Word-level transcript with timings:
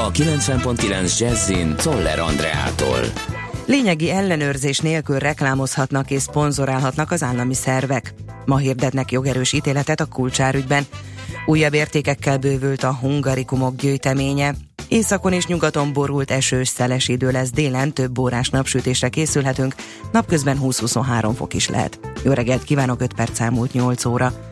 a 0.00 0.10
90.9 0.10 1.18
Jazzin 1.18 1.76
Toller 1.76 2.18
Andreától. 2.18 2.98
Lényegi 3.66 4.10
ellenőrzés 4.10 4.78
nélkül 4.78 5.18
reklámozhatnak 5.18 6.10
és 6.10 6.22
szponzorálhatnak 6.22 7.10
az 7.10 7.22
állami 7.22 7.54
szervek. 7.54 8.14
Ma 8.44 8.56
hirdetnek 8.56 9.12
jogerős 9.12 9.52
ítéletet 9.52 10.00
a 10.00 10.04
kulcsárügyben. 10.06 10.86
Újabb 11.46 11.74
értékekkel 11.74 12.38
bővült 12.38 12.82
a 12.82 12.94
hungarikumok 12.94 13.76
gyűjteménye. 13.76 14.54
Északon 14.88 15.32
és 15.32 15.46
nyugaton 15.46 15.92
borult 15.92 16.30
esős, 16.30 16.68
szeles 16.68 17.08
idő 17.08 17.30
lesz, 17.30 17.50
délen 17.50 17.92
több 17.92 18.18
órás 18.18 18.48
napsütésre 18.48 19.08
készülhetünk, 19.08 19.74
napközben 20.12 20.58
20-23 20.62 21.32
fok 21.36 21.54
is 21.54 21.68
lehet. 21.68 22.00
Jó 22.24 22.32
reggelt 22.32 22.64
kívánok, 22.64 23.00
5 23.00 23.14
perc 23.14 23.40
elmúlt 23.40 23.72
8 23.72 24.04
óra. 24.04 24.47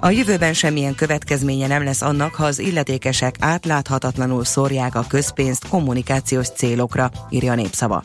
A 0.00 0.10
jövőben 0.10 0.52
semmilyen 0.52 0.94
következménye 0.94 1.66
nem 1.66 1.84
lesz 1.84 2.02
annak, 2.02 2.34
ha 2.34 2.44
az 2.44 2.58
illetékesek 2.58 3.34
átláthatatlanul 3.40 4.44
szórják 4.44 4.94
a 4.94 5.04
közpénzt 5.08 5.68
kommunikációs 5.68 6.48
célokra, 6.48 7.10
írja 7.30 7.52
a 7.52 7.54
népszava. 7.54 8.02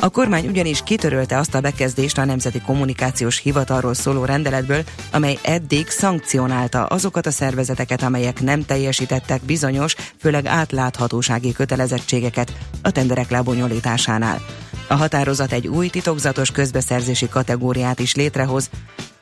A 0.00 0.08
kormány 0.08 0.46
ugyanis 0.46 0.82
kitörölte 0.82 1.38
azt 1.38 1.54
a 1.54 1.60
bekezdést 1.60 2.18
a 2.18 2.24
Nemzeti 2.24 2.60
Kommunikációs 2.60 3.38
Hivatalról 3.38 3.94
szóló 3.94 4.24
rendeletből, 4.24 4.84
amely 5.12 5.38
eddig 5.42 5.88
szankcionálta 5.88 6.86
azokat 6.86 7.26
a 7.26 7.30
szervezeteket, 7.30 8.02
amelyek 8.02 8.40
nem 8.40 8.64
teljesítettek 8.64 9.42
bizonyos, 9.42 9.94
főleg 10.20 10.46
átláthatósági 10.46 11.52
kötelezettségeket 11.52 12.52
a 12.82 12.90
tenderek 12.90 13.30
lebonyolításánál. 13.30 14.40
A 14.88 14.94
határozat 14.94 15.52
egy 15.52 15.66
új 15.66 15.88
titokzatos 15.88 16.50
közbeszerzési 16.50 17.28
kategóriát 17.28 17.98
is 17.98 18.14
létrehoz, 18.14 18.70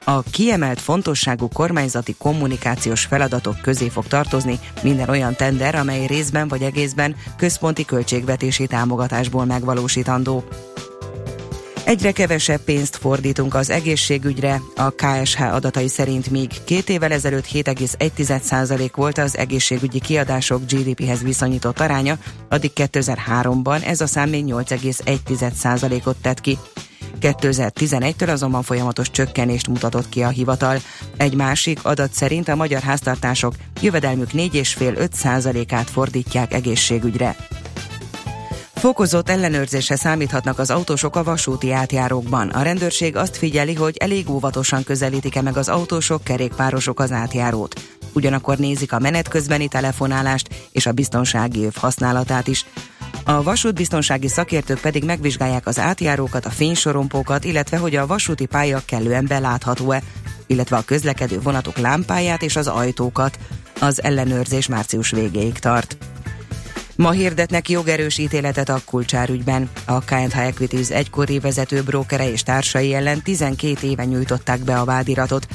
a 0.09 0.23
kiemelt 0.23 0.81
fontosságú 0.81 1.49
kormányzati 1.49 2.15
kommunikációs 2.19 3.05
feladatok 3.05 3.61
közé 3.61 3.89
fog 3.89 4.07
tartozni 4.07 4.59
minden 4.83 5.09
olyan 5.09 5.35
tender, 5.35 5.75
amely 5.75 6.07
részben 6.07 6.49
vagy 6.49 6.63
egészben 6.63 7.17
központi 7.37 7.85
költségvetési 7.85 8.67
támogatásból 8.67 9.45
megvalósítandó. 9.45 10.45
Egyre 11.85 12.13
kevesebb 12.13 12.61
pénzt 12.61 12.97
fordítunk 12.97 13.55
az 13.55 13.71
egészségügyre, 13.71 14.61
a 14.77 14.91
KSH 14.91 15.41
adatai 15.41 15.89
szerint 15.89 16.31
még 16.31 16.51
két 16.65 16.89
évvel 16.89 17.13
ezelőtt 17.13 17.47
7,1% 17.47 18.91
volt 18.95 19.19
az 19.19 19.37
egészségügyi 19.37 20.01
kiadások 20.01 20.63
GDP-hez 20.65 21.23
viszonyított 21.23 21.81
aránya, 21.81 22.19
addig 22.49 22.71
2003-ban 22.75 23.85
ez 23.85 24.01
a 24.01 24.07
szám 24.07 24.29
még 24.29 24.45
8,1%-ot 24.47 26.17
tett 26.17 26.41
ki. 26.41 26.59
2011-től 27.21 28.33
azonban 28.33 28.63
folyamatos 28.63 29.11
csökkenést 29.11 29.69
mutatott 29.69 30.09
ki 30.09 30.23
a 30.23 30.29
hivatal. 30.29 30.79
Egy 31.17 31.35
másik 31.35 31.85
adat 31.85 32.13
szerint 32.13 32.49
a 32.49 32.57
magyar 32.57 32.83
háztartások 32.83 33.55
jövedelmük 33.81 34.31
4,5-5%-át 34.31 35.91
fordítják 35.91 36.53
egészségügyre. 36.53 37.37
Fokozott 38.75 39.29
ellenőrzésre 39.29 39.97
számíthatnak 39.97 40.59
az 40.59 40.71
autósok 40.71 41.17
a 41.17 41.25
vasúti 41.25 41.73
átjárókban. 41.73 42.49
A 42.49 42.63
rendőrség 42.63 43.17
azt 43.17 43.37
figyeli, 43.37 43.75
hogy 43.75 43.97
elég 43.97 44.31
óvatosan 44.31 44.85
közelítik-e 44.85 45.43
meg 45.43 45.57
az 45.57 45.69
autósok, 45.69 46.25
kerékpárosok 46.25 47.01
az 47.01 47.13
átjárót. 47.13 47.81
Ugyanakkor 48.13 48.57
nézik 48.57 48.93
a 48.93 48.99
menet 48.99 49.29
közbeni 49.29 49.69
telefonálást 49.69 50.49
és 50.73 50.87
a 50.87 50.93
biztonsági 50.93 51.65
öv 51.65 51.75
használatát 51.75 52.47
is. 52.47 52.65
A 53.29 53.43
vasútbiztonsági 53.43 54.29
szakértők 54.29 54.81
pedig 54.81 55.05
megvizsgálják 55.05 55.67
az 55.67 55.79
átjárókat, 55.79 56.47
a 56.47 56.51
fénysorompókat, 56.51 57.45
illetve 57.45 57.77
hogy 57.77 57.97
a 57.97 58.07
vasúti 58.07 58.47
pálya 58.47 58.83
kellően 58.85 59.27
belátható-e, 59.29 60.03
illetve 60.47 60.77
a 60.77 60.85
közlekedő 60.85 61.41
vonatok 61.41 61.77
lámpáját 61.77 62.43
és 62.43 62.57
az 62.57 62.67
ajtókat. 62.67 63.39
Az 63.81 64.03
ellenőrzés 64.03 64.67
március 64.67 65.11
végéig 65.11 65.59
tart. 65.59 65.97
Ma 66.97 67.11
hirdetnek 67.11 67.69
jogerős 67.69 68.19
ítéletet 68.19 68.69
a 68.69 68.81
kulcsárügyben. 68.85 69.71
A 69.85 70.01
KNH 70.01 70.39
Equities 70.39 70.91
egykori 70.91 71.39
vezető 71.39 71.83
brókere 71.83 72.31
és 72.31 72.43
társai 72.43 72.95
ellen 72.95 73.23
12 73.23 73.87
éve 73.87 74.05
nyújtották 74.05 74.61
be 74.61 74.79
a 74.79 74.85
vádiratot. 74.85 75.47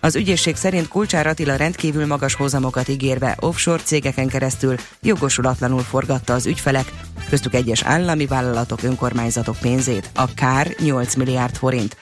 Az 0.00 0.16
ügyészség 0.16 0.56
szerint 0.56 0.88
Kulcsár 0.88 1.26
Attila 1.26 1.56
rendkívül 1.56 2.06
magas 2.06 2.34
hozamokat 2.34 2.88
ígérve 2.88 3.36
offshore 3.40 3.82
cégeken 3.82 4.28
keresztül 4.28 4.74
jogosulatlanul 5.02 5.82
forgatta 5.82 6.34
az 6.34 6.46
ügyfelek, 6.46 6.92
köztük 7.28 7.54
egyes 7.54 7.82
állami 7.82 8.26
vállalatok, 8.26 8.82
önkormányzatok 8.82 9.56
pénzét. 9.60 10.10
A 10.14 10.34
kár 10.34 10.74
8 10.78 11.14
milliárd 11.14 11.56
forint. 11.56 11.96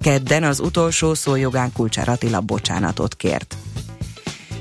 Kedden 0.00 0.44
az 0.44 0.60
utolsó 0.60 1.14
szójogán 1.14 1.72
Kulcsár 1.72 2.08
Attila 2.08 2.40
bocsánatot 2.40 3.14
kért. 3.14 3.56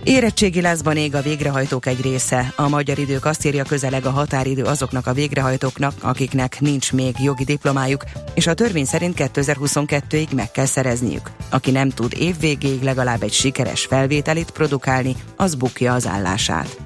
Érettségi 0.06 0.62
lázban 0.62 0.98
ég 0.98 1.16
a 1.16 1.22
végrehajtók 1.22 1.86
egy 1.86 2.02
része. 2.02 2.54
A 2.56 2.70
magyar 2.70 3.00
idők 3.00 3.26
azt 3.26 3.46
írja 3.46 3.64
közeleg 3.64 4.06
a 4.06 4.10
határidő 4.10 4.64
azoknak 4.64 5.08
a 5.08 5.14
végrehajtóknak, 5.14 5.94
akiknek 6.02 6.60
nincs 6.60 6.94
még 6.94 7.16
jogi 7.20 7.44
diplomájuk, 7.44 8.04
és 8.34 8.48
a 8.48 8.54
törvény 8.54 8.86
szerint 8.86 9.16
2022-ig 9.18 10.36
meg 10.36 10.52
kell 10.52 10.66
szerezniük. 10.66 11.32
Aki 11.50 11.72
nem 11.72 11.90
tud 11.90 12.14
évvégéig 12.18 12.82
legalább 12.82 13.24
egy 13.24 13.34
sikeres 13.34 13.86
felvételit 13.86 14.52
produkálni, 14.52 15.16
az 15.36 15.56
bukja 15.56 15.94
az 15.94 16.08
állását. 16.08 16.78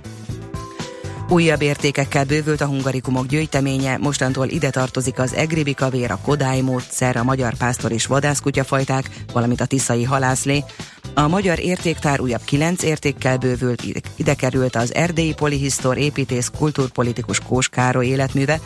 Újabb 1.31 1.61
értékekkel 1.61 2.25
bővült 2.25 2.61
a 2.61 2.65
hungarikumok 2.65 3.25
gyűjteménye, 3.25 3.97
mostantól 3.97 4.47
ide 4.47 4.69
tartozik 4.69 5.19
az 5.19 5.33
egribi 5.33 5.73
kavér, 5.73 6.11
a 6.11 6.19
kodály 6.23 6.61
módszer, 6.61 7.17
a 7.17 7.23
magyar 7.23 7.53
pásztor 7.53 7.91
és 7.91 8.05
vadászkutyafajták, 8.05 9.09
valamint 9.33 9.61
a 9.61 9.65
tiszai 9.65 10.03
halászlé. 10.03 10.63
A 11.13 11.27
magyar 11.27 11.59
értéktár 11.59 12.21
újabb 12.21 12.41
kilenc 12.45 12.83
értékkel 12.83 13.37
bővült, 13.37 13.83
ide 14.15 14.33
került 14.33 14.75
az 14.75 14.93
erdélyi 14.93 15.33
polihisztor 15.33 15.97
építész 15.97 16.51
kultúrpolitikus 16.57 17.39
Kós 17.39 17.69
életműve, 18.01 18.59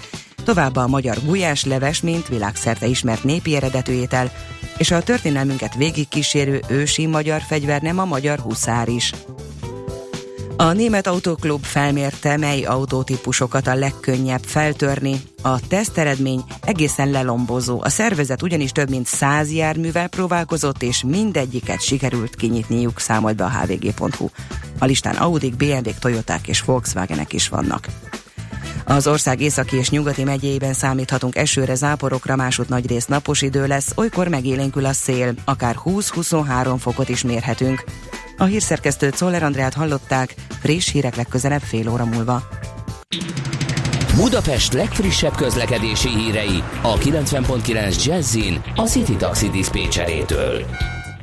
továbbá 0.43 0.83
a 0.83 0.87
magyar 0.87 1.17
gulyás 1.25 1.65
leves, 1.65 2.01
mint 2.01 2.27
világszerte 2.27 2.85
ismert 2.85 3.23
népi 3.23 3.55
eredetű 3.55 3.93
étel, 3.93 4.31
és 4.77 4.91
a 4.91 5.03
történelmünket 5.03 5.75
végigkísérő 5.75 6.61
ősi 6.67 7.05
magyar 7.05 7.41
fegyver 7.41 7.81
nem 7.81 7.99
a 7.99 8.05
magyar 8.05 8.39
huszár 8.39 8.87
is. 8.87 9.13
A 10.57 10.71
Német 10.71 11.07
Autóklub 11.07 11.63
felmérte, 11.63 12.37
mely 12.37 12.63
autótípusokat 12.63 13.67
a 13.67 13.75
legkönnyebb 13.75 14.43
feltörni. 14.43 15.21
A 15.41 15.67
teszteredmény 15.67 16.43
egészen 16.61 17.11
lelombozó. 17.11 17.81
A 17.81 17.89
szervezet 17.89 18.41
ugyanis 18.41 18.71
több 18.71 18.89
mint 18.89 19.05
száz 19.05 19.51
járművel 19.51 20.07
próbálkozott, 20.07 20.83
és 20.83 21.03
mindegyiket 21.03 21.81
sikerült 21.81 22.35
kinyitniuk, 22.35 22.99
számolt 22.99 23.35
be 23.35 23.43
a 23.43 23.49
hvg.hu. 23.49 24.27
A 24.79 24.85
listán 24.85 25.15
Audi, 25.15 25.49
BMW, 25.49 25.91
Toyoták 25.99 26.47
és 26.47 26.61
Volkswagenek 26.61 27.33
is 27.33 27.49
vannak. 27.49 27.87
Az 28.85 29.07
ország 29.07 29.41
északi 29.41 29.75
és 29.75 29.89
nyugati 29.89 30.23
megyéiben 30.23 30.73
számíthatunk 30.73 31.35
esőre, 31.35 31.75
záporokra, 31.75 32.35
másút 32.35 32.69
nagy 32.69 32.87
rész 32.87 33.05
napos 33.05 33.41
idő 33.41 33.67
lesz, 33.67 33.91
olykor 33.95 34.27
megélénkül 34.27 34.85
a 34.85 34.93
szél, 34.93 35.33
akár 35.45 35.75
20-23 35.85 36.75
fokot 36.79 37.09
is 37.09 37.23
mérhetünk. 37.23 37.83
A 38.37 38.43
hírszerkesztőt 38.43 39.15
Szoller 39.15 39.43
Andrát 39.43 39.73
hallották, 39.73 40.35
friss 40.61 40.91
hírek 40.91 41.15
legközelebb 41.15 41.61
fél 41.61 41.89
óra 41.89 42.05
múlva. 42.05 42.43
Budapest 44.15 44.73
legfrissebb 44.73 45.35
közlekedési 45.35 46.09
hírei 46.09 46.63
a 46.81 46.97
90.9 46.97 48.05
Jazzin 48.05 48.61
a 48.75 48.81
City 48.81 49.15
Taxi 49.15 49.49
Dispécsejétől. 49.49 50.65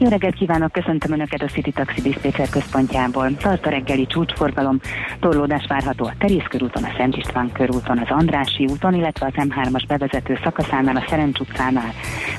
Jó 0.02 0.08
reggelt 0.08 0.34
kívánok, 0.34 0.72
köszöntöm 0.72 1.12
Önöket 1.12 1.42
a 1.42 1.46
City 1.46 1.70
Taxi 1.70 2.00
Dispatcher 2.00 2.48
központjából. 2.48 3.36
Tart 3.36 3.66
a 3.66 3.70
reggeli 3.70 4.06
csúcsforgalom, 4.06 4.80
torlódás 5.20 5.66
várható 5.68 6.04
a 6.04 6.14
Terész 6.18 6.46
körúton, 6.48 6.82
a 6.84 6.92
Szent 6.96 7.16
István 7.16 7.52
körúton, 7.52 7.98
az 7.98 8.08
Andrási 8.08 8.64
úton, 8.70 8.94
illetve 8.94 9.26
az 9.26 9.32
M3-as 9.36 9.84
bevezető 9.88 10.38
szakaszánál, 10.42 10.96
a 10.96 11.04
Szerencs 11.08 11.38
utcánál. 11.38 11.92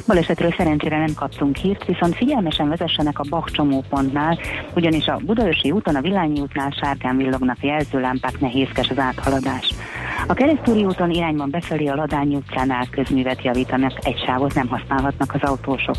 Balesetről 0.07 0.53
szerencsére 0.57 0.97
nem 0.97 1.13
kaptunk 1.16 1.55
hírt, 1.55 1.85
viszont 1.85 2.16
figyelmesen 2.16 2.69
vezessenek 2.69 3.19
a 3.19 3.25
Bach 3.29 3.51
csomópontnál, 3.51 4.39
ugyanis 4.75 5.07
a 5.07 5.19
Budaörsi 5.25 5.72
úton, 5.72 5.95
a 5.95 6.01
Villányi 6.01 6.39
útnál 6.39 6.69
sárgán 6.81 7.17
villognak 7.17 7.63
jelzőlámpák, 7.63 8.39
nehézkes 8.39 8.89
az 8.89 8.99
áthaladás. 8.99 9.73
A 10.28 10.33
keresztúri 10.33 10.84
úton 10.84 11.09
irányban 11.09 11.49
befelé 11.49 11.87
a 11.87 11.96
Ladányi 11.96 12.35
utcánál 12.35 12.87
közművet 12.91 13.43
javítanak, 13.43 14.05
egy 14.05 14.23
sávot 14.25 14.53
nem 14.53 14.67
használhatnak 14.67 15.34
az 15.34 15.49
autósok. 15.49 15.96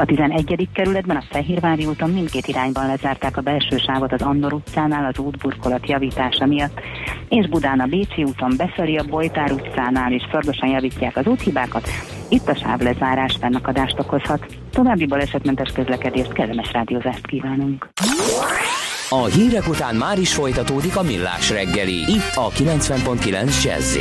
A 0.00 0.04
11. 0.04 0.68
kerületben 0.72 1.16
a 1.16 1.24
Fehérvári 1.30 1.86
úton 1.86 2.10
mindkét 2.10 2.46
irányban 2.46 2.86
lezárták 2.86 3.36
a 3.36 3.40
belső 3.40 3.76
sávot 3.76 4.12
az 4.12 4.22
Andor 4.22 4.52
utcánál 4.52 5.04
az 5.04 5.18
útburkolat 5.18 5.88
javítása 5.88 6.46
miatt, 6.46 6.80
és 7.28 7.48
Budán 7.48 7.80
a 7.80 7.86
Bécsi 7.86 8.24
úton 8.24 8.54
befelé 8.56 8.96
a 8.96 9.04
Bojtár 9.04 9.52
utcánál 9.52 10.12
is 10.12 10.22
szorgosan 10.30 10.68
javítják 10.68 11.16
az 11.16 11.26
úthibákat, 11.26 11.88
itt 12.28 12.48
a 12.48 12.54
sávlezárás 12.54 13.36
fennakadást 13.40 13.98
okozhat. 13.98 14.46
További 14.70 15.06
balesetmentes 15.06 15.72
közlekedést, 15.72 16.32
kellemes 16.32 16.72
rádiózást 16.72 17.26
kívánunk. 17.26 17.88
A 19.08 19.24
hírek 19.24 19.68
után 19.68 19.96
már 19.96 20.18
is 20.18 20.34
folytatódik 20.34 20.96
a 20.96 21.02
millás 21.02 21.50
reggeli, 21.50 21.96
itt 21.96 22.34
a 22.34 22.48
90.9 22.48 23.64
jazz 23.64 23.98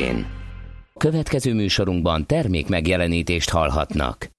Következő 0.97 1.53
műsorunkban 1.53 2.25
termék 2.25 2.67
megjelenítést 2.67 3.49
hallhatnak. 3.49 4.35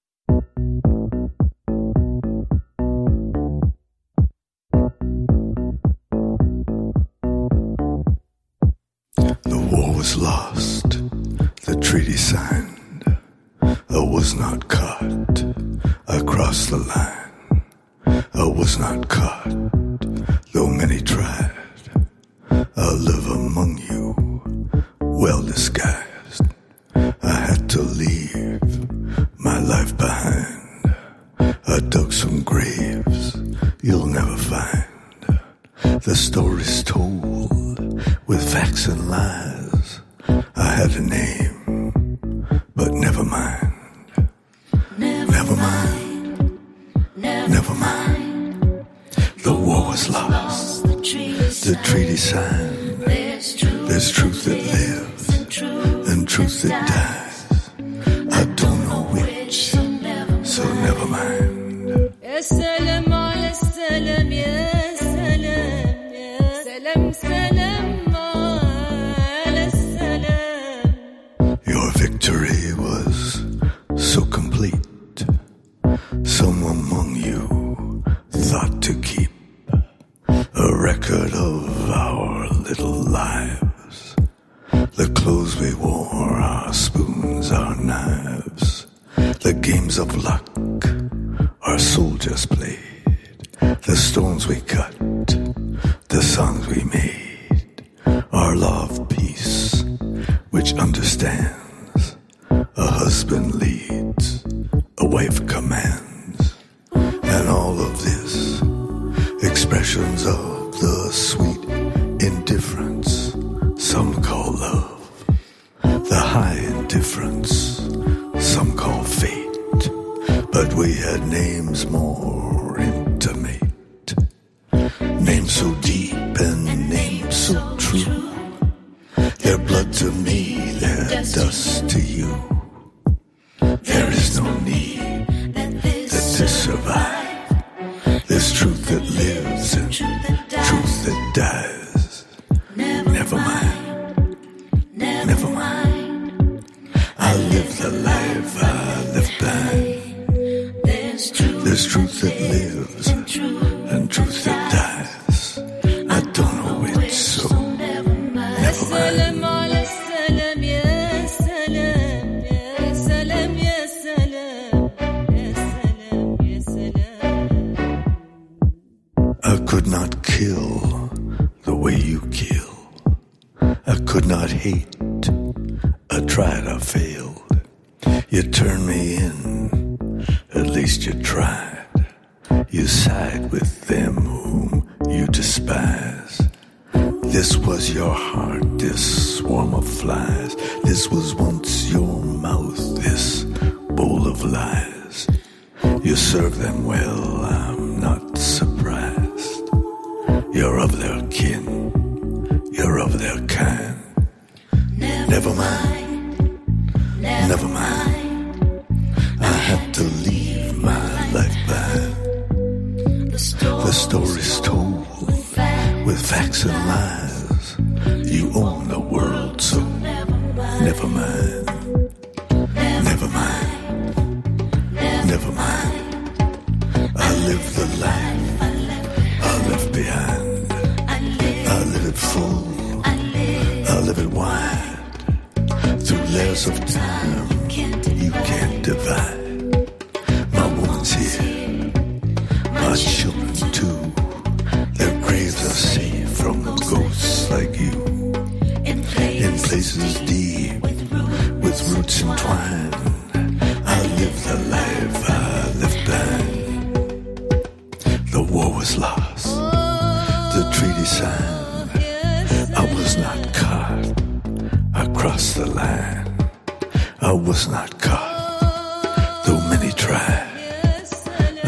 I 12.35 13.99
was 13.99 14.35
not 14.35 14.67
caught. 14.67 15.43
I 16.07 16.21
crossed 16.21 16.69
the 16.69 16.77
line. 16.77 17.63
I 18.33 18.45
was 18.45 18.77
not 18.77 19.09
caught, 19.09 19.49
though 20.53 20.67
many 20.67 21.01
tried. 21.01 21.55
I 22.51 22.91
live 22.93 23.25
among 23.27 23.77
you, 23.89 24.61
well 24.99 25.41
disguised. 25.41 26.43
I 26.95 27.33
had 27.47 27.67
to 27.69 27.81
leave 27.81 28.61
my 29.39 29.59
life 29.59 29.97
behind. 29.97 30.95
I 31.39 31.79
dug 31.89 32.13
some 32.13 32.43
graves 32.43 33.37
you'll 33.81 34.05
never 34.05 34.37
find. 34.37 34.85
The 36.03 36.15
stories 36.15 36.83
told 36.83 38.03
with 38.27 38.53
facts 38.53 38.87
and 38.87 39.09
lies. 39.09 40.01
I 40.55 40.69
had 40.75 40.91
a 40.91 41.01
name. 41.01 41.58
But 42.79 42.93
never 42.93 43.25
mind. 43.25 43.73
Never, 44.97 45.53
mind. 45.53 46.59
Never, 47.17 47.75
mind. 47.75 48.85
The 49.43 49.53
war 49.53 49.87
was 49.89 50.09
lost. 50.09 50.83
The 50.83 51.77
treaty, 51.83 52.15
signed. 52.15 53.01
There's 53.01 54.11
truth, 54.11 54.45
that 54.45 54.61
lives 54.77 56.09
and 56.09 56.25
truth 56.25 56.61
that 56.61 56.87
dies. 56.87 57.69
I 58.31 58.45
don't 58.55 58.87
know 58.87 59.03
which, 59.11 59.71
so 60.47 60.63
never 60.75 61.05
mind. 61.05 61.28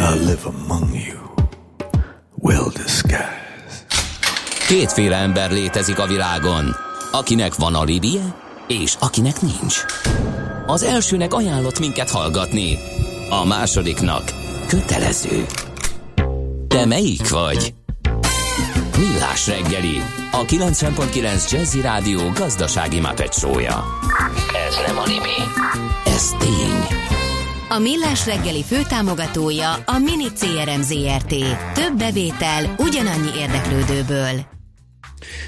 I 0.02 0.18
live 0.18 0.46
among 0.46 0.96
you, 0.96 1.20
well 2.36 2.70
disguised. 2.70 3.86
Kétféle 4.68 5.16
ember 5.16 5.52
létezik 5.52 6.00
a 6.00 6.06
világon, 6.06 6.76
akinek 7.12 7.56
van 7.56 7.76
a 7.76 7.84
libie, 7.84 8.36
és 8.68 8.96
akinek 9.00 9.42
nincs. 9.42 9.86
Az 10.66 10.84
elsőnek 10.84 11.34
ajánlott 11.34 11.80
minket 11.80 12.10
hallgatni, 12.10 12.78
a 13.30 13.46
másodiknak 13.46 14.24
kötelező. 14.68 15.46
Te 16.68 16.86
melyik 16.86 17.30
vagy? 17.30 17.74
Millás 18.98 19.48
reggeli, 19.48 20.02
a 20.32 20.46
90.9 20.46 21.52
Jazzy 21.52 21.82
Rádió 21.82 22.30
gazdasági 22.36 23.00
mapetsója. 23.00 23.86
Ez 24.68 24.76
nem 24.88 24.98
animi, 24.98 25.38
ez 26.06 26.30
tény. 26.40 27.11
A 27.74 27.80
Millás 27.80 28.26
reggeli 28.26 28.64
főtámogatója 28.64 29.74
a 29.74 29.98
Mini 29.98 30.28
CRM 30.34 30.82
Zrt. 30.82 31.36
Több 31.74 31.98
bevétel 31.98 32.76
ugyanannyi 32.78 33.30
érdeklődőből. 33.40 34.46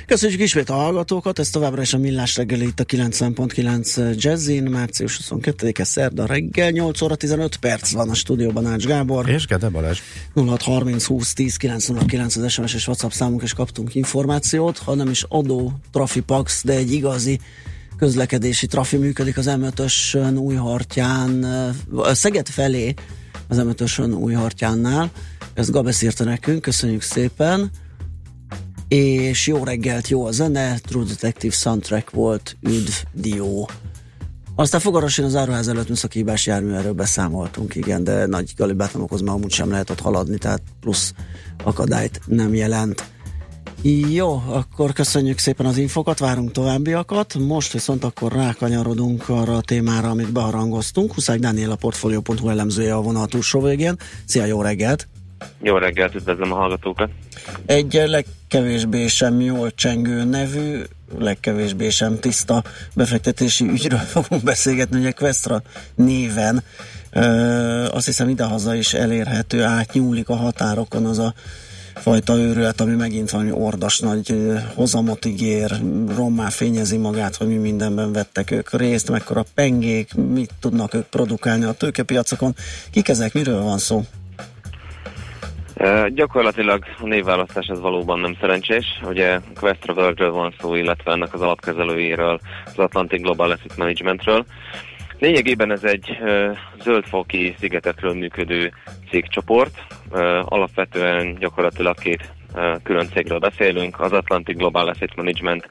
Köszönjük 0.05 0.39
ismét 0.39 0.69
a 0.69 0.73
hallgatókat, 0.73 1.39
ez 1.39 1.49
továbbra 1.49 1.81
is 1.81 1.93
a 1.93 1.97
Millás 1.97 2.35
reggeli 2.35 2.65
itt 2.65 2.79
a 2.79 2.83
90.9 2.83 4.15
Jazzin, 4.15 4.63
március 4.63 5.19
22-e 5.23 5.83
szerda 5.83 6.25
reggel, 6.25 6.69
8 6.69 7.01
óra 7.01 7.15
15 7.15 7.55
perc 7.55 7.91
van 7.91 8.09
a 8.09 8.13
stúdióban 8.13 8.65
Ács 8.65 8.85
Gábor. 8.85 9.29
És 9.29 9.47
Gede 9.47 9.69
Balázs. 9.69 9.99
0630 10.33 11.05
20 11.05 11.33
10 11.33 11.57
909 11.57 12.35
az 12.35 12.51
SMS 12.51 12.73
és 12.73 12.87
WhatsApp 12.87 13.11
számunk, 13.11 13.41
és 13.41 13.53
kaptunk 13.53 13.95
információt, 13.95 14.77
hanem 14.77 15.09
is 15.09 15.25
adó, 15.29 15.73
trafipax, 15.91 16.63
de 16.63 16.73
egy 16.73 16.91
igazi 16.91 17.39
közlekedési 18.03 18.67
trafi 18.67 18.97
működik 18.97 19.37
az 19.37 19.45
M5-ösön 19.49 20.37
Újhartyán, 20.37 21.43
ö, 21.43 22.13
Szeged 22.13 22.47
felé 22.47 22.93
az 23.47 23.61
M5-ösön 23.61 24.13
Újhartyánnál. 24.13 25.11
Ezt 25.53 25.71
Gabesz 25.71 26.01
írta 26.01 26.23
nekünk, 26.23 26.61
köszönjük 26.61 27.01
szépen 27.01 27.71
és 28.87 29.47
jó 29.47 29.63
reggelt, 29.63 30.07
jó 30.07 30.25
a 30.25 30.31
zene, 30.31 30.77
True 30.77 31.05
Detective 31.05 31.53
soundtrack 31.53 32.09
volt, 32.09 32.57
üdv, 32.61 32.93
dió. 33.11 33.69
Aztán 34.55 34.79
fogarosan 34.79 35.25
az 35.25 35.35
áruház 35.35 35.67
előtt 35.67 35.89
műszaki 35.89 36.17
hibás 36.17 36.45
jármű, 36.45 36.71
erről 36.71 36.93
beszámoltunk, 36.93 37.75
igen, 37.75 38.03
de 38.03 38.25
nagy 38.25 38.53
galibát 38.57 38.93
nem 38.93 39.01
okoz, 39.03 39.21
mert 39.21 39.37
amúgy 39.37 39.51
sem 39.51 39.69
lehet 39.69 39.89
ott 39.89 39.99
haladni, 39.99 40.37
tehát 40.37 40.61
plusz 40.79 41.13
akadályt 41.63 42.21
nem 42.25 42.53
jelent. 42.53 43.03
Jó, 43.85 44.43
akkor 44.47 44.93
köszönjük 44.93 45.37
szépen 45.37 45.65
az 45.65 45.77
infokat, 45.77 46.19
várunk 46.19 46.51
továbbiakat. 46.51 47.33
Most 47.33 47.71
viszont 47.71 48.03
akkor 48.03 48.31
rákanyarodunk 48.31 49.29
arra 49.29 49.55
a 49.55 49.61
témára, 49.61 50.09
amit 50.09 50.31
beharangoztunk. 50.31 51.13
Huszák 51.13 51.39
Dániel 51.39 51.71
a 51.71 51.75
Portfolio.hu 51.75 52.49
elemzője 52.49 52.95
a 52.95 53.01
vonal 53.01 53.27
túlsó 53.27 53.61
végén. 53.61 53.95
Szia, 54.25 54.45
jó 54.45 54.61
reggelt! 54.61 55.07
Jó 55.61 55.77
reggelt, 55.77 56.15
üdvözlöm 56.15 56.51
a 56.51 56.55
hallgatókat. 56.55 57.09
Egy 57.65 58.03
legkevésbé 58.05 59.07
sem 59.07 59.41
jól 59.41 59.71
csengő 59.73 60.23
nevű, 60.23 60.81
legkevésbé 61.17 61.89
sem 61.89 62.19
tiszta 62.19 62.63
befektetési 62.95 63.65
ügyről 63.65 63.99
fogunk 63.99 64.43
beszélgetni, 64.43 64.99
ugye 64.99 65.11
Questra 65.11 65.61
néven 65.95 66.63
ö, 67.11 67.21
azt 67.91 68.05
hiszem 68.05 68.29
idehaza 68.29 68.75
is 68.75 68.93
elérhető, 68.93 69.63
átnyúlik 69.63 70.29
a 70.29 70.35
határokon 70.35 71.05
az 71.05 71.19
a 71.19 71.33
fajta 72.03 72.35
őrület, 72.35 72.81
ami 72.81 72.95
megint 72.95 73.31
valami 73.31 73.51
ordas 73.51 73.99
nagy 73.99 74.35
hozamot 74.75 75.25
ígér, 75.25 75.71
rommá 76.15 76.49
fényezi 76.49 76.97
magát, 76.97 77.35
hogy 77.35 77.47
mi 77.47 77.55
mindenben 77.55 78.11
vettek 78.11 78.51
ők 78.51 78.73
részt, 78.73 79.11
mekkora 79.11 79.43
pengék, 79.55 80.13
mit 80.13 80.49
tudnak 80.59 80.93
ők 80.93 81.05
produkálni 81.05 81.63
a 81.63 81.71
tőkepiacokon. 81.71 82.53
Kik 82.91 83.09
ezek, 83.09 83.33
miről 83.33 83.61
van 83.61 83.77
szó? 83.77 84.01
Uh, 85.75 86.07
gyakorlatilag 86.07 86.83
a 86.99 87.07
névválasztás 87.07 87.65
ez 87.67 87.79
valóban 87.79 88.19
nem 88.19 88.37
szerencsés. 88.39 88.85
Ugye 89.03 89.39
Questra 89.59 89.93
Worldről 89.93 90.31
van 90.31 90.53
szó, 90.61 90.75
illetve 90.75 91.11
ennek 91.11 91.33
az 91.33 91.41
alapkezelőjéről, 91.41 92.39
az 92.65 92.77
Atlantic 92.77 93.21
Global 93.21 93.51
Asset 93.51 93.77
Managementről. 93.77 94.45
Lényegében 95.23 95.71
ez 95.71 95.83
egy 95.83 96.17
zöldfoki 96.81 97.55
szigetekről 97.59 98.13
működő 98.13 98.73
cégcsoport. 99.09 99.83
Alapvetően 100.41 101.35
gyakorlatilag 101.39 101.99
két 101.99 102.31
külön 102.83 103.07
cégről 103.07 103.39
beszélünk. 103.39 103.99
Az 103.99 104.11
Atlantic 104.11 104.57
Global 104.57 104.87
Asset 104.87 105.15
Management 105.15 105.69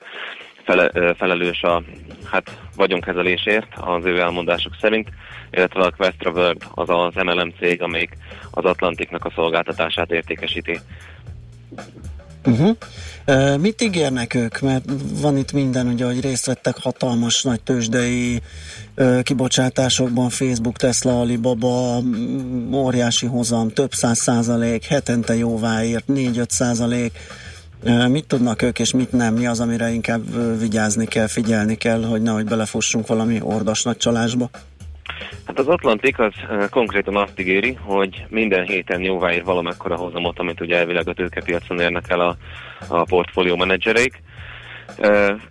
fele, 0.65 1.15
felelős 1.15 1.63
a 1.63 1.83
hát, 2.31 2.61
vagyonkezelésért 2.77 3.69
az 3.77 4.05
ő 4.05 4.21
elmondások 4.21 4.73
szerint, 4.81 5.09
illetve 5.51 5.81
a 5.81 5.93
Questra 5.97 6.31
World 6.31 6.63
az 6.75 6.89
az 6.89 7.15
MLM 7.15 7.53
cég, 7.59 7.83
amelyik 7.83 8.17
az 8.51 8.65
Atlantiknak 8.65 9.25
a 9.25 9.33
szolgáltatását 9.35 10.11
értékesíti. 10.11 10.79
Uh-huh. 12.45 12.77
Uh, 13.27 13.59
mit 13.59 13.83
ígérnek 13.83 14.35
ők? 14.35 14.61
Mert 14.61 14.85
van 15.21 15.37
itt 15.37 15.53
minden, 15.53 15.87
ugye, 15.87 16.05
hogy 16.05 16.21
részt 16.21 16.47
vettek 16.47 16.77
hatalmas 16.79 17.43
nagy 17.43 17.61
tőzsdei 17.61 18.43
kibocsátásokban, 19.23 20.29
Facebook, 20.29 20.77
Tesla, 20.77 21.21
Alibaba, 21.21 22.01
mm, 22.01 22.73
óriási 22.73 23.27
hozam, 23.27 23.69
több 23.69 23.93
száz 23.93 24.19
százalék, 24.19 24.85
hetente 24.85 25.37
jóváért, 25.37 26.05
4-5 26.13 26.49
százalék. 26.49 27.13
Mit 28.09 28.27
tudnak 28.27 28.63
ők, 28.63 28.79
és 28.79 28.93
mit 28.93 29.13
nem? 29.13 29.35
Mi 29.35 29.47
az, 29.47 29.61
amire 29.61 29.91
inkább 29.91 30.23
vigyázni 30.59 31.07
kell, 31.07 31.27
figyelni 31.27 31.75
kell, 31.77 32.05
hogy 32.05 32.23
nehogy 32.23 32.45
belefussunk 32.45 33.07
valami 33.07 33.41
ordas 33.43 33.83
nagy 33.83 33.97
csalásba? 33.97 34.51
Hát 35.47 35.59
az 35.59 35.69
Atlantik 35.69 36.19
az 36.19 36.33
konkrétan 36.71 37.17
azt 37.17 37.41
ígéri, 37.41 37.79
hogy 37.81 38.25
minden 38.29 38.65
héten 38.65 39.01
jóváír 39.03 39.45
valamekkora 39.45 39.97
hozamot, 39.97 40.39
amit 40.39 40.61
ugye 40.61 40.77
elvileg 40.77 41.09
a 41.09 41.15
tőkepiacon 41.15 41.81
érnek 41.81 42.05
el 42.09 42.21
a, 42.21 42.37
a 42.89 43.05
portfólió 43.05 43.57
menedzsereik. 43.57 44.23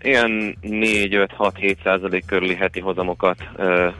Ilyen 0.01 0.57
4-5-6-7 0.61 1.75
százalék 1.83 2.25
körüli 2.25 2.55
heti 2.55 2.79
hozamokat 2.79 3.37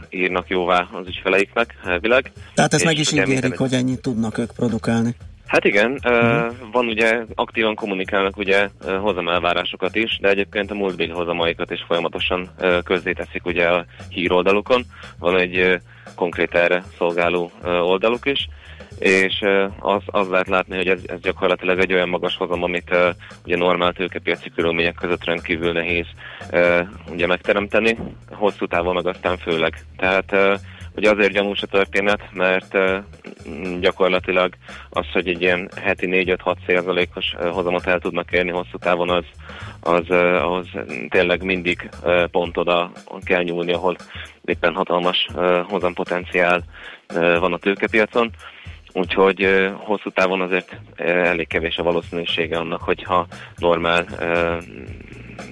írnak 0.10 0.50
jóvá 0.50 0.88
az 0.92 1.08
ügyfeleiknek 1.08 1.76
elvileg. 1.84 2.32
Tehát 2.54 2.74
ezt 2.74 2.82
És 2.82 2.88
meg 2.88 2.98
is 2.98 3.12
ígérik, 3.12 3.28
minden- 3.28 3.58
hogy 3.58 3.74
ennyit 3.74 4.02
tudnak 4.02 4.38
ők 4.38 4.52
produkálni. 4.56 5.16
Hát 5.52 5.66
igen, 5.66 5.92
uh, 5.92 6.52
van 6.72 6.88
ugye, 6.88 7.22
aktívan 7.36 7.76
kommunikálnak 7.76 8.38
ugye 8.38 8.70
hozamelvárásokat 9.00 9.96
is, 9.96 10.18
de 10.22 10.30
egyébként 10.30 10.72
a 10.72 10.76
múltbéli 10.76 11.12
hozamaikat 11.12 11.72
is 11.72 11.84
folyamatosan 11.88 12.50
közzéteszik 12.84 13.46
ugye 13.46 13.68
a 13.68 13.86
híroldalukon. 14.10 14.84
Van 15.20 15.38
egy 15.38 15.80
konkrét 16.16 16.56
erre 16.56 16.84
szolgáló 16.98 17.52
oldaluk 17.64 18.26
is, 18.26 18.48
és 19.00 19.44
az, 19.80 20.02
az 20.06 20.30
lehet 20.30 20.48
látni, 20.48 20.76
hogy 20.76 20.88
ez, 20.88 21.02
ez 21.06 21.20
gyakorlatilag 21.20 21.80
egy 21.80 21.94
olyan 21.94 22.10
magas 22.10 22.38
hozam, 22.38 22.64
amit 22.64 22.90
uh, 22.92 23.10
ugye 23.46 23.58
normál 23.58 23.94
tőkepiaci 23.94 24.50
körülmények 24.50 24.96
között 24.96 25.24
rendkívül 25.24 25.72
nehéz 25.72 26.06
uh, 26.52 26.88
ugye 27.12 27.28
megteremteni, 27.28 27.98
hosszú 28.30 28.66
távon 28.66 28.94
meg 28.94 29.08
aztán 29.08 29.38
főleg. 29.38 29.74
Tehát 29.98 30.32
uh, 30.32 30.54
Ugye 30.96 31.10
azért 31.10 31.32
gyanús 31.32 31.62
a 31.62 31.68
történet, 31.68 32.22
mert 32.34 32.78
gyakorlatilag 33.80 34.54
az, 34.90 35.06
hogy 35.14 35.28
egy 35.28 35.42
ilyen 35.42 35.70
heti 35.82 36.08
4-5-6 36.10 36.56
százalékos 36.68 37.36
hozamot 37.52 37.88
el 37.88 38.00
tudnak 38.00 38.32
érni 38.32 38.52
hosszú 38.52 38.78
távon, 38.78 39.10
az, 39.10 39.26
az 39.80 40.10
ahhoz 40.10 40.68
tényleg 41.10 41.44
mindig 41.44 41.90
pont 42.32 42.58
oda 42.58 42.92
kell 43.24 43.44
nyúlni, 43.44 43.74
ahol 43.74 43.96
éppen 44.46 44.74
hatalmas 44.74 45.28
hozampotenciál 45.68 46.64
van 47.40 47.54
a 47.54 47.58
tőkepiacon. 47.58 48.32
Úgyhogy 48.94 49.70
hosszú 49.78 50.10
távon 50.10 50.42
azért 50.42 50.80
elég 50.96 51.48
kevés 51.48 51.78
a 51.78 51.84
valószínűsége 51.84 52.58
annak, 52.58 52.82
hogyha 52.82 53.28
normál 53.56 54.06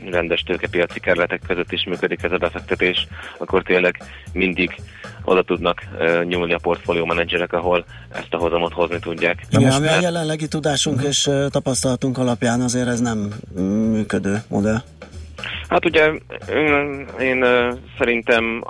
rendes 0.09 0.41
tőkepiaci 0.41 0.99
kerületek 0.99 1.41
között 1.47 1.71
is 1.71 1.83
működik 1.83 2.23
ez 2.23 2.31
a 2.31 2.37
befektetés, 2.37 3.07
akkor 3.37 3.63
tényleg 3.63 4.03
mindig 4.33 4.75
oda 5.23 5.41
tudnak 5.41 5.87
uh, 5.99 6.23
nyúlni 6.23 6.53
a 6.53 6.59
portfólió 6.61 7.05
menedzserek, 7.05 7.53
ahol 7.53 7.85
ezt 8.09 8.33
a 8.33 8.37
hozamot 8.37 8.73
hozni 8.73 8.99
tudják. 8.99 9.45
Igen, 9.49 9.71
ami 9.71 9.87
a 9.87 9.99
jelenlegi 10.01 10.47
tudásunk 10.47 11.03
és 11.03 11.27
uh, 11.27 11.47
tapasztalatunk 11.47 12.17
alapján 12.17 12.61
azért 12.61 12.87
ez 12.87 12.99
nem 12.99 13.33
mm, 13.59 13.91
működő 13.91 14.41
modell. 14.47 14.81
Hát 15.69 15.85
ugye 15.85 16.11
én, 16.49 17.07
én 17.19 17.43
uh, 17.43 17.77
szerintem 17.97 18.63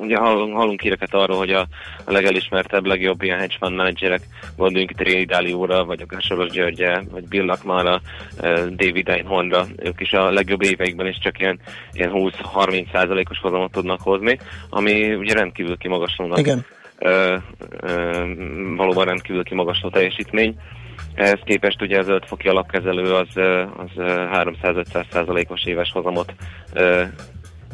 ugye 0.00 0.16
hallunk, 0.16 0.56
hallunk 0.56 0.80
híreket 0.80 1.14
arról, 1.14 1.36
hogy 1.36 1.50
a, 1.50 1.66
a 2.04 2.12
legelismertebb, 2.12 2.86
legjobb 2.86 3.22
ilyen 3.22 3.38
hedge 3.38 3.56
fund 3.58 3.76
menedzserek, 3.76 4.20
gondoljunk 4.56 4.90
itt 4.90 5.08
Ray 5.08 5.24
Dalio-ra, 5.24 5.84
vagy 5.84 6.00
akár 6.00 6.20
Soros 6.22 6.50
Györgyre, 6.50 7.02
vagy 7.10 7.28
Bill 7.28 7.44
Lakmara, 7.44 8.00
uh, 8.40 8.66
David 8.66 9.08
Einhornra, 9.08 9.66
ők 9.76 10.00
is 10.00 10.12
a 10.12 10.30
legjobb 10.30 10.62
éveikben 10.62 11.06
is 11.06 11.18
csak 11.18 11.40
ilyen, 11.40 11.58
ilyen 11.92 12.10
20-30 12.14 12.92
százalékos 12.92 13.38
hozamot 13.38 13.72
tudnak 13.72 14.00
hozni, 14.00 14.38
ami 14.70 15.14
ugye 15.14 15.34
rendkívül 15.34 15.76
kimagaslónak. 15.76 16.38
Igen. 16.38 16.64
Ö, 16.98 17.36
ö, 17.80 18.24
valóban 18.76 19.04
rendkívül 19.04 19.44
kimagasló 19.44 19.88
teljesítmény. 19.88 20.56
Ehhez 21.14 21.40
képest 21.44 21.82
ugye 21.82 21.98
az 21.98 22.08
5 22.08 22.24
foki 22.26 22.48
alapkezelő 22.48 23.14
az, 23.14 23.28
az 23.76 23.90
ö, 23.96 24.24
300-500 24.32 25.04
százalékos 25.10 25.64
éves 25.64 25.90
hozamot 25.92 26.34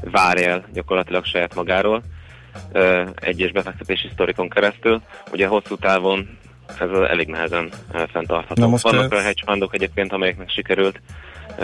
ö, 0.03 0.11
vár 0.11 0.43
el 0.43 0.65
gyakorlatilag 0.73 1.25
saját 1.25 1.55
magáról 1.55 2.03
egyes 3.15 3.53
befektetési 3.53 4.09
sztorikon 4.13 4.49
keresztül. 4.49 5.03
Ugye 5.33 5.47
hosszú 5.47 5.77
távon 5.77 6.39
ez 6.81 6.89
elég 7.11 7.29
nehezen 7.29 7.71
fenntartható. 8.13 8.69
Most, 8.69 8.83
Vannak 8.83 9.13
olyan 9.13 9.25
hedge 9.25 9.43
fundok 9.47 9.75
egyébként, 9.75 10.13
amelyeknek 10.13 10.51
sikerült. 10.51 11.01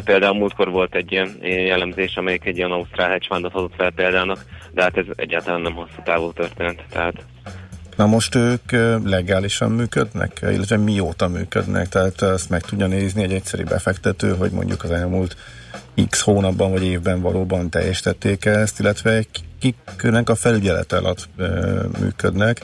Például 0.05 0.35
múltkor 0.35 0.71
volt 0.71 0.95
egy 0.95 1.13
ilyen, 1.13 1.39
jellemzés, 1.43 2.17
amelyik 2.17 2.45
egy 2.45 2.57
ilyen 2.57 2.71
ausztrál 2.71 3.09
hedge 3.09 3.27
fundot 3.29 3.53
hozott 3.53 3.75
fel 3.77 3.91
példának, 3.91 4.45
de 4.73 4.83
hát 4.83 4.97
ez 4.97 5.05
egyáltalán 5.17 5.61
nem 5.61 5.75
hosszú 5.75 6.03
távú 6.05 6.33
történet. 6.33 6.85
Tehát 6.91 7.15
Na 7.97 8.07
most 8.07 8.35
ők 8.35 8.73
legálisan 9.05 9.71
működnek, 9.71 10.39
illetve 10.43 10.77
mióta 10.77 11.29
működnek, 11.29 11.89
tehát 11.89 12.23
ezt 12.23 12.51
meg 12.51 12.61
tudja 12.61 12.87
nézni 12.87 13.23
egy 13.23 13.33
egyszerű 13.33 13.63
befektető, 13.65 14.37
hogy 14.37 14.51
mondjuk 14.51 14.85
az 14.85 14.91
elmúlt 14.91 15.37
x 16.07 16.21
hónapban 16.21 16.71
vagy 16.71 16.85
évben 16.85 17.21
valóban 17.21 17.71
teljesítették 17.71 18.45
ezt, 18.45 18.81
illetve 18.81 19.25
kiknek 19.59 20.29
a 20.29 20.35
felügyelet 20.35 20.93
alatt 20.93 21.29
működnek, 22.01 22.61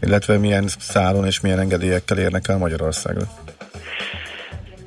illetve 0.00 0.38
milyen 0.38 0.68
szálon 0.78 1.26
és 1.26 1.40
milyen 1.40 1.58
engedélyekkel 1.58 2.18
érnek 2.18 2.48
el 2.48 2.58
Magyarországra. 2.58 3.30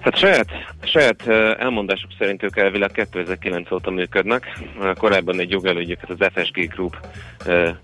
Hát 0.09 0.17
saját, 0.17 0.47
saját 0.83 1.27
elmondásuk 1.59 2.11
szerint 2.17 2.43
ők 2.43 2.57
elvileg 2.57 2.91
2009 2.91 3.71
óta 3.71 3.91
működnek. 3.91 4.59
Korábban 4.97 5.39
egy 5.39 5.51
jogelődjüket 5.51 6.09
az 6.09 6.27
FSG 6.33 6.73
Group 6.73 6.97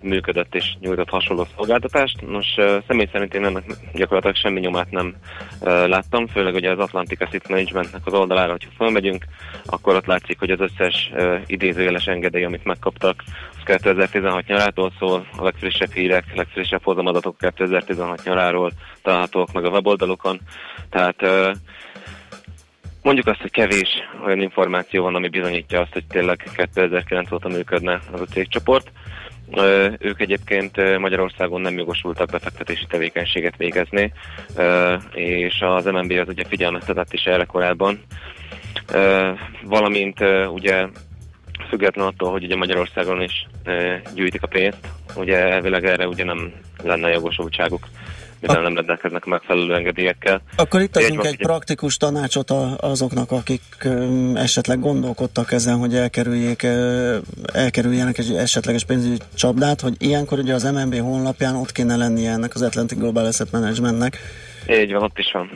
működött 0.01 0.55
és 0.55 0.75
nyújtott 0.79 1.09
hasonló 1.09 1.47
szolgáltatást. 1.55 2.27
Nos, 2.27 2.55
személy 2.87 3.09
szerint 3.11 3.33
én 3.33 3.45
ennek 3.45 3.63
gyakorlatilag 3.93 4.35
semmi 4.35 4.59
nyomát 4.59 4.91
nem 4.91 5.15
láttam, 5.63 6.27
főleg 6.27 6.53
ugye 6.53 6.71
az 6.71 6.79
Atlantic 6.79 7.21
Asset 7.21 7.49
Managementnek 7.49 8.01
az 8.05 8.13
oldalára, 8.13 8.51
hogyha 8.51 8.69
felmegyünk, 8.77 9.25
akkor 9.65 9.95
ott 9.95 10.05
látszik, 10.05 10.39
hogy 10.39 10.49
az 10.49 10.59
összes 10.59 11.11
idézőjeles 11.45 12.07
engedély, 12.07 12.43
amit 12.43 12.63
megkaptak, 12.63 13.23
az 13.51 13.63
2016 13.63 14.47
nyarától 14.47 14.91
szól, 14.99 15.27
a 15.37 15.43
legfrissebb 15.43 15.91
hírek, 15.91 16.35
legfrissebb 16.35 16.83
hozamadatok 16.83 17.37
2016 17.37 18.23
nyaráról 18.23 18.71
találhatók 19.01 19.53
meg 19.53 19.65
a 19.65 19.69
weboldalukon. 19.69 20.39
Tehát 20.89 21.15
Mondjuk 23.05 23.27
azt, 23.27 23.41
hogy 23.41 23.51
kevés 23.51 23.89
olyan 24.25 24.41
információ 24.41 25.03
van, 25.03 25.15
ami 25.15 25.27
bizonyítja 25.27 25.81
azt, 25.81 25.93
hogy 25.93 26.05
tényleg 26.05 26.49
2009 26.55 27.31
óta 27.31 27.47
működne 27.47 27.99
az 28.11 28.21
a 28.21 28.25
cégcsoport. 28.25 28.91
Ők 29.99 30.21
egyébként 30.21 30.99
Magyarországon 30.99 31.61
nem 31.61 31.77
jogosultak 31.77 32.29
befektetési 32.29 32.85
tevékenységet 32.85 33.57
végezni, 33.57 34.13
és 35.13 35.61
az 35.61 35.85
MNB 35.85 36.11
az 36.11 36.27
ugye 36.27 36.43
figyelmeztetett 36.43 37.13
is 37.13 37.23
erre 37.23 37.43
korábban. 37.43 37.99
Valamint 39.63 40.19
ugye 40.47 40.87
független 41.69 42.05
attól, 42.05 42.31
hogy 42.31 42.43
ugye 42.43 42.55
Magyarországon 42.55 43.21
is 43.21 43.47
gyűjtik 44.15 44.43
a 44.43 44.47
pénzt, 44.47 44.87
ugye 45.15 45.37
elvileg 45.37 45.85
erre 45.85 46.07
ugye 46.07 46.23
nem 46.23 46.53
lenne 46.83 47.09
jogosultságuk, 47.09 47.87
mivel 48.41 48.61
nem 48.61 48.75
rendelkeznek 48.75 49.25
megfelelő 49.25 49.75
engedélyekkel. 49.75 50.41
Akkor 50.55 50.81
itt 50.81 50.95
Egy 50.95 51.03
adunk 51.03 51.17
van, 51.19 51.27
egy 51.27 51.33
ugye- 51.33 51.45
praktikus 51.45 51.97
tanácsot 51.97 52.49
a, 52.49 52.77
azoknak, 52.79 53.31
akik 53.31 53.61
esetleg 54.33 54.79
gondolkodtak 54.79 55.51
ezen, 55.51 55.77
hogy 55.77 55.95
elkerüljék, 55.95 56.67
elkerüljenek 57.53 58.17
egy 58.17 58.35
esetleges 58.35 58.83
pénzügyi 58.85 59.17
csapdát, 59.33 59.81
hogy 59.81 59.93
ilyenkor 59.97 60.39
ugye 60.39 60.53
az 60.53 60.63
MNB 60.63 60.99
honlapján 60.99 61.55
ott 61.55 61.71
kéne 61.71 61.95
lennie 61.95 62.31
ennek 62.31 62.55
az 62.55 62.61
Atlantic 62.61 62.97
Global 62.97 63.25
Asset 63.25 63.51
Managementnek. 63.51 64.17
Így 64.69 64.91
van, 64.91 65.03
ott 65.03 65.19
is 65.19 65.31
van. 65.31 65.49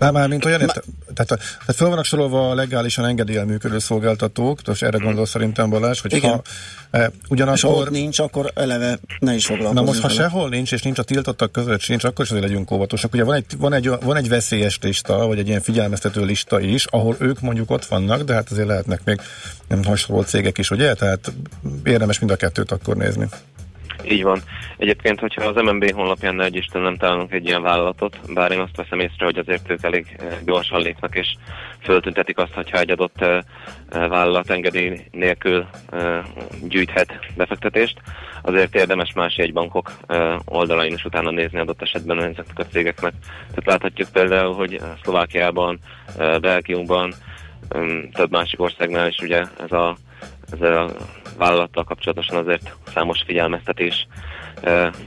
Már, 0.00 0.12
már 0.12 0.28
mint 0.28 0.44
olyan, 0.44 0.60
érte, 0.60 0.82
tehát, 1.14 1.28
tehát 1.28 1.74
föl 1.74 1.88
vannak 1.88 2.04
sorolva 2.04 2.50
a 2.50 2.54
legálisan 2.54 3.04
engedéllyel 3.04 3.44
működő 3.44 3.78
szolgáltatók, 3.78 4.60
most 4.66 4.82
erre 4.82 4.98
gondol 4.98 5.26
szerintem 5.26 5.70
Balázs, 5.70 6.00
hogy 6.00 6.12
Igen. 6.12 6.30
ha 6.30 6.42
e, 6.90 7.04
És 7.04 7.04
ha 7.04 7.10
ugyanakkor... 7.28 7.70
ott 7.70 7.90
nincs, 7.90 8.18
akkor 8.18 8.50
eleve 8.54 8.98
ne 9.18 9.34
is 9.34 9.46
foglalkozni. 9.46 9.80
Na 9.80 9.86
most, 9.86 10.00
ha 10.00 10.08
vele. 10.08 10.20
sehol 10.20 10.48
nincs, 10.48 10.72
és 10.72 10.82
nincs 10.82 10.98
a 10.98 11.02
tiltottak 11.02 11.52
között 11.52 11.80
sincs, 11.80 12.04
akkor 12.04 12.24
is 12.24 12.30
azért 12.30 12.46
legyünk 12.46 12.70
óvatosak. 12.70 13.12
Ugye 13.12 13.24
van 13.24 13.34
egy, 13.34 13.44
van, 13.58 13.72
egy, 13.72 13.90
van 14.02 14.16
egy 14.16 14.28
veszélyes 14.28 14.78
lista, 14.82 15.26
vagy 15.26 15.38
egy 15.38 15.48
ilyen 15.48 15.60
figyelmeztető 15.60 16.24
lista 16.24 16.60
is, 16.60 16.84
ahol 16.84 17.16
ők 17.18 17.40
mondjuk 17.40 17.70
ott 17.70 17.84
vannak, 17.84 18.22
de 18.22 18.34
hát 18.34 18.50
azért 18.50 18.66
lehetnek 18.66 19.00
még 19.04 19.20
nem 19.68 19.84
hasonló 19.84 20.22
cégek 20.22 20.58
is, 20.58 20.70
ugye? 20.70 20.94
Tehát 20.94 21.32
érdemes 21.84 22.18
mind 22.18 22.30
a 22.30 22.36
kettőt 22.36 22.70
akkor 22.70 22.96
nézni. 22.96 23.28
Így 24.04 24.22
van. 24.22 24.40
Egyébként, 24.76 25.20
hogyha 25.20 25.44
az 25.44 25.62
MNB 25.62 25.92
honlapján 25.92 26.34
ne 26.34 26.46
Isten 26.46 26.82
nem 26.82 26.96
találunk 26.96 27.32
egy 27.32 27.46
ilyen 27.46 27.62
vállalatot, 27.62 28.18
bár 28.34 28.50
én 28.50 28.60
azt 28.60 28.76
veszem 28.76 29.00
észre, 29.00 29.24
hogy 29.24 29.38
azért 29.38 29.70
ők 29.70 29.82
elég 29.82 30.16
eh, 30.18 30.38
gyorsan 30.44 30.80
lépnek, 30.80 31.14
és 31.14 31.34
föltüntetik 31.82 32.38
azt, 32.38 32.54
hogyha 32.54 32.78
egy 32.78 32.90
adott 32.90 33.20
eh, 33.20 33.38
eh, 33.88 34.08
vállalat 34.08 34.50
engedély 34.50 35.00
nélkül 35.10 35.66
gyűjthet 36.68 37.18
befektetést, 37.36 38.00
azért 38.42 38.74
érdemes 38.74 39.12
más 39.12 39.36
jegybankok 39.36 39.92
eh, 40.06 40.36
oldalain 40.44 40.92
is 40.92 41.04
utána 41.04 41.30
nézni 41.30 41.58
adott 41.58 41.82
esetben 41.82 42.18
ezeknek 42.18 42.58
a 42.58 42.66
cégeknek. 42.72 43.12
Tehát 43.48 43.64
láthatjuk 43.64 44.08
például, 44.12 44.54
hogy 44.54 44.80
Szlovákiában, 45.02 45.78
Belgiumban, 46.40 47.12
em, 47.68 48.10
több 48.12 48.30
másik 48.30 48.60
országnál 48.60 49.08
is 49.08 49.18
ugye 49.18 49.44
ez 49.58 49.72
a 49.72 49.96
ezzel 50.52 50.78
a 50.78 50.90
vállalattal 51.40 51.84
kapcsolatosan 51.84 52.36
azért 52.36 52.74
számos 52.94 53.22
figyelmeztetés 53.26 54.06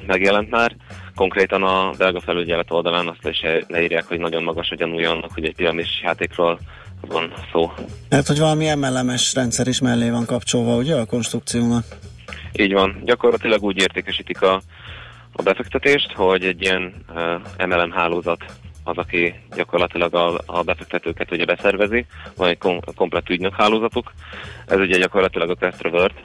megjelent 0.08 0.50
már. 0.50 0.76
Konkrétan 1.16 1.64
a 1.64 1.92
belga 1.98 2.22
felügyelet 2.22 2.72
oldalán 2.72 3.08
azt 3.08 3.28
is 3.28 3.42
leírják, 3.68 4.08
hogy 4.08 4.20
nagyon 4.20 4.44
magas 4.44 4.70
a 4.70 4.76
gyanúja 4.76 5.12
annak, 5.12 5.32
hogy 5.34 5.46
egy 5.46 5.56
piramis 5.56 6.02
játékról 6.04 6.60
van 7.08 7.34
szó. 7.52 7.72
Hát, 8.10 8.28
hogy 8.28 8.40
valami 8.40 8.74
MLM-es 8.76 9.34
rendszer 9.34 9.68
is 9.68 9.82
mellé 9.82 10.10
van 10.10 10.26
kapcsolva, 10.26 10.76
ugye, 10.76 10.96
a 10.96 11.06
konstrukciónak? 11.06 11.86
Így 12.54 12.74
van. 12.74 13.02
Gyakorlatilag 13.04 13.64
úgy 13.64 13.78
értékesítik 13.78 14.42
a, 14.42 14.62
a 15.32 15.42
befektetést, 15.42 16.12
hogy 16.12 16.44
egy 16.44 16.62
ilyen 16.62 16.94
uh, 17.58 17.68
MLM 17.68 17.92
hálózat 17.92 18.46
az, 18.84 18.98
aki 18.98 19.34
gyakorlatilag 19.56 20.14
a, 20.16 20.40
a 20.46 20.64
befektetőket 20.64 21.32
ugye 21.32 21.46
beszervezi, 21.46 22.06
van 22.36 22.50
egy 22.50 22.58
kom- 22.58 22.96
komplet 22.96 23.30
ügynök 23.30 23.56
hálózatuk. 23.56 24.12
Ez 24.68 24.80
ugye 24.80 24.98
gyakorlatilag 24.98 25.50
a 25.50 25.56
Questrovert, 25.56 26.20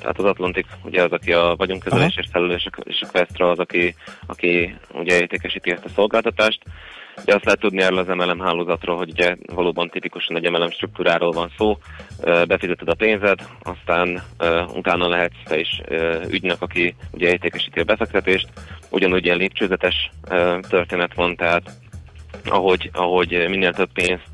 tehát 0.00 0.18
az 0.18 0.24
Atlantik 0.24 0.66
ugye 0.84 1.02
az, 1.02 1.12
aki 1.12 1.32
a 1.32 1.54
vagyonkezelésért 1.56 2.30
felelős, 2.30 2.68
és 2.84 3.00
a 3.00 3.06
Questra 3.12 3.50
az, 3.50 3.58
aki, 3.58 3.94
aki 4.26 4.74
ugye 4.92 5.20
értékesíti 5.20 5.70
ezt 5.70 5.84
a 5.84 5.88
szolgáltatást. 5.94 6.62
Ugye 7.22 7.34
azt 7.34 7.44
lehet 7.44 7.60
tudni 7.60 7.82
erről 7.82 7.98
az 7.98 8.06
MLM 8.06 8.40
hálózatról, 8.40 8.96
hogy 8.96 9.10
ugye 9.10 9.36
valóban 9.54 9.88
tipikusan 9.88 10.36
egy 10.36 10.50
MLM 10.50 10.70
struktúráról 10.70 11.30
van 11.30 11.52
szó, 11.56 11.78
befizeted 12.22 12.88
a 12.88 12.94
pénzed, 12.94 13.40
aztán 13.62 14.22
utána 14.74 15.08
lehetsz 15.08 15.42
te 15.44 15.58
is 15.58 15.80
ügynök, 16.28 16.62
aki 16.62 16.94
ugye 17.10 17.28
értékesíti 17.28 17.80
a 17.80 17.84
befektetést. 17.84 18.48
Ugyanúgy 18.90 19.24
ilyen 19.24 19.36
lépcsőzetes 19.36 20.10
történet 20.68 21.14
van, 21.14 21.36
tehát 21.36 21.70
ahogy, 22.44 22.90
ahogy 22.92 23.46
minél 23.48 23.72
több 23.72 23.92
pénzt 23.92 24.30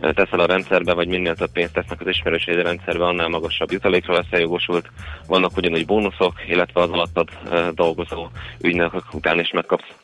teszel 0.00 0.40
a 0.40 0.46
rendszerbe, 0.46 0.94
vagy 0.94 1.08
minél 1.08 1.34
több 1.34 1.52
pénzt 1.52 1.72
tesznek 1.72 2.00
az 2.00 2.06
ismerőségi 2.06 2.62
rendszerbe, 2.62 3.04
annál 3.04 3.28
magasabb 3.28 3.70
jutalékra 3.72 4.14
leszel 4.14 4.40
jogosult. 4.40 4.90
Vannak 5.26 5.56
ugyanúgy 5.56 5.86
bónuszok, 5.86 6.32
illetve 6.48 6.80
az 6.80 6.90
alattad 6.90 7.28
dolgozó 7.74 8.28
ügynökök 8.60 9.14
után 9.14 9.38
is 9.38 9.50
megkapsz 9.50 9.94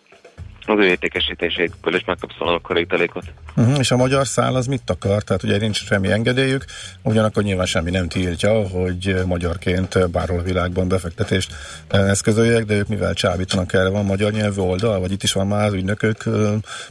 az 0.66 0.79
ő 0.79 0.85
értékesítéséből 0.85 1.94
is 1.94 2.05
megkapsz 2.05 2.37
valamikor 2.38 2.79
jutalékot. 2.79 3.24
Uh-huh. 3.57 3.79
És 3.79 3.90
a 3.90 3.96
magyar 3.96 4.27
szál 4.27 4.55
az 4.55 4.66
mit 4.66 4.90
akar? 4.90 5.22
Tehát 5.22 5.42
ugye 5.42 5.59
nincs 5.59 5.85
semmi 5.85 6.12
engedélyük, 6.12 6.64
ugyanakkor 7.03 7.42
nyilván 7.42 7.66
semmi 7.66 7.90
nem 7.90 8.09
tiltja, 8.09 8.68
hogy 8.68 9.22
magyarként 9.27 10.11
bárhol 10.11 10.38
a 10.38 10.42
világban 10.42 10.88
befektetést 10.88 11.55
eh, 11.88 12.11
eszközöljek, 12.11 12.64
de 12.64 12.74
ők 12.74 12.88
mivel 12.88 13.14
csábítanak 13.14 13.72
erre, 13.72 13.88
van 13.88 14.05
magyar 14.05 14.33
nyelvű 14.33 14.61
oldal, 14.61 15.00
vagy 15.00 15.12
itt 15.12 15.22
is 15.22 15.33
van 15.33 15.46
már 15.46 15.66
az 15.66 15.72
ügynökök, 15.72 16.22
eh, 16.27 16.33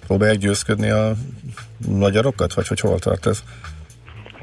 próbálják 0.07 0.37
győzködni 0.37 0.89
a 0.89 1.13
magyarokat, 1.87 2.53
vagy 2.53 2.67
hogy 2.67 2.79
hol 2.79 2.99
tart 2.99 3.25
ez? 3.25 3.43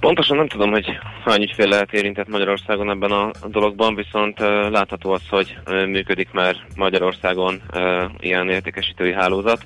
Pontosan 0.01 0.37
nem 0.37 0.49
tudom, 0.49 0.71
hogy 0.71 0.99
hány 1.25 1.43
ügyfél 1.43 1.69
lehet 1.69 1.93
érintett 1.93 2.29
Magyarországon 2.29 2.91
ebben 2.91 3.11
a 3.11 3.31
dologban, 3.47 3.95
viszont 3.95 4.39
látható 4.71 5.11
az, 5.11 5.29
hogy 5.29 5.59
működik 5.67 6.31
már 6.33 6.57
Magyarországon 6.77 7.63
ilyen 8.19 8.49
értékesítői 8.49 9.13
hálózat. 9.13 9.65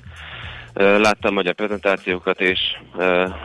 Láttam 0.73 1.33
magyar 1.33 1.53
prezentációkat, 1.53 2.41
és 2.41 2.59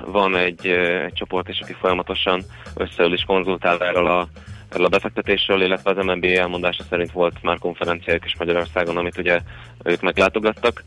van 0.05 0.37
egy, 0.37 0.67
egy 0.67 1.13
csoport 1.13 1.49
is, 1.49 1.61
aki 1.61 1.73
folyamatosan 1.73 2.43
összeül 2.77 3.13
és 3.13 3.23
konzultál 3.27 3.79
erről 3.79 4.07
a, 4.07 4.29
erről 4.73 4.87
a 4.87 4.89
befektetésről, 4.89 5.63
illetve 5.63 5.91
az 5.91 6.05
MNB 6.05 6.25
elmondása 6.25 6.83
szerint 6.83 7.13
volt 7.13 7.43
már 7.43 7.59
konferenciájuk 7.59 8.25
is 8.25 8.37
Magyarországon, 8.39 8.97
amit 8.97 9.19
ugye 9.19 9.41
ők 9.85 10.01
meglátogattak. 10.01 10.85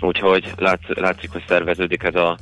Úgyhogy 0.00 0.52
látsz, 0.56 0.88
látszik, 0.88 1.32
hogy 1.32 1.44
szerveződik 1.46 2.02
ez 2.02 2.14
a, 2.14 2.36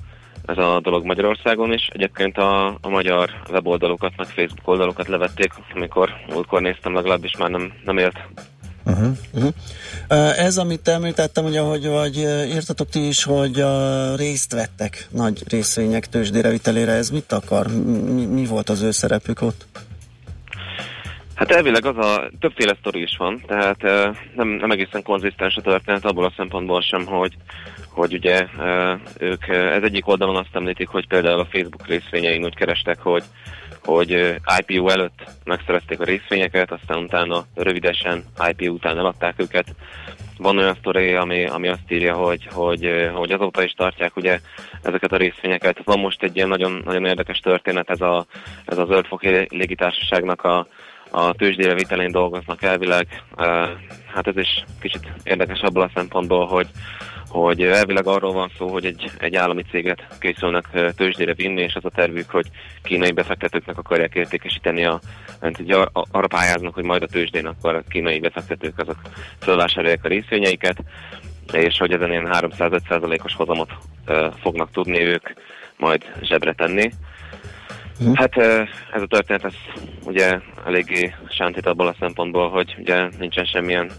ez 0.46 0.58
a 0.58 0.80
dolog 0.82 1.04
Magyarországon 1.04 1.72
is. 1.72 1.88
Egyébként 1.92 2.36
a, 2.38 2.66
a 2.80 2.88
magyar 2.88 3.30
weboldalokat, 3.50 4.12
meg 4.16 4.26
Facebook 4.26 4.68
oldalokat 4.68 5.08
levették, 5.08 5.52
amikor 5.74 6.10
múltkor 6.28 6.60
néztem, 6.60 6.94
legalábbis 6.94 7.36
már 7.36 7.50
nem, 7.50 7.72
nem 7.84 7.98
élt. 7.98 8.16
Uh-huh. 8.84 9.16
Uh-huh. 9.32 9.52
Ez, 10.38 10.58
amit 10.58 10.88
említettem, 10.88 11.44
ugye, 11.44 11.60
hogy 11.60 11.86
vagy 11.86 12.16
írtatok 12.54 12.88
ti 12.88 13.06
is, 13.06 13.24
hogy 13.24 13.60
uh, 13.62 14.16
részt 14.16 14.52
vettek 14.52 15.08
nagy 15.10 15.42
részvények 15.48 16.08
tőzsdére 16.08 16.50
vitelére, 16.50 16.92
ez 16.92 17.10
mit 17.10 17.32
akar? 17.32 17.66
Mi, 18.14 18.24
mi 18.24 18.46
volt 18.46 18.68
az 18.68 18.82
ő 18.82 18.90
szerepük 18.90 19.42
ott? 19.42 19.66
Hát 21.36 21.50
elvileg 21.50 21.84
az 21.84 21.96
a 21.96 22.30
többféle 22.40 22.76
sztori 22.80 23.02
is 23.02 23.16
van, 23.16 23.42
tehát 23.46 23.82
nem, 24.34 24.48
nem 24.48 24.70
egészen 24.70 25.02
konzisztens 25.02 25.56
a 25.56 25.60
történet 25.60 26.04
abból 26.04 26.24
a 26.24 26.32
szempontból 26.36 26.80
sem, 26.80 27.06
hogy, 27.06 27.34
hogy 27.88 28.14
ugye 28.14 28.46
ők 29.18 29.48
ez 29.48 29.82
egyik 29.82 30.08
oldalon 30.08 30.36
azt 30.36 30.56
említik, 30.56 30.88
hogy 30.88 31.06
például 31.06 31.40
a 31.40 31.48
Facebook 31.50 31.86
részvényein 31.86 32.44
úgy 32.44 32.54
kerestek, 32.54 32.98
hogy 33.00 33.22
hogy 33.86 34.36
IPO 34.58 34.88
előtt 34.88 35.24
megszerezték 35.44 36.00
a 36.00 36.04
részvényeket, 36.04 36.72
aztán 36.72 36.98
utána 36.98 37.44
rövidesen 37.54 38.24
IPO 38.48 38.72
után 38.72 38.98
eladták 38.98 39.34
őket. 39.36 39.66
Van 40.38 40.58
olyan 40.58 40.74
sztori, 40.74 41.14
ami, 41.14 41.46
ami 41.46 41.68
azt 41.68 41.90
írja, 41.92 42.14
hogy, 42.14 42.48
hogy, 42.52 43.10
hogy 43.14 43.30
azóta 43.30 43.62
is 43.62 43.72
tartják 43.72 44.16
ugye 44.16 44.40
ezeket 44.82 45.12
a 45.12 45.16
részvényeket. 45.16 45.80
Van 45.84 45.98
most 45.98 46.22
egy 46.22 46.36
ilyen 46.36 46.48
nagyon, 46.48 46.82
nagyon 46.84 47.04
érdekes 47.04 47.38
történet, 47.38 47.90
ez 47.90 48.00
a, 48.00 48.26
ez 48.64 48.78
a 48.78 48.86
Zöldfoki 48.86 49.28
légitársaságnak 49.48 50.42
a, 50.42 50.66
a 51.10 51.32
tőzsdére 51.32 51.74
vitelén 51.74 52.10
dolgoznak 52.10 52.62
elvileg. 52.62 53.22
Uh, 53.36 53.46
hát 54.14 54.26
ez 54.26 54.36
is 54.36 54.64
kicsit 54.80 55.12
érdekes 55.22 55.60
abból 55.60 55.82
a 55.82 55.90
szempontból, 55.94 56.46
hogy 56.46 56.68
hogy 57.28 57.62
elvileg 57.62 58.06
arról 58.06 58.32
van 58.32 58.50
szó, 58.58 58.68
hogy 58.68 58.84
egy, 58.84 59.10
egy 59.18 59.36
állami 59.36 59.62
céget 59.62 60.06
készülnek 60.18 60.64
tőzsdére 60.96 61.34
vinni, 61.34 61.60
és 61.62 61.74
az 61.74 61.84
a 61.84 61.90
tervük, 61.90 62.30
hogy 62.30 62.46
kínai 62.82 63.12
befektetőknek 63.12 63.78
akarják 63.78 64.14
értékesíteni 64.14 64.84
a, 64.84 65.00
ugye 65.58 65.76
ar- 65.76 66.08
arra 66.10 66.26
pályáznak, 66.26 66.74
hogy 66.74 66.84
majd 66.84 67.02
a 67.02 67.06
tőzsdén 67.06 67.46
akkor 67.46 67.74
a 67.74 67.82
kínai 67.88 68.20
befektetők 68.20 68.78
azok 68.78 68.96
felvásárolják 69.38 70.04
a 70.04 70.08
részvényeiket, 70.08 70.78
és 71.52 71.78
hogy 71.78 71.92
ezen 71.92 72.10
ilyen 72.10 72.28
305%-os 72.32 73.34
hozamot 73.34 73.70
ö, 74.04 74.28
fognak 74.40 74.70
tudni 74.70 75.00
ők 75.00 75.28
majd 75.76 76.04
zsebre 76.22 76.52
tenni. 76.52 76.90
Hát 78.14 78.36
ö, 78.36 78.62
ez 78.92 79.02
a 79.02 79.06
történet 79.06 79.44
ez 79.44 79.54
ugye 80.04 80.40
eléggé 80.66 81.14
sántít 81.28 81.66
abból 81.66 81.86
a 81.86 81.96
szempontból, 81.98 82.50
hogy 82.50 82.76
ugye 82.78 83.08
nincsen 83.18 83.44
semmilyen 83.44 83.90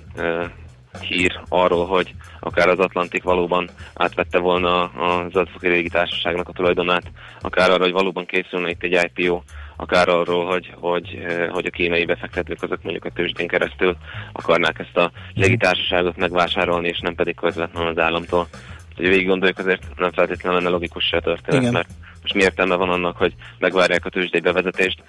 hír 1.02 1.40
arról, 1.50 1.86
hogy 1.86 2.14
akár 2.40 2.68
az 2.68 2.80
Atlantik 2.80 3.24
valóban 3.24 3.70
átvette 3.94 4.38
volna 4.38 4.84
a 4.84 5.30
Zöldfoki 5.32 5.68
Régi 5.68 5.90
Társaságnak 5.90 6.50
a 6.50 6.52
tulajdonát, 6.52 7.12
akár 7.42 7.70
arra, 7.70 7.84
hogy 7.84 7.92
valóban 7.92 8.26
készülne 8.26 8.70
itt 8.70 8.84
egy 8.84 9.10
IPO, 9.16 9.42
akár 9.76 10.10
arról, 10.10 10.46
hogy, 10.46 10.74
hogy, 10.76 11.20
hogy 11.50 11.66
a 11.66 11.70
kínai 11.70 12.06
befektetők 12.06 12.64
azok 12.64 12.84
mondjuk 12.84 13.06
a 13.06 13.10
tőzsdén 13.10 13.48
keresztül 13.48 13.96
akarnák 14.32 14.80
ezt 14.80 14.98
a 14.98 15.12
légitársaságot 15.34 16.18
megvásárolni, 16.18 16.88
és 16.88 17.00
nem 17.00 17.16
pedig 17.16 17.36
közvetlenül 17.36 17.90
az 17.90 17.98
államtól. 17.98 18.48
Hogy 18.96 19.08
végig 19.08 19.28
gondoljuk, 19.28 19.60
azért 19.60 19.82
nem 19.96 20.12
feltétlenül 20.12 20.60
lenne 20.60 20.70
logikus 20.70 21.06
se 21.06 21.18
a 21.18 21.22
történet, 21.22 21.62
Igen. 21.62 21.74
mert 21.74 21.90
most 22.28 22.40
mi 22.40 22.42
értelme 22.42 22.76
van 22.76 22.90
annak, 22.90 23.18
hogy 23.18 23.34
megvárják 23.60 24.06
a 24.06 24.10
tőzsdei 24.10 24.40
bevezetést, 24.40 25.04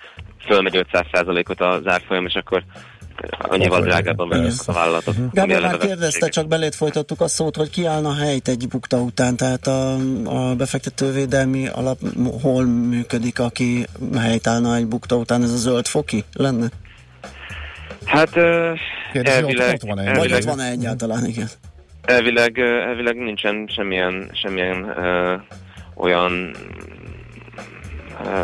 fölmegy 0.47 0.87
500%-ot 0.93 1.61
az 1.61 1.87
árfolyam, 1.87 2.27
és 2.27 2.35
akkor 2.35 2.65
annyival 3.39 3.81
drágábban 3.81 4.29
vegyük 4.29 4.53
a 4.67 4.73
vállalatot. 4.73 5.15
Gábor 5.33 5.61
már 5.61 5.77
kérdezte, 5.79 6.29
csak 6.29 6.49
belét 6.49 6.75
folytattuk 6.75 7.21
a 7.21 7.29
szót, 7.29 7.57
hogy 7.57 7.71
kiállna 7.71 8.15
helyt 8.15 8.49
egy 8.49 8.69
bukta 8.69 8.97
után, 8.97 9.37
tehát 9.37 9.67
a, 9.67 9.93
a 10.25 10.55
befektetővédelmi 10.55 11.69
alap 11.69 11.99
hol 12.43 12.65
működik, 12.65 13.39
aki 13.39 13.87
helytállna 14.19 14.75
egy 14.75 14.87
bukta 14.87 15.17
után, 15.17 15.43
ez 15.43 15.53
a 15.53 15.57
zöld 15.57 15.87
foki 15.87 16.25
lenne? 16.33 16.67
Hát 18.05 18.31
Kérdezi, 18.31 18.79
ott- 19.13 19.25
elvileg, 19.27 19.75
ott 19.75 19.89
van-e? 19.89 20.03
Vagy 20.05 20.15
elvileg, 20.15 20.41
ott 20.41 20.49
van-e 20.49 20.71
egyáltalán, 20.71 21.25
igen? 21.25 21.49
elvileg, 22.03 22.59
elvileg 22.59 23.17
nincsen 23.17 23.67
semmilyen, 23.75 24.31
semmilyen 24.33 24.85
ö, 24.85 25.37
olyan 25.95 26.57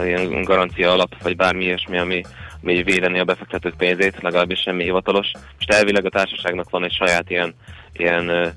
ilyen 0.04 0.42
garancia 0.42 0.92
alap, 0.92 1.22
vagy 1.22 1.36
bármi 1.36 1.64
ilyesmi, 1.64 1.98
ami, 1.98 2.22
ami 2.62 2.82
védeni 2.82 3.18
a 3.18 3.24
befektetők 3.24 3.76
pénzét, 3.76 4.22
legalábbis 4.22 4.60
semmi 4.60 4.82
hivatalos. 4.82 5.30
Most 5.56 5.72
elvileg 5.72 6.04
a 6.04 6.08
társaságnak 6.10 6.70
van 6.70 6.84
egy 6.84 6.92
saját 6.92 7.30
ilyen, 7.30 7.54
ilyen 7.92 8.28
ö, 8.28 8.48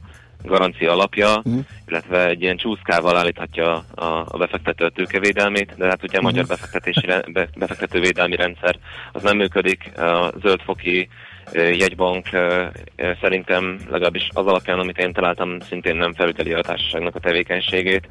garancia 0.43 0.91
alapja, 0.91 1.41
Mhm. 1.43 1.59
illetve 1.87 2.27
egy 2.27 2.41
ilyen 2.41 2.57
csúszkával 2.57 3.17
állíthatja 3.17 3.85
a, 3.95 4.05
a 4.27 4.37
befektető 4.37 4.85
a 4.85 4.89
tőkevédelmét, 4.89 5.73
de 5.77 5.85
hát 5.87 6.03
ugye 6.03 6.17
a 6.17 6.21
magyar 6.21 6.45
befektetési, 6.45 7.05
re- 7.05 7.23
be, 7.31 7.47
befektetővédelmi 7.57 8.35
rendszer 8.35 8.75
az 9.11 9.23
nem 9.23 9.37
működik, 9.37 9.91
a 9.99 10.33
zöldfoki 10.41 11.09
jegybank 11.53 12.29
szerintem 13.21 13.79
legalábbis 13.89 14.29
az 14.33 14.45
alapján, 14.45 14.79
amit 14.79 14.97
én 14.97 15.13
találtam, 15.13 15.59
szintén 15.59 15.95
nem 15.95 16.13
felügyeli 16.13 16.53
a 16.53 16.61
társaságnak 16.61 17.15
a 17.15 17.19
tevékenységét, 17.19 18.07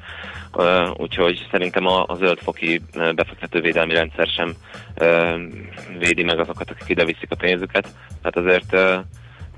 úgyhogy 0.96 1.46
szerintem 1.50 1.86
a, 1.86 2.04
a 2.06 2.14
zöldfoki 2.14 2.80
befektetővédelmi 3.14 3.94
rendszer 3.94 4.26
sem 4.26 4.54
védi 5.98 6.22
meg 6.22 6.38
azokat, 6.38 6.70
akik 6.70 6.88
ide 6.88 7.04
viszik 7.04 7.30
a 7.30 7.36
pénzüket. 7.36 7.88
Tehát 8.22 8.36
azért 8.36 9.02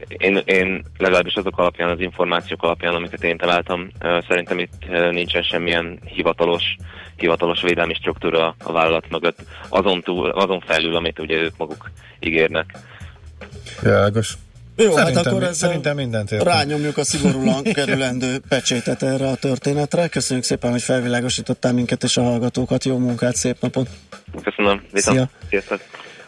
én, 0.09 0.41
én 0.45 0.85
legalábbis 0.99 1.35
azok 1.35 1.59
alapján, 1.59 1.91
az 1.91 2.01
információk 2.01 2.63
alapján, 2.63 2.95
amiket 2.95 3.25
én 3.25 3.37
találtam, 3.37 3.89
szerintem 4.29 4.59
itt 4.59 4.89
nincsen 5.11 5.43
semmilyen 5.43 5.99
hivatalos, 6.05 6.77
hivatalos 7.17 7.63
védelmi 7.63 7.95
struktúra 7.95 8.55
a 8.65 8.73
vállalat 8.73 9.11
mögött, 9.11 9.39
azon, 9.69 10.01
túl, 10.01 10.31
azon 10.31 10.61
felül, 10.61 10.97
amit 10.97 11.19
ugye 11.19 11.37
ők 11.37 11.57
maguk 11.57 11.91
ígérnek. 12.21 12.79
Világos. 13.83 14.37
Jó, 14.77 14.85
Szerintem 14.93 15.15
hát 15.17 15.27
akkor 15.27 15.39
mi- 15.39 15.45
ezzel 15.47 15.69
szerintem 15.69 15.97
mindent 15.97 16.31
értünk. 16.31 16.51
rányomjuk 16.51 16.97
a 16.97 17.05
szigorúan 17.05 17.63
kerülendő 17.63 18.39
pecsétet 18.49 19.03
erre 19.03 19.29
a 19.29 19.35
történetre. 19.35 20.09
Köszönjük 20.09 20.45
szépen, 20.45 20.71
hogy 20.71 20.83
felvilágosítottál 20.83 21.73
minket 21.73 22.03
és 22.03 22.17
a 22.17 22.23
hallgatókat. 22.23 22.85
Jó 22.85 22.99
munkát, 22.99 23.37
szép 23.37 23.57
napot! 23.61 23.89
Köszönöm, 24.43 24.83
viszont. 24.93 25.17
Szia. 25.17 25.31
Sziasztok. 25.49 25.81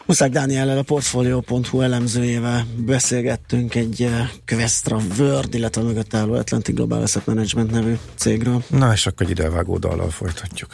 Huszák 0.05 0.31
Dániellel 0.31 0.77
a 0.77 0.81
Portfolio.hu 0.81 1.81
elemzőjével 1.81 2.65
beszélgettünk 2.77 3.75
egy 3.75 4.01
eh, 4.03 4.29
Questra 4.45 4.97
World, 5.19 5.53
illetve 5.53 5.81
a 5.81 5.85
mögött 5.85 6.13
álló 6.13 6.33
Atlantic 6.33 6.75
Global 6.75 7.01
Asset 7.01 7.25
Management 7.25 7.71
nevű 7.71 7.93
cégről. 8.15 8.63
Na 8.67 8.91
és 8.93 9.05
akkor 9.07 9.25
egy 9.25 9.31
idevágó 9.31 9.77
dallal 9.77 10.09
folytatjuk. 10.09 10.69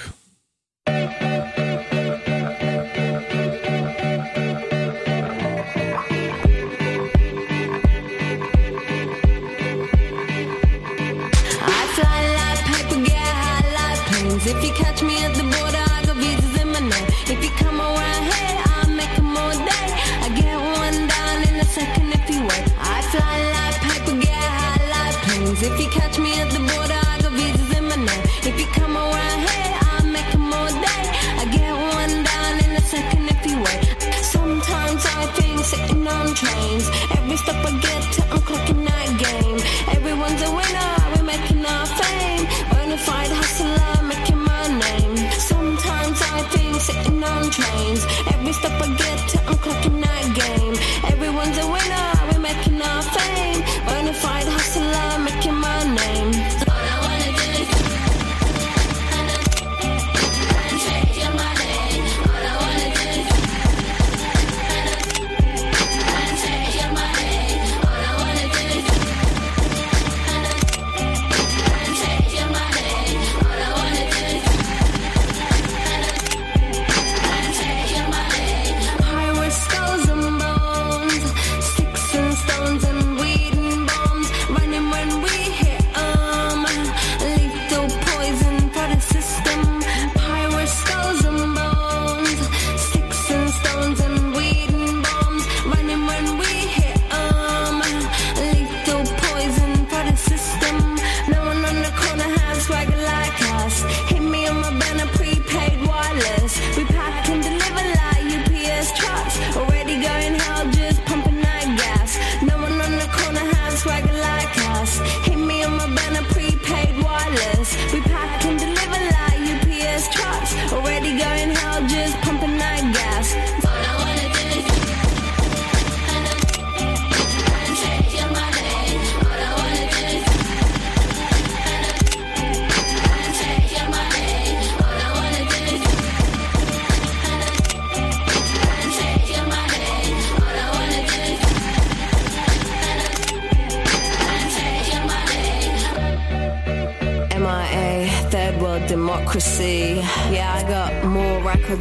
Catch 14.77 15.01
me 15.01 15.17
at 15.23 15.33
the 15.33 15.46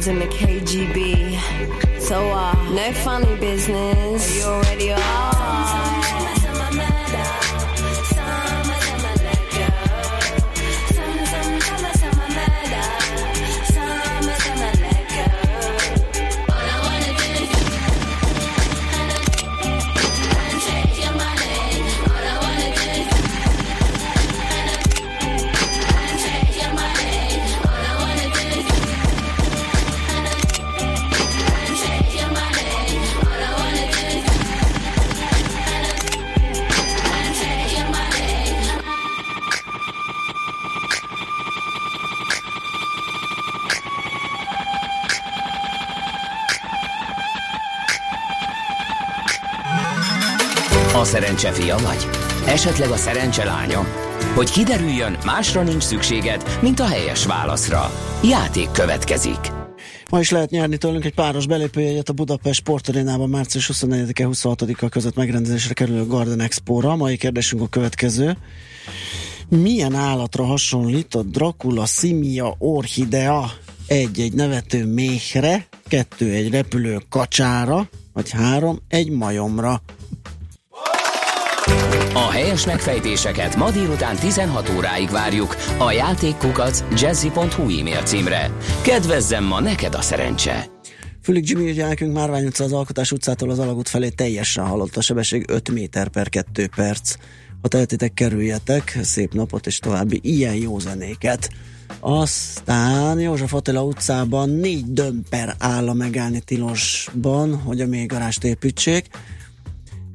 than 0.05 0.19
the 0.19 0.25
KGB. 0.27 1.99
So, 1.99 2.29
uh, 2.29 2.53
no 2.71 2.91
funny 2.93 3.35
business. 3.37 3.86
Szerencse 51.37 51.61
fia 51.61 51.77
vagy? 51.77 52.07
Esetleg 52.47 52.89
a 52.89 52.95
szerencse 52.95 53.43
lánya? 53.43 53.85
Hogy 54.35 54.51
kiderüljön, 54.51 55.17
másra 55.25 55.63
nincs 55.63 55.83
szükséged, 55.83 56.59
mint 56.61 56.79
a 56.79 56.85
helyes 56.85 57.25
válaszra. 57.25 57.91
Játék 58.23 58.71
következik. 58.71 59.51
Ma 60.09 60.19
is 60.19 60.31
lehet 60.31 60.49
nyerni 60.49 60.77
tőlünk 60.77 61.05
egy 61.05 61.13
páros 61.13 61.47
belépőjegyet 61.47 62.09
a 62.09 62.13
Budapest 62.13 62.59
Sportarénában 62.59 63.29
március 63.29 63.69
24-e 63.73 64.27
26-a 64.31 64.89
között 64.89 65.15
megrendezésre 65.15 65.73
kerülő 65.73 66.05
Garden 66.05 66.39
Expo-ra. 66.39 66.95
Mai 66.95 67.17
kérdésünk 67.17 67.61
a 67.61 67.67
következő. 67.67 68.37
Milyen 69.49 69.95
állatra 69.95 70.43
hasonlít 70.43 71.15
a 71.15 71.23
Dracula 71.23 71.85
Simia 71.85 72.55
Orchidea? 72.57 73.51
Egy, 73.87 74.19
egy 74.19 74.33
nevető 74.33 74.85
méhre, 74.85 75.67
kettő, 75.87 76.31
egy 76.31 76.49
repülő 76.49 77.01
kacsára, 77.09 77.89
vagy 78.13 78.29
három, 78.29 78.79
egy 78.87 79.09
majomra. 79.09 79.81
A 82.17 82.29
helyes 82.29 82.65
megfejtéseket 82.65 83.55
ma 83.55 83.71
délután 83.71 84.15
16 84.15 84.69
óráig 84.77 85.09
várjuk 85.09 85.55
a 85.77 85.91
játékkukac 85.91 86.83
jazzy.hu 87.01 87.79
e-mail 87.79 88.01
címre. 88.03 88.51
Kedvezzem 88.81 89.43
ma 89.43 89.59
neked 89.59 89.93
a 89.93 90.01
szerencse! 90.01 90.65
Fülig 91.21 91.49
Jimmy 91.49 91.69
ugye 91.69 91.85
nekünk 91.85 92.13
Márvány 92.13 92.45
utca 92.45 92.63
az 92.63 92.73
Alkotás 92.73 93.11
utcától 93.11 93.49
az 93.49 93.59
Alagút 93.59 93.89
felé 93.89 94.09
teljesen 94.09 94.65
halott 94.65 94.95
a 94.95 95.01
sebesség 95.01 95.45
5 95.47 95.71
méter 95.71 96.07
per 96.07 96.29
2 96.29 96.69
perc. 96.75 97.15
Ha 97.61 97.67
tehetitek, 97.67 98.13
kerüljetek, 98.13 98.99
szép 99.01 99.33
napot 99.33 99.67
és 99.67 99.79
további 99.79 100.19
ilyen 100.23 100.55
jó 100.55 100.79
zenéket. 100.79 101.49
Aztán 101.99 103.19
József 103.19 103.53
Attila 103.53 103.83
utcában 103.83 104.49
négy 104.49 104.93
dömper 104.93 105.55
áll 105.59 105.89
a 105.89 105.93
megállni 105.93 106.39
tilosban, 106.39 107.55
hogy 107.55 107.81
a 107.81 107.87
mélygarást 107.87 108.43
építsék. 108.43 109.09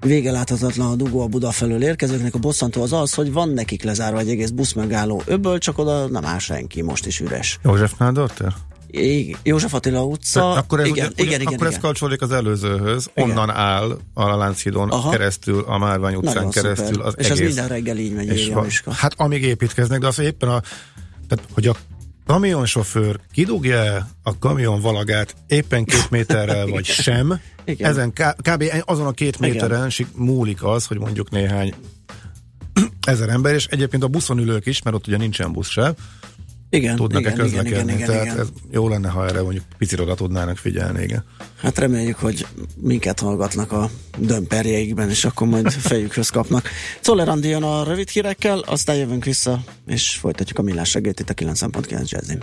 Vége 0.02 0.30
láthatatlan 0.30 0.90
a 0.90 0.94
dugó 0.94 1.20
a 1.20 1.26
Buda 1.26 1.50
felől 1.50 1.82
érkezőknek. 1.82 2.34
A 2.34 2.38
bosszantó 2.38 2.82
az 2.82 2.92
az, 2.92 3.14
hogy 3.14 3.32
van 3.32 3.48
nekik 3.48 3.82
lezárva 3.82 4.18
egy 4.18 4.28
egész 4.28 4.50
buszmegálló 4.50 5.22
öböl, 5.26 5.58
csak 5.58 5.78
oda 5.78 6.06
nem 6.06 6.24
áll 6.24 6.38
senki, 6.38 6.82
most 6.82 7.06
is 7.06 7.20
üres. 7.20 7.58
József 7.64 7.92
Nádorter? 7.98 8.54
Igen, 8.86 9.38
József 9.42 9.74
Attila 9.74 10.04
utca. 10.04 10.50
akkor 10.50 10.80
ez, 10.80 10.86
igen, 10.86 11.06
ugye, 11.12 11.22
igen, 11.22 11.40
igen, 11.40 11.52
akkor 11.54 11.66
igen. 11.66 11.78
ez 11.78 11.78
kapcsolódik 11.78 12.22
az 12.22 12.32
előzőhöz. 12.32 13.10
Igen. 13.14 13.30
Onnan 13.30 13.50
áll 13.50 13.98
a 14.14 14.36
Lánchídon 14.36 14.90
Aha. 14.90 15.10
keresztül, 15.10 15.64
a 15.66 15.78
Márvány 15.78 16.14
utcán 16.14 16.34
Nagyon 16.34 16.50
keresztül 16.50 16.86
szuper. 16.86 17.06
az 17.06 17.14
És 17.18 17.24
egész. 17.24 17.40
az 17.40 17.46
minden 17.46 17.68
reggel 17.68 17.96
így 17.96 18.14
megy, 18.14 18.26
és 18.26 18.48
van, 18.48 18.66
hát 18.90 19.14
amíg 19.16 19.42
építkeznek, 19.42 20.00
de 20.00 20.06
az, 20.06 20.18
éppen 20.18 20.48
a, 20.48 20.60
tehát, 21.28 21.44
hogy 21.54 21.66
a 21.66 21.76
kamionsofőr 22.26 23.20
kidugja 23.32 24.08
a 24.22 24.38
kamion 24.38 24.80
valagát 24.80 25.34
éppen 25.46 25.84
két 25.84 26.10
méterrel, 26.10 26.66
vagy 26.76 26.84
sem, 26.84 27.40
Igen. 27.64 27.90
ezen 27.90 28.12
kb. 28.36 28.64
azon 28.84 29.06
a 29.06 29.12
két 29.12 29.36
Igen. 29.36 29.50
méteren 29.50 29.90
sik- 29.90 30.16
múlik 30.16 30.62
az, 30.64 30.86
hogy 30.86 30.98
mondjuk 30.98 31.30
néhány 31.30 31.74
ezer 33.06 33.28
ember, 33.28 33.54
és 33.54 33.66
egyébként 33.66 34.02
a 34.02 34.08
buszon 34.08 34.38
ülők 34.38 34.66
is, 34.66 34.82
mert 34.82 34.96
ott 34.96 35.06
ugye 35.06 35.16
nincsen 35.16 35.52
busz 35.52 35.68
se, 35.68 35.94
Igen, 36.74 36.96
tudnak-e 36.96 37.20
igen, 37.20 37.38
közlekedni. 37.38 37.70
igen, 37.70 37.88
igen, 37.88 38.06
Tehát 38.06 38.24
igen. 38.24 38.38
ez 38.38 38.48
jó 38.70 38.88
lenne, 38.88 39.08
ha 39.08 39.26
erre 39.26 39.42
mondjuk 39.42 39.64
picit 39.78 40.00
oda 40.00 40.14
tudnának 40.14 40.56
figyelni, 40.56 41.02
igen. 41.02 41.24
Hát 41.56 41.78
reméljük, 41.78 42.16
hogy 42.16 42.46
minket 42.76 43.20
hallgatnak 43.20 43.72
a 43.72 43.90
dömperjeikben, 44.18 45.10
és 45.10 45.24
akkor 45.24 45.46
majd 45.46 45.70
fejükhöz 45.90 46.28
kapnak. 46.28 46.68
Czoller 47.00 47.28
Andi 47.28 47.48
jön 47.48 47.62
a 47.62 47.84
rövid 47.84 48.08
hírekkel, 48.08 48.58
aztán 48.58 48.96
jövünk 48.96 49.24
vissza, 49.24 49.64
és 49.86 50.14
folytatjuk 50.14 50.58
a 50.58 50.62
millás 50.62 50.94
itt 50.94 51.30
a 51.30 51.34
9.9 51.34 52.08
Jazzin. 52.08 52.42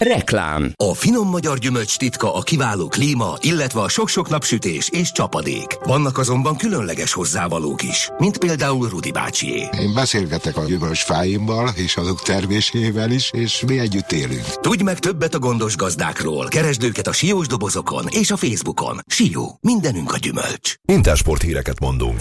Reklám 0.00 0.72
A 0.76 0.94
finom 0.94 1.28
magyar 1.28 1.58
gyümölcs 1.58 1.96
titka 1.96 2.34
a 2.34 2.40
kiváló 2.40 2.88
klíma, 2.88 3.36
illetve 3.40 3.80
a 3.80 3.88
sok-sok 3.88 4.28
napsütés 4.28 4.88
és 4.88 5.12
csapadék. 5.12 5.78
Vannak 5.84 6.18
azonban 6.18 6.56
különleges 6.56 7.12
hozzávalók 7.12 7.82
is, 7.82 8.10
mint 8.18 8.38
például 8.38 8.88
Rudi 8.88 9.10
bácsié. 9.10 9.68
Én 9.78 9.94
beszélgetek 9.94 10.56
a 10.56 10.64
gyümölcsfáimmal 10.64 11.72
és 11.74 11.96
azok 11.96 12.22
termésével 12.22 13.10
is, 13.10 13.30
és 13.32 13.64
mi 13.66 13.78
együtt 13.78 14.12
élünk. 14.12 14.60
Tudj 14.60 14.82
meg 14.82 14.98
többet 14.98 15.34
a 15.34 15.38
gondos 15.38 15.76
gazdákról. 15.76 16.48
Keresd 16.48 16.82
őket 16.82 17.06
a 17.06 17.12
siós 17.12 17.46
dobozokon 17.46 18.06
és 18.08 18.30
a 18.30 18.36
Facebookon. 18.36 19.00
Sió, 19.06 19.58
mindenünk 19.60 20.12
a 20.12 20.18
gyümölcs. 20.18 20.74
Intersport 20.84 21.42
híreket 21.42 21.80
mondunk. 21.80 22.20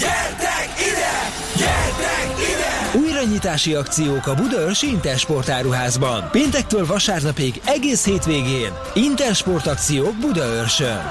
Újranyitási 2.93 3.73
akciók 3.73 4.27
a 4.27 4.35
Budaörsi 4.35 4.87
Intersport 4.87 5.49
áruházban. 5.49 6.29
Péntektől 6.31 6.85
vasárnapig 6.85 7.61
egész 7.65 8.05
hétvégén. 8.05 8.71
Intersport 8.93 9.67
akciók 9.67 10.15
Budaörsön. 10.19 11.01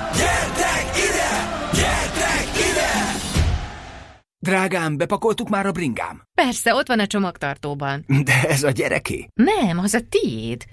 Drágám, 4.38 4.96
bepakoltuk 4.96 5.48
már 5.48 5.66
a 5.66 5.72
bringám? 5.72 6.22
Persze, 6.34 6.74
ott 6.74 6.88
van 6.88 6.98
a 6.98 7.06
csomagtartóban. 7.06 8.04
De 8.24 8.42
ez 8.48 8.62
a 8.62 8.70
gyereké. 8.70 9.28
Nem, 9.34 9.78
az 9.78 9.94
a 9.94 10.00
tiéd. 10.08 10.64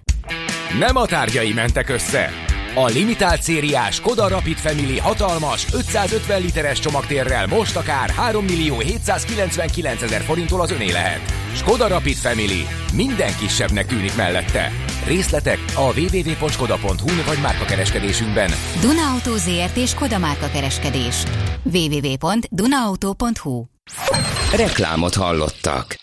Nem 0.80 0.96
a 0.96 1.06
tárgyai 1.06 1.54
mentek 1.54 1.90
össze. 1.90 2.30
A 2.78 2.86
limitált 2.86 3.42
szériás 3.42 3.96
Skoda 3.96 4.28
Rapid 4.28 4.58
Family 4.58 4.98
hatalmas 4.98 5.66
550 5.74 6.42
literes 6.42 6.80
csomagtérrel 6.80 7.48
most 7.48 7.76
akár 7.76 8.10
3 8.10 8.46
millió 8.46 8.80
799 8.80 10.02
ezer 10.02 10.22
forinttól 10.22 10.62
az 10.62 10.72
öné 10.72 10.92
lehet. 10.92 11.34
Skoda 11.54 11.88
Rapid 11.88 12.16
Family. 12.16 12.68
Minden 12.94 13.38
kisebbnek 13.38 13.86
tűnik 13.86 14.16
mellette. 14.16 14.72
Részletek 15.06 15.60
a 15.76 16.00
www.skoda.hu 16.00 17.24
vagy 17.26 17.40
márkakereskedésünkben. 17.42 18.52
Duna 18.82 19.12
Auto 19.12 19.38
ZRT 19.38 19.78
és 19.78 19.94
Koda 19.94 20.18
márka 20.18 20.48
kereskedés. 20.48 21.24
www.dunaauto.hu 21.64 23.66
Reklámot 24.56 25.16
hallottak. 25.16 25.96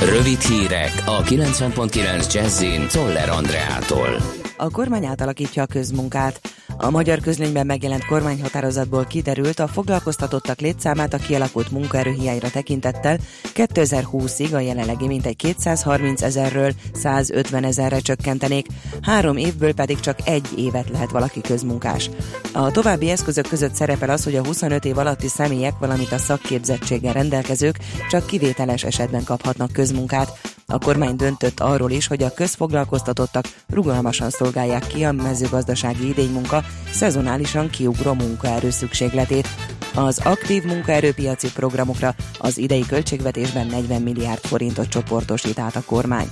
Rövid 0.00 0.40
hírek 0.40 1.02
a 1.04 1.22
90.9 1.22 2.32
Jazzin 2.32 2.88
Toller 2.88 3.28
Andreától. 3.28 4.43
A 4.56 4.70
kormány 4.70 5.04
átalakítja 5.06 5.62
a 5.62 5.66
közmunkát. 5.66 6.40
A 6.76 6.90
magyar 6.90 7.20
közlönyben 7.20 7.66
megjelent 7.66 8.04
kormányhatározatból 8.04 9.04
kiderült, 9.04 9.58
a 9.58 9.68
foglalkoztatottak 9.68 10.60
létszámát 10.60 11.14
a 11.14 11.18
kialakult 11.18 11.70
munkaerőhiányra 11.70 12.50
tekintettel 12.50 13.18
2020-ig 13.54 14.54
a 14.54 14.58
jelenlegi 14.58 15.06
mintegy 15.06 15.36
230 15.36 16.22
ezerről 16.22 16.72
150 16.92 17.64
ezerre 17.64 17.98
csökkentenék, 17.98 18.66
három 19.00 19.36
évből 19.36 19.74
pedig 19.74 20.00
csak 20.00 20.18
egy 20.24 20.48
évet 20.56 20.90
lehet 20.90 21.10
valaki 21.10 21.40
közmunkás. 21.40 22.10
A 22.52 22.70
további 22.70 23.10
eszközök 23.10 23.48
között 23.48 23.74
szerepel 23.74 24.10
az, 24.10 24.24
hogy 24.24 24.36
a 24.36 24.44
25 24.44 24.84
év 24.84 24.98
alatti 24.98 25.28
személyek, 25.28 25.78
valamint 25.78 26.12
a 26.12 26.18
szakképzettséggel 26.18 27.12
rendelkezők 27.12 27.78
csak 28.10 28.26
kivételes 28.26 28.84
esetben 28.84 29.24
kaphatnak 29.24 29.72
közmunkát. 29.72 30.40
A 30.66 30.78
kormány 30.78 31.16
döntött 31.16 31.60
arról 31.60 31.90
is, 31.90 32.06
hogy 32.06 32.22
a 32.22 32.34
közfoglalkoztatottak 32.34 33.44
rugalmasan 33.68 34.30
szolgálják 34.30 34.86
ki 34.86 35.04
a 35.04 35.12
mezőgazdasági 35.12 36.08
idénymunka 36.08 36.62
szezonálisan 36.90 37.70
kiugró 37.70 38.12
munkaerő 38.12 38.70
szükségletét. 38.70 39.48
Az 39.94 40.20
aktív 40.24 40.64
munkaerőpiaci 40.64 41.52
programokra 41.52 42.14
az 42.38 42.58
idei 42.58 42.86
költségvetésben 42.86 43.66
40 43.66 44.02
milliárd 44.02 44.44
forintot 44.44 44.88
csoportosít 44.88 45.58
át 45.58 45.76
a 45.76 45.82
kormány. 45.86 46.30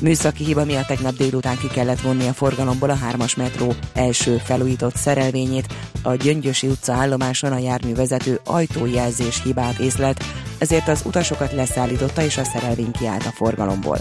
Műszaki 0.00 0.44
hiba 0.44 0.64
miatt 0.64 0.86
tegnap 0.86 1.16
délután 1.16 1.58
ki 1.58 1.66
kellett 1.66 2.00
vonni 2.00 2.28
a 2.28 2.32
forgalomból 2.32 2.90
a 2.90 2.98
3-as 3.10 3.36
metró 3.36 3.74
első 3.94 4.36
felújított 4.44 4.96
szerelvényét. 4.96 5.74
A 6.02 6.14
Gyöngyösi 6.14 6.66
utca 6.66 6.92
állomáson 6.92 7.52
a 7.52 7.58
járművezető 7.58 8.40
ajtójelzés 8.44 9.42
hibát 9.42 9.78
észlelt, 9.78 10.24
ezért 10.60 10.88
az 10.88 11.02
utasokat 11.04 11.52
leszállította 11.52 12.22
és 12.22 12.36
a 12.36 12.44
szerelvény 12.44 12.90
kiállt 12.90 13.26
a 13.26 13.30
forgalomból. 13.30 13.98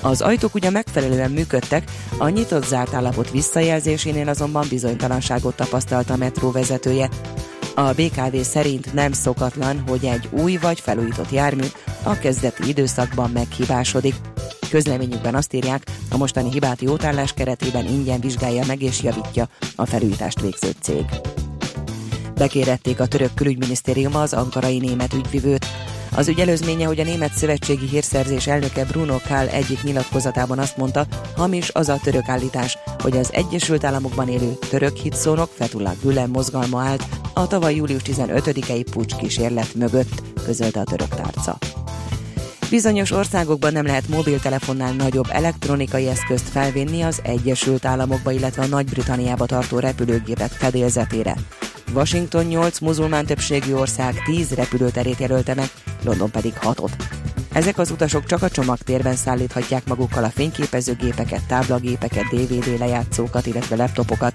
Az 0.00 0.20
ajtók 0.20 0.54
ugyan 0.54 0.72
megfelelően 0.72 1.30
működtek, 1.30 1.90
a 2.18 2.28
nyitott 2.28 2.64
zárt 2.64 2.94
állapot 2.94 3.30
visszajelzésénél 3.30 4.28
azonban 4.28 4.66
bizonytalanságot 4.68 5.56
tapasztalt 5.56 6.10
a 6.10 6.16
metró 6.16 6.50
vezetője. 6.50 7.08
A 7.74 7.92
BKV 7.92 8.36
szerint 8.40 8.92
nem 8.92 9.12
szokatlan, 9.12 9.82
hogy 9.88 10.04
egy 10.04 10.28
új 10.30 10.56
vagy 10.56 10.80
felújított 10.80 11.30
jármű 11.30 11.66
a 12.02 12.18
kezdeti 12.18 12.68
időszakban 12.68 13.30
meghibásodik. 13.30 14.14
Közleményükben 14.70 15.34
azt 15.34 15.52
írják, 15.52 15.82
a 16.10 16.16
mostani 16.16 16.50
hibát 16.50 16.80
jótállás 16.80 17.32
keretében 17.32 17.86
ingyen 17.86 18.20
vizsgálja 18.20 18.64
meg 18.66 18.82
és 18.82 19.02
javítja 19.02 19.48
a 19.76 19.86
felújítást 19.86 20.40
végző 20.40 20.70
cég. 20.80 21.04
Bekérették 22.42 23.00
a 23.00 23.06
török 23.06 23.34
külügyminisztériuma 23.34 24.20
az 24.20 24.32
ankarai 24.32 24.78
német 24.78 25.14
ügyvivőt. 25.14 25.66
Az 26.16 26.28
ügy 26.28 26.40
előzménye, 26.40 26.86
hogy 26.86 27.00
a 27.00 27.04
német 27.04 27.32
szövetségi 27.32 27.86
hírszerzés 27.86 28.46
elnöke 28.46 28.84
Bruno 28.84 29.18
Kál 29.18 29.48
egyik 29.48 29.82
nyilatkozatában 29.82 30.58
azt 30.58 30.76
mondta, 30.76 31.06
hamis 31.36 31.70
az 31.72 31.88
a 31.88 32.00
török 32.02 32.28
állítás, 32.28 32.78
hogy 32.98 33.16
az 33.16 33.32
Egyesült 33.32 33.84
Államokban 33.84 34.28
élő 34.28 34.52
török 34.70 34.96
hitszónok 34.96 35.50
Fethullah 35.54 35.94
Gülen 36.02 36.30
mozgalma 36.30 36.82
állt 36.82 37.04
a 37.34 37.46
tavaly 37.46 37.74
július 37.74 38.02
15-i 38.04 38.86
pucs 38.90 39.16
kísérlet 39.16 39.74
mögött, 39.74 40.22
közölte 40.44 40.80
a 40.80 40.84
török 40.84 41.14
tárca. 41.14 41.58
Bizonyos 42.70 43.10
országokban 43.10 43.72
nem 43.72 43.86
lehet 43.86 44.08
mobiltelefonnál 44.08 44.92
nagyobb 44.92 45.28
elektronikai 45.30 46.08
eszközt 46.08 46.48
felvinni 46.48 47.02
az 47.02 47.20
Egyesült 47.22 47.84
Államokba, 47.84 48.30
illetve 48.30 48.62
a 48.62 48.66
Nagy-Britanniába 48.66 49.46
tartó 49.46 49.78
repülőgépek 49.78 50.50
fedélzetére. 50.50 51.36
Washington 51.94 52.44
8 52.44 52.78
muzulmán 52.78 53.26
többségű 53.26 53.74
ország 53.74 54.22
10 54.24 54.50
repülőterét 54.50 55.18
jelölte 55.18 55.54
meg, 55.54 55.70
London 56.04 56.30
pedig 56.30 56.52
6-ot. 56.60 56.90
Ezek 57.52 57.78
az 57.78 57.90
utasok 57.90 58.24
csak 58.24 58.42
a 58.42 58.50
csomagtérben 58.50 59.16
szállíthatják 59.16 59.86
magukkal 59.86 60.24
a 60.24 60.30
fényképezőgépeket, 60.30 61.46
táblagépeket, 61.46 62.24
DVD 62.24 62.78
lejátszókat, 62.78 63.46
illetve 63.46 63.76
laptopokat. 63.76 64.34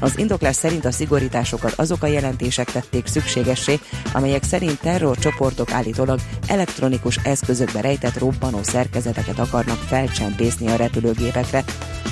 Az 0.00 0.18
indoklás 0.18 0.56
szerint 0.56 0.84
a 0.84 0.90
szigorításokat 0.90 1.72
azok 1.72 2.02
a 2.02 2.06
jelentések 2.06 2.72
tették 2.72 3.06
szükségessé, 3.06 3.78
amelyek 4.12 4.42
szerint 4.42 4.80
terrorcsoportok 4.80 5.72
állítólag 5.72 6.18
elektronikus 6.46 7.16
eszközökbe 7.16 7.80
rejtett 7.80 8.18
robbanó 8.18 8.62
szerkezeteket 8.62 9.38
akarnak 9.38 9.78
felcsempészni 9.78 10.66
a 10.66 10.76
repülőgépekre. 10.76 11.64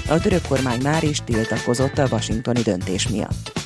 A 0.09 0.21
török 0.21 0.47
kormány 0.49 0.81
már 0.83 1.03
is 1.05 1.21
tiltakozott 1.25 1.99
a 1.99 2.09
washingtoni 2.11 2.63
döntés 2.63 3.09
miatt. 3.09 3.66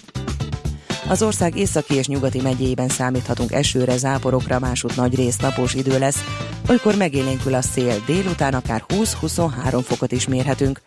Az 1.11 1.23
ország 1.23 1.57
északi 1.57 1.95
és 1.95 2.07
nyugati 2.07 2.41
megyében 2.41 2.89
számíthatunk 2.89 3.53
esőre, 3.53 3.97
záporokra, 3.97 4.59
másút 4.59 4.97
nagy 4.97 5.15
rész 5.15 5.37
napos 5.37 5.75
idő 5.75 5.99
lesz, 5.99 6.25
olykor 6.69 6.97
megélénkül 6.97 7.55
a 7.55 7.63
szél, 7.63 8.03
délután 8.07 8.55
akár 8.55 8.85
20-23 8.89 9.81
fokot 9.85 10.13
is 10.13 10.29
mérhetünk. 10.29 10.81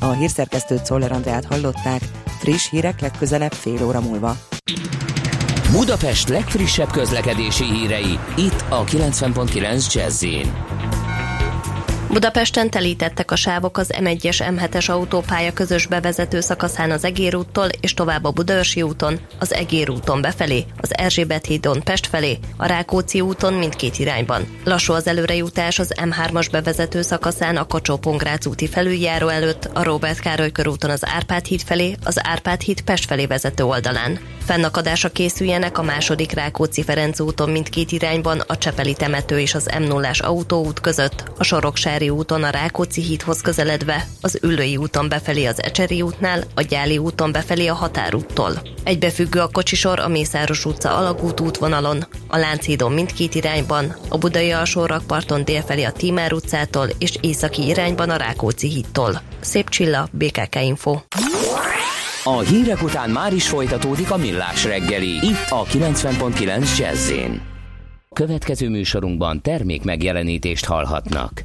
A 0.00 0.10
hírszerkesztőt 0.10 0.84
Szoller 0.84 1.12
Andrát 1.12 1.44
hallották, 1.44 2.02
friss 2.38 2.70
hírek 2.70 3.00
legközelebb 3.00 3.52
fél 3.52 3.84
óra 3.84 4.00
múlva. 4.00 4.36
Budapest 5.70 6.28
legfrissebb 6.28 6.90
közlekedési 6.90 7.64
hírei, 7.64 8.18
itt 8.36 8.64
a 8.68 8.84
90.9 8.84 9.92
jazz 9.94 10.24
Budapesten 12.12 12.70
telítettek 12.70 13.30
a 13.30 13.36
sávok 13.36 13.78
az 13.78 13.92
M1-es 14.00 14.56
M7-es 14.56 14.90
autópálya 14.90 15.52
közös 15.52 15.86
bevezető 15.86 16.40
szakaszán 16.40 16.90
az 16.90 17.04
Egér 17.04 17.36
úttól 17.36 17.66
és 17.80 17.94
tovább 17.94 18.24
a 18.24 18.30
Budaörsi 18.30 18.82
úton, 18.82 19.20
az 19.38 19.54
Egér 19.54 19.90
úton 19.90 20.20
befelé, 20.20 20.64
az 20.80 20.96
Erzsébet 20.96 21.46
hídon 21.46 21.82
Pest 21.82 22.06
felé, 22.06 22.38
a 22.56 22.66
Rákóczi 22.66 23.20
úton 23.20 23.54
mindkét 23.54 23.98
irányban. 23.98 24.58
Lassú 24.64 24.92
az 24.92 25.06
előrejutás 25.06 25.78
az 25.78 25.94
M3-as 25.96 26.48
bevezető 26.50 27.02
szakaszán 27.02 27.56
a 27.56 27.66
kacsó 27.66 28.00
úti 28.48 28.68
felüljáró 28.68 29.28
előtt, 29.28 29.70
a 29.72 29.82
Robert 29.82 30.20
Károly 30.20 30.52
körúton 30.52 30.90
az 30.90 31.06
Árpád 31.06 31.44
híd 31.44 31.62
felé, 31.62 31.96
az 32.04 32.20
Árpád 32.22 32.60
híd 32.60 32.80
Pest 32.80 33.04
felé 33.04 33.26
vezető 33.26 33.64
oldalán. 33.64 34.18
Fennakadásra 34.44 35.08
készüljenek 35.08 35.78
a 35.78 35.82
második 35.82 36.32
Rákóczi 36.32 36.82
Ferenc 36.82 37.20
úton 37.20 37.50
mindkét 37.50 37.92
irányban, 37.92 38.42
a 38.46 38.58
Csepeli 38.58 38.94
temető 38.94 39.38
és 39.38 39.54
az 39.54 39.70
m 39.78 39.82
0 39.82 40.10
autóút 40.18 40.80
között, 40.80 41.24
a 41.38 41.44
Soroksári 41.44 42.00
úton 42.10 42.42
a 42.42 42.50
Rákóczi 42.50 43.02
hídhoz 43.02 43.40
közeledve, 43.40 44.06
az 44.20 44.38
Üllői 44.42 44.76
úton 44.76 45.08
befelé 45.08 45.44
az 45.44 45.62
Ecseri 45.62 46.02
útnál, 46.02 46.44
a 46.54 46.62
Gyáli 46.62 46.98
úton 46.98 47.32
befelé 47.32 47.66
a 47.66 47.74
Határúttól. 47.74 48.62
Egybefüggő 48.84 49.40
a 49.40 49.48
kocsisor 49.52 50.00
a 50.00 50.08
Mészáros 50.08 50.64
utca 50.64 50.96
alagút 50.96 51.40
útvonalon, 51.40 52.06
a 52.26 52.36
Lánchídon 52.36 52.92
mindkét 52.92 53.34
irányban, 53.34 53.96
a 54.08 54.18
Budai 54.18 54.50
alsórakparton 54.50 55.44
délfelé 55.44 55.82
a 55.82 55.92
Tímár 55.92 56.32
utcától 56.32 56.88
és 56.98 57.16
északi 57.20 57.66
irányban 57.66 58.10
a 58.10 58.16
Rákóczi 58.16 58.68
hídtól. 58.68 59.22
Szép 59.40 59.68
Csilla, 59.68 60.08
BKK 60.12 60.56
Info. 60.60 61.00
A 62.24 62.38
hírek 62.38 62.82
után 62.82 63.10
már 63.10 63.32
is 63.32 63.48
folytatódik 63.48 64.10
a 64.10 64.16
millás 64.16 64.64
reggeli, 64.64 65.10
itt 65.10 65.46
a 65.48 65.64
90.9 65.64 66.78
jazz 66.78 67.12
Következő 68.12 68.68
műsorunkban 68.68 69.42
termék 69.42 69.82
megjelenítést 69.84 70.64
hallhatnak. 70.64 71.42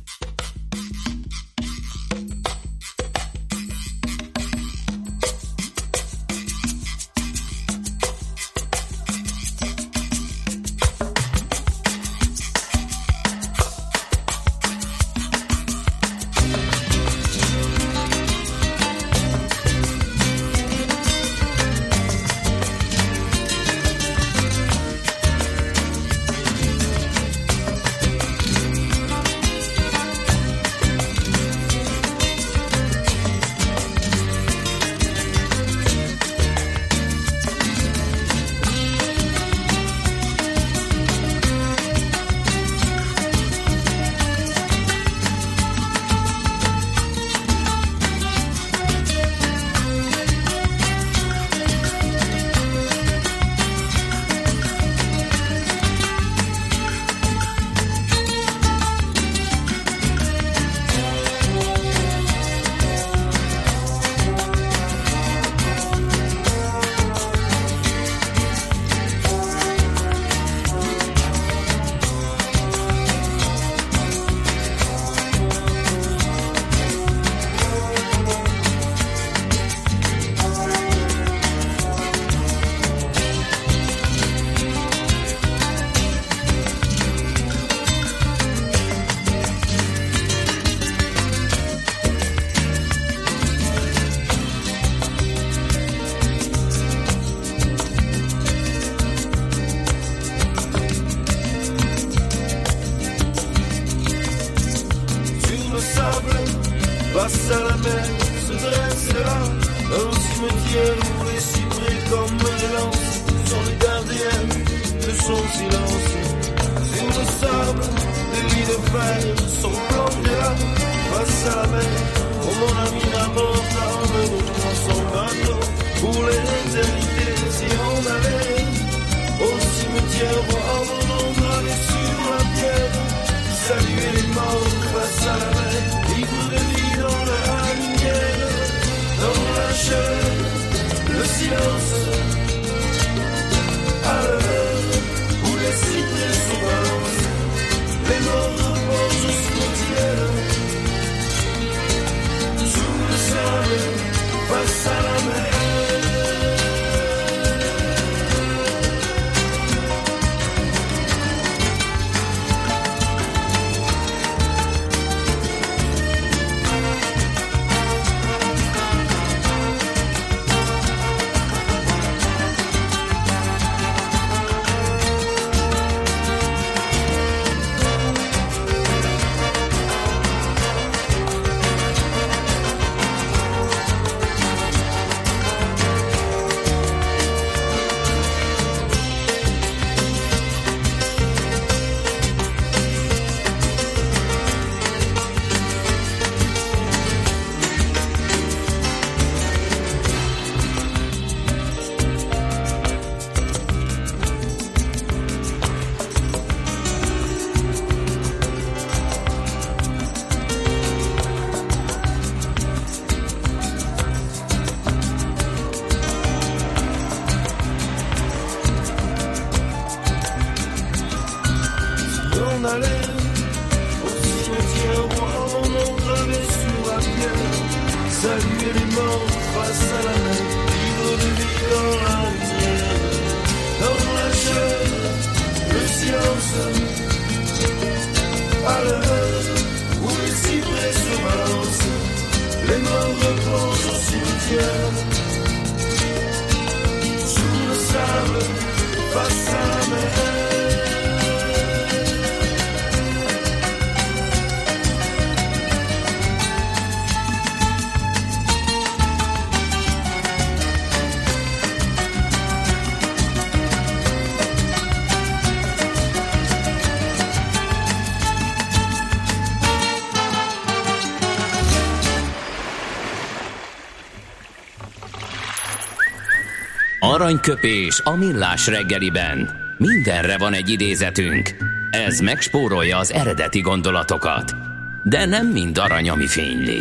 Aranyköpés 277.28 278.02
a 278.04 278.16
millás 278.16 278.68
reggeliben. 278.68 279.50
Mindenre 279.78 280.38
van 280.38 280.54
egy 280.54 280.70
idézetünk. 280.70 281.56
Ez 281.92 282.20
megspórolja 282.20 282.98
az 282.98 283.12
eredeti 283.12 283.60
gondolatokat. 283.60 284.56
De 285.04 285.26
nem 285.26 285.48
mind 285.48 285.78
arany, 285.78 286.10
ami 286.10 286.28
fényli. 286.28 286.78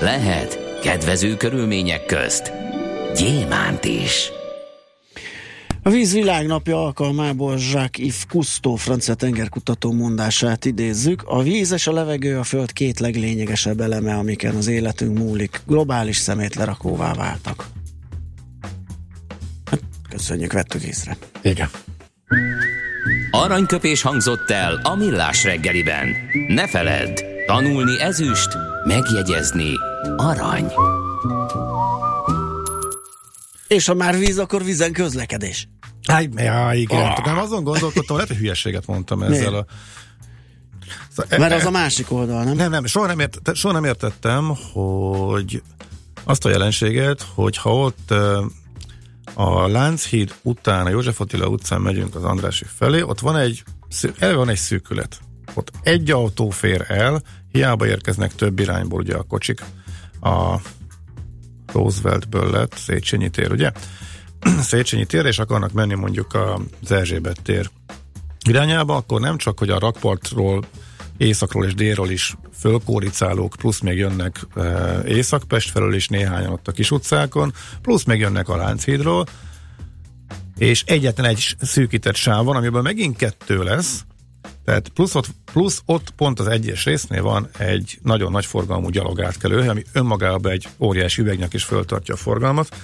Lehet 0.00 0.80
kedvező 0.82 1.36
körülmények 1.36 2.06
közt 2.06 2.52
gyémánt 3.16 3.84
is. 3.84 4.30
A 5.82 5.90
víz 5.90 6.12
világnapja 6.12 6.84
alkalmából 6.84 7.56
Jacques-Yves 7.58 8.26
Cousteau, 8.28 8.74
francia 8.74 9.14
tengerkutató 9.14 9.92
mondását 9.92 10.64
idézzük. 10.64 11.22
A 11.26 11.42
víz 11.42 11.72
és 11.72 11.86
a 11.86 11.92
levegő 11.92 12.38
a 12.38 12.42
föld 12.44 12.72
két 12.72 13.00
leglényegesebb 13.00 13.80
eleme, 13.80 14.14
amiken 14.14 14.54
az 14.54 14.66
életünk 14.66 15.18
múlik. 15.18 15.60
Globális 15.66 16.16
szemét 16.16 16.54
lerakóvá 16.54 17.12
váltak. 17.12 17.66
Köszönjük, 20.16 20.52
vettük 20.52 20.82
észre. 20.82 21.16
Igen. 21.42 21.68
Aranyköpés 23.30 24.02
hangzott 24.02 24.50
el 24.50 24.80
a 24.82 24.94
millás 24.94 25.44
reggeliben. 25.44 26.14
Ne 26.48 26.68
feledd, 26.68 27.20
tanulni 27.46 28.00
ezüst, 28.00 28.48
megjegyezni 28.84 29.72
arany. 30.16 30.72
És 33.68 33.86
ha 33.86 33.94
már 33.94 34.18
víz, 34.18 34.38
akkor 34.38 34.64
vízen 34.64 34.92
közlekedés. 34.92 35.68
Háj, 36.06 36.28
ja, 36.36 36.70
igen. 36.72 37.10
Oh. 37.10 37.24
Nem 37.24 37.38
azon 37.38 37.64
gondolkodtam, 37.64 38.16
lehet, 38.16 38.30
hogy 38.30 38.40
hülyeséget 38.40 38.86
mondtam 38.86 39.22
ezzel 39.22 39.50
Miért? 39.50 39.54
a... 39.54 39.66
Szóval, 41.16 41.38
Mert 41.38 41.54
az 41.54 41.66
a 41.66 41.70
másik 41.70 42.10
oldal, 42.10 42.44
nem? 42.44 42.56
Nem, 42.56 42.70
nem, 42.70 42.86
soha 42.86 43.06
nem, 43.06 43.20
ért, 43.20 43.40
soha 43.54 43.74
nem 43.74 43.84
értettem, 43.84 44.52
hogy 44.72 45.62
azt 46.24 46.44
a 46.44 46.48
jelenséget, 46.48 47.26
hogy 47.34 47.56
ha 47.56 47.74
ott 47.74 48.14
a 49.34 49.68
Lánchíd 49.68 50.34
után, 50.42 50.86
a 50.86 50.88
József 50.88 51.20
Attila 51.20 51.46
utcán 51.46 51.80
megyünk 51.80 52.14
az 52.14 52.24
Andrási 52.24 52.64
felé, 52.64 53.02
ott 53.02 53.20
van 53.20 53.36
egy, 53.36 53.62
eleve 54.18 54.38
van 54.38 54.48
egy 54.48 54.56
szűkület. 54.56 55.18
Ott 55.54 55.72
egy 55.82 56.10
autó 56.10 56.50
fér 56.50 56.84
el, 56.88 57.22
hiába 57.50 57.86
érkeznek 57.86 58.34
több 58.34 58.58
irányból 58.58 59.00
ugye 59.00 59.14
a 59.14 59.22
kocsik, 59.22 59.64
a 60.20 60.60
Rooseveltből 61.72 62.50
lett 62.50 62.76
Széchenyi 62.76 63.30
tér, 63.30 63.52
ugye? 63.52 63.72
Széchenyi 64.60 65.04
tér, 65.04 65.26
és 65.26 65.38
akarnak 65.38 65.72
menni 65.72 65.94
mondjuk 65.94 66.34
az 66.82 66.92
Erzsébet 66.92 67.42
tér 67.42 67.70
irányába, 68.48 68.96
akkor 68.96 69.20
nem 69.20 69.36
csak, 69.36 69.58
hogy 69.58 69.70
a 69.70 69.78
rakpartról, 69.78 70.64
északról 71.16 71.64
és 71.64 71.74
délről 71.74 72.10
is 72.10 72.36
fölkóricálók, 72.58 73.54
plusz 73.58 73.80
még 73.80 73.96
jönnek 73.96 74.40
e, 74.56 75.00
Észak-Pest 75.06 75.70
felől 75.70 75.94
is 75.94 76.08
néhányan 76.08 76.52
ott 76.52 76.68
a 76.68 76.72
kis 76.72 76.90
utcákon, 76.90 77.52
plusz 77.82 78.04
még 78.04 78.20
jönnek 78.20 78.48
a 78.48 78.56
Lánchídról, 78.56 79.26
és 80.56 80.82
egyetlen 80.86 81.26
egy 81.26 81.56
szűkített 81.60 82.14
sáv 82.14 82.44
van, 82.44 82.56
amiből 82.56 82.82
megint 82.82 83.16
kettő 83.16 83.62
lesz, 83.62 84.04
tehát 84.64 84.88
plusz 84.88 85.14
ott, 85.14 85.28
plusz 85.52 85.82
ott 85.86 86.10
pont 86.10 86.40
az 86.40 86.46
egyes 86.46 86.84
résznél 86.84 87.22
van 87.22 87.48
egy 87.58 87.98
nagyon 88.02 88.32
nagy 88.32 88.46
forgalmú 88.46 88.88
gyalogátkelő, 88.88 89.68
ami 89.68 89.82
önmagában 89.92 90.52
egy 90.52 90.68
óriási 90.78 91.20
üvegnek 91.20 91.54
is 91.54 91.64
föltartja 91.64 92.14
a 92.14 92.16
forgalmat, 92.16 92.76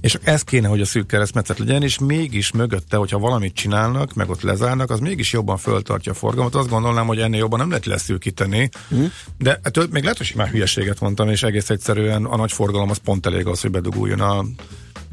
és 0.00 0.18
ez 0.22 0.42
kéne, 0.42 0.68
hogy 0.68 0.80
a 0.80 0.84
szűk 0.84 1.06
keresztmetszet 1.06 1.58
legyen, 1.58 1.82
és 1.82 1.98
mégis 1.98 2.52
mögötte, 2.52 2.96
hogyha 2.96 3.18
valamit 3.18 3.54
csinálnak, 3.54 4.14
meg 4.14 4.30
ott 4.30 4.40
lezárnak, 4.40 4.90
az 4.90 5.00
mégis 5.00 5.32
jobban 5.32 5.56
föltartja 5.56 6.12
a 6.12 6.14
forgalmat. 6.14 6.54
Azt 6.54 6.68
gondolnám, 6.68 7.06
hogy 7.06 7.18
ennél 7.18 7.38
jobban 7.38 7.58
nem 7.58 7.68
lehet 7.68 7.86
leszűkíteni, 7.86 8.68
mm. 8.94 9.04
de 9.38 9.60
ettől 9.62 9.86
még 9.90 10.02
lehet, 10.02 10.18
hogy 10.18 10.32
már 10.36 10.48
hülyeséget 10.48 11.00
mondtam, 11.00 11.28
és 11.28 11.42
egész 11.42 11.70
egyszerűen 11.70 12.24
a 12.24 12.36
nagy 12.36 12.52
forgalom 12.52 12.90
az 12.90 12.98
pont 12.98 13.26
elég 13.26 13.46
az, 13.46 13.60
hogy 13.60 13.70
beduguljon 13.70 14.20
a 14.20 14.44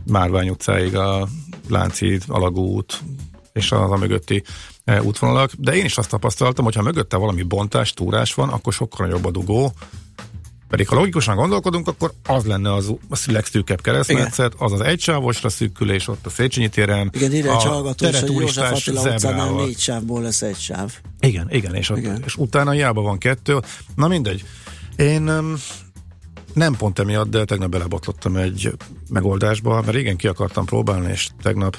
Márvány 0.05 0.49
utcáig 0.49 0.95
a 0.95 1.27
Lánchíd, 1.69 2.23
Alagút 2.27 3.01
és 3.53 3.71
az 3.71 3.91
a 3.91 3.97
mögötti 3.97 4.43
e, 4.83 5.01
útvonalak, 5.01 5.51
de 5.57 5.75
én 5.75 5.85
is 5.85 5.97
azt 5.97 6.09
tapasztaltam, 6.09 6.65
hogy 6.65 6.75
ha 6.75 6.81
mögötte 6.81 7.17
valami 7.17 7.43
bontás, 7.43 7.91
túrás 7.91 8.33
van, 8.33 8.49
akkor 8.49 8.73
sokkal 8.73 9.05
nagyobb 9.05 9.25
a 9.25 9.31
dugó, 9.31 9.73
Pedig 10.73 10.87
ha 10.87 10.95
logikusan 10.95 11.35
gondolkodunk, 11.35 11.87
akkor 11.87 12.13
az 12.25 12.45
lenne 12.45 12.73
az 12.73 12.93
a 13.09 13.17
legszűkebb 13.25 13.81
keresztmetszet, 13.81 14.53
az 14.57 14.71
az 14.71 14.81
egysávosra 14.81 15.49
szűkülés 15.49 16.07
ott 16.07 16.25
a 16.25 16.29
Széchenyi 16.29 16.69
téren. 16.69 17.11
Igen, 17.13 17.33
ide 17.33 17.51
egy 17.51 17.63
hallgató, 17.63 18.05
hogy 18.05 18.31
József 18.31 18.71
Attila 18.71 19.01
utcánál 19.01 19.51
négy 19.51 19.79
sávból 19.79 20.21
lesz 20.21 20.41
egy 20.41 20.57
sáv. 20.57 20.93
Igen, 21.19 21.47
igen, 21.51 21.75
és, 21.75 21.89
ott, 21.89 22.25
és 22.25 22.35
utána 22.35 22.71
hiába 22.71 23.01
van 23.01 23.17
kettő. 23.17 23.59
Na 23.95 24.07
mindegy. 24.07 24.43
Én 24.95 25.21
nem 26.53 26.75
pont 26.77 26.99
emiatt, 26.99 27.29
de 27.29 27.45
tegnap 27.45 27.69
belebotlottam 27.69 28.35
egy 28.35 28.71
megoldásba, 29.09 29.81
mert 29.81 29.95
régen 29.95 30.15
ki 30.15 30.27
akartam 30.27 30.65
próbálni, 30.65 31.11
és 31.11 31.27
tegnap 31.41 31.77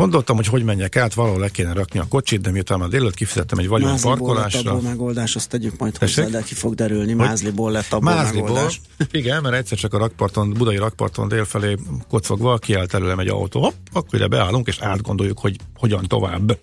gondoltam, 0.00 0.36
hogy 0.36 0.46
hogy 0.46 0.64
menjek 0.64 0.96
át, 0.96 1.14
valahol 1.14 1.40
le 1.40 1.48
kéne 1.48 1.72
rakni 1.72 1.98
a 1.98 2.06
kocsit, 2.08 2.40
de 2.40 2.50
miután 2.50 2.78
már 2.78 2.88
délőtt 2.88 3.14
kifizettem 3.14 3.58
egy 3.58 3.68
vagyon 3.68 3.90
Mázliból 3.90 4.12
lett 4.12 4.26
parkolásra. 4.26 4.70
abból 4.70 4.88
megoldás, 4.88 5.36
azt 5.36 5.48
tegyük 5.48 5.78
majd 5.78 5.98
Tessék? 5.98 6.24
hozzá, 6.24 6.38
de 6.38 6.44
ki 6.44 6.54
fog 6.54 6.74
derülni. 6.74 7.12
Hogy? 7.12 7.26
Mázliból 7.26 7.70
lett 7.70 7.92
abból 7.92 8.14
Mázliból, 8.14 8.48
megoldás. 8.48 8.80
igen, 9.10 9.42
mert 9.42 9.54
egyszer 9.54 9.78
csak 9.78 9.94
a 9.94 9.98
rakparton, 9.98 10.50
budai 10.52 10.76
rakparton 10.76 11.28
délfelé 11.28 11.76
kocogva 12.08 12.58
kiállt 12.58 12.94
előlem 12.94 13.18
egy 13.18 13.28
autó, 13.28 13.60
hopp, 13.60 13.74
akkor 13.92 14.14
ide 14.14 14.26
beállunk, 14.26 14.66
és 14.66 14.78
átgondoljuk, 14.80 15.38
hogy 15.38 15.56
hogyan 15.76 16.04
tovább. 16.06 16.58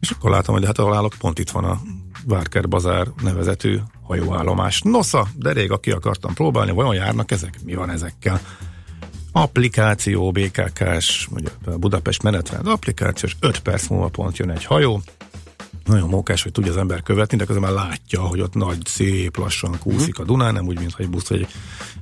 És 0.00 0.10
akkor 0.10 0.30
látom, 0.30 0.54
hogy 0.54 0.64
hát 0.64 0.78
ahol 0.78 0.94
állok, 0.94 1.14
pont 1.18 1.38
itt 1.38 1.50
van 1.50 1.64
a 1.64 1.80
Várker 2.26 2.68
Bazár 2.68 3.06
nevezetű 3.22 3.78
hajóállomás. 4.02 4.80
Nosza, 4.84 5.26
de 5.36 5.52
rég, 5.52 5.70
aki 5.70 5.90
akartam 5.90 6.34
próbálni, 6.34 6.72
vajon 6.72 6.94
járnak 6.94 7.30
ezek? 7.30 7.58
Mi 7.64 7.74
van 7.74 7.90
ezekkel? 7.90 8.40
Applikáció, 9.42 10.30
BKK-s, 10.30 11.28
a 11.64 11.70
Budapest 11.70 12.22
menetrend 12.22 12.66
applikációs, 12.66 13.36
5 13.40 13.58
perc 13.58 13.88
múlva 13.88 14.08
pont 14.08 14.36
jön 14.36 14.50
egy 14.50 14.64
hajó, 14.64 15.02
nagyon 15.84 16.08
mókás, 16.08 16.42
hogy 16.42 16.52
tudja 16.52 16.70
az 16.70 16.76
ember 16.76 17.02
követni, 17.02 17.36
de 17.36 17.44
közben 17.44 17.72
már 17.72 17.86
látja, 17.86 18.20
hogy 18.20 18.40
ott 18.40 18.54
nagy, 18.54 18.78
szép, 18.84 19.36
lassan 19.36 19.78
kúszik 19.78 20.18
a 20.18 20.24
Dunán, 20.24 20.52
nem 20.52 20.66
úgy, 20.66 20.78
mintha 20.78 21.02
egy 21.02 21.10
busz 21.10 21.28
vagy 21.28 21.46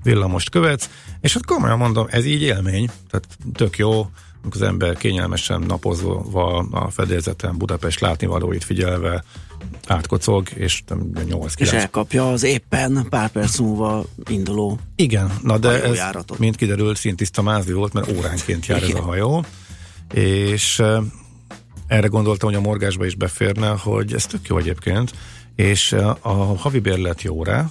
villamost 0.02 0.50
követsz, 0.50 0.90
és 1.20 1.34
hát 1.34 1.46
komolyan 1.46 1.78
mondom, 1.78 2.06
ez 2.10 2.24
így 2.24 2.42
élmény, 2.42 2.90
tehát 3.10 3.26
tök 3.54 3.78
jó, 3.78 4.10
az 4.50 4.62
ember 4.62 4.96
kényelmesen 4.96 5.60
napozva 5.60 6.58
a 6.70 6.90
fedélzeten 6.90 7.56
Budapest 7.56 8.00
látnivalóit 8.00 8.64
figyelve 8.64 9.24
átkocog, 9.86 10.48
és 10.54 10.82
8 11.28 11.54
És 11.56 11.72
elkapja 11.72 12.30
az 12.30 12.42
éppen 12.42 13.06
pár 13.08 13.30
perc 13.30 13.58
múlva 13.58 14.04
induló 14.28 14.78
Igen, 14.96 15.32
na 15.42 15.58
de 15.58 15.82
ez, 15.82 15.98
mint 16.38 16.56
kiderült, 16.56 16.96
szintiszta 16.96 17.42
mázli 17.42 17.72
volt, 17.72 17.92
mert 17.92 18.12
óránként 18.16 18.66
jár 18.66 18.82
ez 18.82 18.94
a 18.94 19.02
hajó, 19.02 19.44
és 20.12 20.82
erre 21.86 22.06
gondoltam, 22.06 22.48
hogy 22.48 22.58
a 22.58 22.60
morgásba 22.60 23.06
is 23.06 23.14
beférne, 23.14 23.68
hogy 23.68 24.14
ez 24.14 24.26
tök 24.26 24.48
jó 24.48 24.58
egyébként, 24.58 25.12
és 25.54 25.92
a 26.20 26.56
havi 26.56 26.78
bérlet 26.78 27.22
jó 27.22 27.42
rá, 27.42 27.68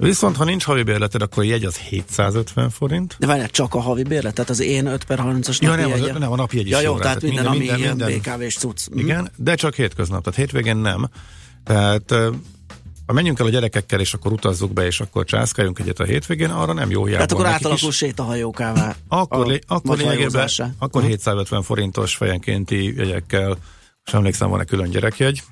viszont 0.00 0.36
ha 0.36 0.44
nincs 0.44 0.64
havi 0.64 0.82
bérleted, 0.82 1.22
akkor 1.22 1.42
a 1.42 1.46
jegy 1.46 1.64
az 1.64 1.76
750 1.76 2.70
forint. 2.70 3.16
De 3.18 3.26
várjál, 3.26 3.48
csak 3.48 3.74
a 3.74 3.80
havi 3.80 4.02
bérlet? 4.02 4.34
Tehát 4.34 4.50
az 4.50 4.60
én 4.60 4.86
5 4.86 5.04
per 5.04 5.18
30-as 5.22 5.58
Ja, 5.60 5.68
napi 5.68 5.80
nem, 5.80 5.92
az, 5.92 6.18
nem, 6.18 6.32
a 6.32 6.36
napi 6.36 6.56
jegy 6.56 6.66
is 6.66 6.72
Ja, 6.72 6.80
jó, 6.80 6.96
rá, 6.96 7.02
tehát 7.02 7.22
minden, 7.22 7.46
ami 7.46 7.64
ilyen 7.64 7.96
BKV-s 7.96 8.56
cucc. 8.56 8.88
Mhm. 8.88 8.98
Igen, 8.98 9.30
de 9.36 9.54
csak 9.54 9.74
hétköznap, 9.74 10.22
tehát 10.24 10.38
hétvégén 10.38 10.76
nem. 10.76 11.08
Tehát 11.64 12.12
eh, 12.12 12.28
ha 13.10 13.16
menjünk 13.16 13.38
el 13.38 13.46
a 13.46 13.50
gyerekekkel, 13.50 14.00
és 14.00 14.14
akkor 14.14 14.32
utazzuk 14.32 14.72
be, 14.72 14.86
és 14.86 15.00
akkor 15.00 15.24
császkáljunk 15.24 15.78
egyet 15.78 16.00
a 16.00 16.04
hétvégén, 16.04 16.50
arra 16.50 16.72
nem 16.72 16.90
jó 16.90 17.04
hiába. 17.04 17.26
Tehát 17.26 17.32
akkor 17.32 17.46
átalakul 17.46 17.88
is. 17.88 17.96
sétahajókává. 17.96 18.94
Akkor, 19.08 19.44
a 19.44 19.48
lé, 19.48 19.58
akkor 19.66 19.96
lényegében, 19.96 20.16
hajózásá. 20.16 20.70
akkor 20.78 21.00
Aha. 21.00 21.10
750 21.10 21.62
forintos 21.62 22.14
fejenkénti 22.14 22.96
jegyekkel, 22.96 23.56
és 24.04 24.12
emlékszem, 24.12 24.50
van 24.50 24.60
egy 24.60 24.66
külön 24.66 24.90
gyerekjegy, 24.90 25.42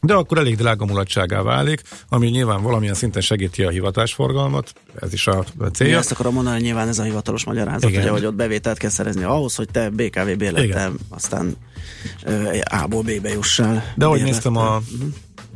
de 0.00 0.14
akkor 0.14 0.38
elég 0.38 0.56
drága 0.56 0.84
mulatságá 0.84 1.42
válik, 1.42 1.82
ami 2.08 2.28
nyilván 2.28 2.62
valamilyen 2.62 2.94
szinten 2.94 3.22
segíti 3.22 3.62
a 3.62 3.68
hivatásforgalmat, 3.70 4.72
ez 5.00 5.12
is 5.12 5.26
a 5.26 5.44
Én 5.62 5.72
célja. 5.72 5.98
ezt 5.98 6.10
akarom 6.10 6.34
mondani, 6.34 6.54
hogy 6.56 6.64
nyilván 6.64 6.88
ez 6.88 6.98
a 6.98 7.02
hivatalos 7.02 7.44
magyarázat, 7.44 7.90
Igen. 7.90 8.02
ugye, 8.02 8.10
hogy 8.10 8.24
ott 8.24 8.34
bevételt 8.34 8.78
kell 8.78 8.90
szerezni 8.90 9.22
ahhoz, 9.22 9.54
hogy 9.54 9.68
te 9.70 9.90
BKV 9.90 10.36
bérlettel 10.36 10.64
Igen. 10.64 10.98
aztán 11.08 11.56
A-ból 12.64 13.02
B-be 13.02 13.28
jussál. 13.32 13.92
De 13.96 14.04
ahogy 14.04 14.22
néztem 14.22 14.56
a 14.56 14.80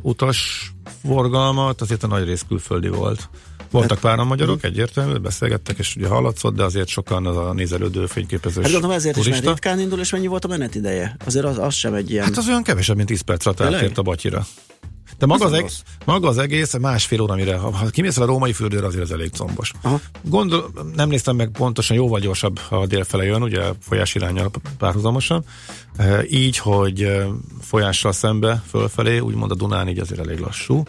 utas 0.01 0.71
forgalmat, 1.07 1.81
azért 1.81 2.03
a 2.03 2.07
nagy 2.07 2.23
rész 2.23 2.45
külföldi 2.47 2.87
volt. 2.87 3.29
Voltak 3.71 3.99
páran 3.99 4.27
magyarok, 4.27 4.63
egyértelmű, 4.63 5.17
beszélgettek, 5.17 5.77
és 5.77 5.95
ugye 5.95 6.07
hallatszott, 6.07 6.55
de 6.55 6.63
azért 6.63 6.87
sokan 6.87 7.25
az 7.25 7.37
a 7.37 7.53
nézelődő 7.53 8.05
fényképezős 8.05 8.63
Hát 8.63 8.71
gondolom 8.71 8.95
ezért 8.95 9.17
is, 9.17 9.23
mert 9.23 9.35
turista. 9.37 9.51
ritkán 9.53 9.79
indul, 9.79 9.99
és 9.99 10.11
mennyi 10.11 10.27
volt 10.27 10.45
a 10.45 10.47
menetideje? 10.47 11.15
Azért 11.25 11.45
az, 11.45 11.57
az 11.57 11.73
sem 11.73 11.93
egy 11.93 12.11
ilyen... 12.11 12.23
Hát 12.23 12.37
az 12.37 12.47
olyan 12.47 12.63
kevesebb, 12.63 12.95
mint 12.95 13.07
10 13.07 13.21
perc 13.21 13.45
alatt 13.45 13.97
a 13.97 14.01
Batyira. 14.01 14.45
De 15.17 15.25
maga 15.25 15.45
Az 15.45 15.51
az, 15.51 15.57
nem 15.57 15.65
eg- 15.65 16.05
maga 16.05 16.27
az 16.27 16.37
egész 16.37 16.77
másfél 16.77 17.21
óra, 17.21 17.35
mire, 17.35 17.55
ha, 17.55 17.71
ha 17.71 17.85
kimész 17.85 18.17
a 18.17 18.25
római 18.25 18.53
fürdőre, 18.53 18.85
azért 18.85 19.03
az 19.03 19.11
elég 19.11 19.29
combos. 19.31 19.71
Aha. 19.81 19.99
Gondol, 20.21 20.71
nem 20.95 21.09
néztem 21.09 21.35
meg 21.35 21.49
pontosan, 21.49 21.95
jóval 21.95 22.19
gyorsabb, 22.19 22.59
ha 22.59 22.85
délfele 22.85 23.23
jön, 23.23 23.41
ugye 23.41 23.61
folyás 23.81 24.15
irányal 24.15 24.51
párhuzamosan. 24.77 25.43
E, 25.97 26.23
így, 26.29 26.57
hogy 26.57 27.01
e, 27.01 27.25
folyással 27.61 28.11
szembe, 28.11 28.63
fölfelé, 28.69 29.19
úgymond 29.19 29.51
a 29.51 29.55
Dunán 29.55 29.87
így 29.89 29.99
azért 29.99 30.19
elég 30.19 30.39
lassú. 30.39 30.83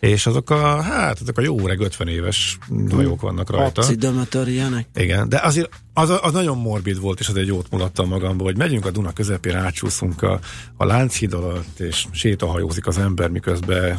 És 0.00 0.26
azok 0.26 0.50
a, 0.50 0.80
hát 0.80 1.20
ezek 1.20 1.38
a 1.38 1.40
jó 1.40 1.60
öreg 1.60 1.80
50 1.80 2.08
éves 2.08 2.58
hajók 2.90 3.20
vannak 3.20 3.50
rajta. 3.50 3.82
Haci 3.82 3.94
dömötör 3.94 4.48
ilyenek. 4.48 4.88
Igen, 4.94 5.28
de 5.28 5.40
azért 5.42 5.68
az, 5.94 6.18
az 6.22 6.32
nagyon 6.32 6.58
morbid 6.58 7.00
volt, 7.00 7.20
és 7.20 7.28
azért 7.28 7.46
jót 7.46 7.70
mulattam 7.70 8.08
magamból, 8.08 8.46
hogy 8.46 8.56
megyünk 8.56 8.86
a 8.86 8.90
Duna 8.90 9.12
közepén, 9.12 9.56
átsúszunk 9.56 10.22
a, 10.22 10.40
a 10.76 10.84
Lánchíd 10.84 11.32
alatt, 11.32 11.80
és 11.80 12.06
sétahajózik 12.10 12.86
az 12.86 12.98
ember, 12.98 13.30
miközben 13.30 13.98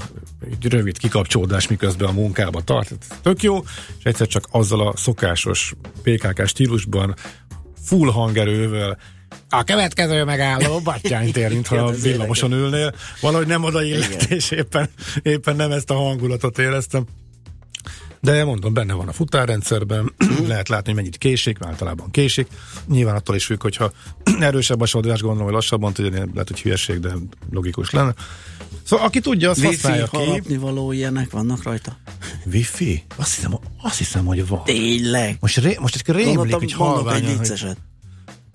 egy 0.52 0.68
rövid 0.68 0.97
kikapcsolódás, 0.97 1.68
miközben 1.68 2.10
a 2.10 2.12
munkába 2.12 2.62
tart. 2.62 2.93
Tök 3.22 3.43
jó, 3.43 3.64
és 3.97 4.04
egyszer 4.04 4.28
csak 4.28 4.47
azzal 4.52 4.88
a 4.88 4.97
szokásos 4.97 5.74
PKK 6.02 6.47
stílusban, 6.47 7.16
full 7.84 8.12
hangerővel, 8.12 8.97
a 9.54 9.64
következő 9.64 10.24
megálló 10.24 10.80
Battyány 10.84 11.32
tér, 11.32 11.49
mintha 11.49 11.91
ez 11.91 12.02
villamoson 12.02 12.52
ülnél. 12.52 12.93
Valahogy 13.22 13.47
nem 13.47 13.64
oda 13.64 13.84
illett, 13.84 14.24
és 14.24 14.52
éppen, 14.52 14.89
éppen 15.22 15.56
nem 15.56 15.72
ezt 15.72 15.89
a 15.89 15.93
hangulatot 15.93 16.58
éreztem. 16.58 17.06
De 18.20 18.43
mondom, 18.43 18.74
benne 18.74 18.93
van 18.93 19.08
a 19.08 19.12
futárrendszerben, 19.12 20.14
lehet 20.47 20.70
látni, 20.70 20.86
hogy 20.86 20.95
mennyit 20.95 21.18
késik, 21.18 21.58
általában 21.62 22.12
késik. 22.12 22.47
Nyilván 22.88 23.16
attól 23.16 23.36
is 23.36 23.45
függ, 23.45 23.62
hogyha 23.62 23.91
erősebb 24.39 24.82
a 24.82 24.86
sodrás, 24.86 25.22
gondolom, 25.22 25.45
hogy 25.45 25.54
lassabban 25.54 25.93
tudja, 25.93 26.12
lehet, 26.12 26.47
hogy 26.47 26.62
hülyeség, 26.62 26.99
de 26.99 27.14
logikus 27.52 27.89
lenne. 27.89 28.14
Szóval 28.84 29.06
aki 29.06 29.20
tudja, 29.20 29.49
az 29.49 29.58
Wifi, 29.58 29.68
használja 29.76 30.08
ki. 30.08 30.18
halapnivaló 30.18 30.91
ilyenek 30.91 31.32
vannak 31.32 31.64
rajta. 31.64 31.97
Wifi? 32.45 33.04
Azt 33.16 33.36
hiszem, 33.36 33.60
azt 33.82 33.97
hiszem 33.97 34.26
hogy 34.26 34.47
van. 34.47 34.64
Tényleg? 34.64 35.38
Most, 35.39 35.58
ré, 35.58 35.78
most 35.80 35.95
egy 35.95 36.16
rémlik, 36.16 36.28
hogy 36.28 36.38
mondok 36.38 36.64
egy 36.64 36.74
halványan, 36.74 37.30
hogy 37.30 37.38
vicceset. 37.38 37.78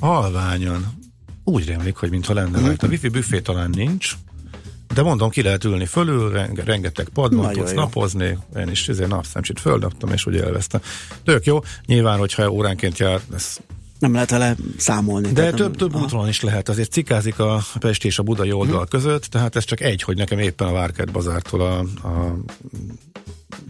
Halványan. 0.01 0.95
Úgy 1.45 1.67
rémlik, 1.67 1.97
hogy 1.97 2.11
mintha 2.11 2.33
lenne 2.35 2.57
Mhm. 2.59 2.67
rajta. 2.67 2.87
Wifi 2.87 3.09
büfé 3.09 3.41
talán 3.41 3.71
nincs, 3.71 4.13
de 4.95 5.03
mondom, 5.03 5.31
ki 5.31 5.43
lehet 5.43 5.65
ülni 5.65 5.87
fölül, 5.87 6.31
renge, 6.31 6.63
rengeteg 6.65 7.09
pad 7.09 7.35
van, 7.35 7.45
Nagyon 7.45 7.59
tudsz 7.59 7.73
jó. 7.75 7.79
napozni. 7.81 8.39
Én 8.57 8.69
is 8.69 8.89
ezért 8.89 9.09
napszemcsit 9.09 9.61
földaptam, 9.61 10.13
és 10.13 10.27
úgy 10.27 10.35
élveztem. 10.35 10.81
Tök 11.25 11.45
jó. 11.45 11.59
Nyilván, 11.87 12.19
hogyha 12.19 12.49
óránként 12.51 12.99
jár, 12.99 13.21
ez 13.35 13.57
Nem 13.99 14.13
lehet 14.13 14.31
vele 14.31 14.57
számolni. 14.77 15.27
de 15.33 15.33
tehát 15.51 15.59
nem- 15.59 15.71
útvonalon 15.71 16.29
is 16.29 16.41
lehet, 16.41 16.69
azért 16.69 16.91
cikázik 16.93 17.39
a 17.39 17.63
Pesti 17.79 18.07
és 18.07 18.19
a 18.19 18.23
Budai 18.23 18.53
oldal 18.53 18.81
Mhm. 18.81 18.89
között, 18.89 19.25
tehát 19.25 19.57
ez 19.57 19.65
csak 19.65 19.81
egy, 19.81 20.03
hogy 20.03 20.17
nekem 20.17 20.39
éppen 20.39 20.69
a 20.69 20.73
Várkert 20.73 21.13
bazártól 21.13 21.61
a, 21.61 21.79
a 22.09 22.37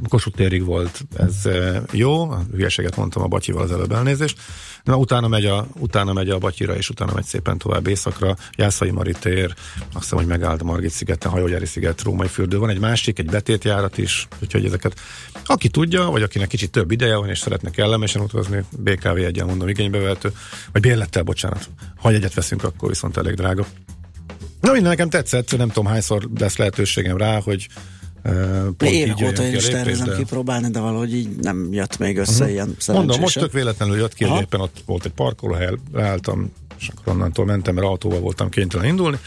Kossuth 0.08 0.36
térig 0.36 0.64
volt 0.64 1.04
ez 1.16 1.48
jó, 1.92 2.30
a 2.30 2.42
hülyeséget 2.52 2.96
mondtam 2.96 3.22
a 3.22 3.26
Batyival 3.26 3.62
az 3.62 3.72
előbb 3.72 3.92
elnézést, 3.92 4.38
de 4.84 4.96
utána 4.96 5.28
megy, 5.28 5.44
a, 5.44 5.66
utána 5.78 6.12
megy 6.12 6.30
a 6.30 6.38
Batyira, 6.38 6.76
és 6.76 6.90
utána 6.90 7.12
megy 7.14 7.24
szépen 7.24 7.58
tovább 7.58 7.86
északra, 7.86 8.36
Jászai 8.56 8.90
Mari 8.90 9.12
tér, 9.12 9.54
azt 9.78 10.02
hiszem, 10.02 10.18
hogy 10.18 10.26
megállt 10.26 10.60
a 10.60 10.64
Margit 10.64 10.90
szigeten, 10.90 11.30
Hajógyári 11.30 11.66
sziget, 11.66 12.02
Római 12.02 12.28
fürdő, 12.28 12.58
van 12.58 12.70
egy 12.70 12.78
másik, 12.78 13.18
egy 13.18 13.30
betétjárat 13.30 13.98
is, 13.98 14.28
úgyhogy 14.42 14.64
ezeket, 14.64 15.00
aki 15.44 15.68
tudja, 15.68 16.04
vagy 16.04 16.22
akinek 16.22 16.48
kicsit 16.48 16.70
több 16.70 16.90
ideje 16.90 17.16
van, 17.16 17.28
és 17.28 17.38
szeretne 17.38 17.70
kellemesen 17.70 18.22
utazni, 18.22 18.64
BKV 18.78 19.16
egyen 19.16 19.46
mondom 19.46 19.68
igénybevehető, 19.68 20.32
vagy 20.72 20.82
bérlettel, 20.82 21.22
bocsánat, 21.22 21.68
ha 21.96 22.10
egyet 22.10 22.34
veszünk, 22.34 22.64
akkor 22.64 22.88
viszont 22.88 23.16
elég 23.16 23.34
drága. 23.34 23.66
Na 24.60 24.72
minden 24.72 24.90
nekem 24.90 25.08
tetszett, 25.08 25.56
nem 25.56 25.68
tudom 25.68 25.86
hányszor 25.86 26.28
lesz 26.38 26.56
lehetőségem 26.56 27.16
rá, 27.16 27.40
hogy 27.40 27.68
pont 28.76 28.82
Évek 28.92 29.20
óta 29.22 29.42
én 29.42 29.54
is 29.54 29.64
tervezem 29.68 30.06
de- 30.06 30.16
kipróbálni, 30.16 30.70
de 30.70 30.80
valahogy 30.80 31.14
így 31.14 31.28
nem 31.36 31.68
jött 31.72 31.98
még 31.98 32.18
össze 32.18 32.44
Mhm. 32.44 32.52
ilyen 32.52 32.76
Mondom, 32.86 33.20
most 33.20 33.38
tök 33.38 33.52
véletlenül 33.52 33.96
jött 33.96 34.14
ki, 34.14 34.24
hogy 34.24 34.40
éppen 34.40 34.60
ott 34.60 34.82
volt 34.86 35.04
egy 35.04 35.12
parkolóhely, 35.12 35.74
ráálltam, 35.92 36.52
és 36.78 36.88
akkor 36.88 37.12
onnantól 37.12 37.44
mentem, 37.44 37.74
mert 37.74 37.86
autóval 37.86 38.20
voltam 38.20 38.48
kénytelen 38.48 38.86
indulni. 38.86 39.18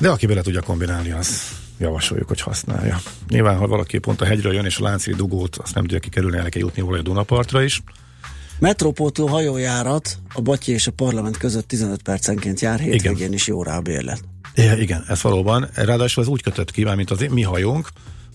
De 0.00 0.10
aki 0.10 0.26
bele 0.26 0.42
tudja 0.42 0.60
kombinálni, 0.60 1.10
az 1.10 1.42
javasoljuk, 1.78 2.28
hogy 2.28 2.40
használja. 2.40 3.00
Nyilván, 3.28 3.56
ha 3.56 3.66
valaki 3.66 3.98
pont 3.98 4.20
a 4.20 4.24
hegyről 4.24 4.52
jön, 4.54 4.64
és 4.64 4.76
a 4.78 4.82
Láncidi 4.82 5.16
dugót, 5.16 5.56
azt 5.56 5.74
nem 5.74 5.82
tudja 5.82 5.98
kikerülni, 5.98 6.36
el 6.36 6.48
kell 6.48 6.62
jutni 6.62 6.82
volna 6.82 6.98
a 6.98 7.02
Dunapartra 7.02 7.62
is. 7.62 7.82
Metrópótló 8.58 9.26
hajójárat 9.26 10.18
a 10.34 10.40
Batyi 10.40 10.72
és 10.72 10.86
a 10.86 10.90
parlament 10.90 11.36
között 11.36 11.68
15 11.68 12.02
percenként 12.02 12.60
jár, 12.60 12.78
hétvégén 12.80 13.32
is 13.32 13.46
jó 13.46 13.62
rá 13.62 13.76
a 13.76 13.80
bérlet. 13.80 14.20
É, 14.54 14.80
igen, 14.80 15.04
ez 15.08 15.22
valóban. 15.22 15.68
Ráadásul 15.74 16.22
ez 16.22 16.28
úgy 16.28 16.42
kötött 16.42 16.70
ki, 16.70 16.84
mint 16.84 17.10
az 17.10 17.26
mi 17.30 17.42
hajónk, 17.42 17.88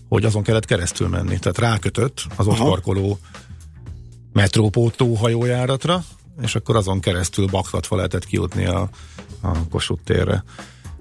hogy 0.08 0.24
azon 0.24 0.42
kellett 0.42 0.64
keresztül 0.64 1.08
menni. 1.08 1.38
Tehát 1.38 1.58
rákötött 1.58 2.22
az 2.36 2.46
ott 2.46 2.58
Aha. 2.58 2.68
parkoló 2.68 3.18
metrópótó 4.32 5.14
hajójáratra, 5.14 6.04
és 6.42 6.54
akkor 6.54 6.76
azon 6.76 7.00
keresztül 7.00 7.46
baktatva 7.46 7.96
lehetett 7.96 8.26
kijutni 8.26 8.64
a, 8.64 8.90
a 9.40 9.68
Kossuth 9.68 10.02
térre. 10.04 10.44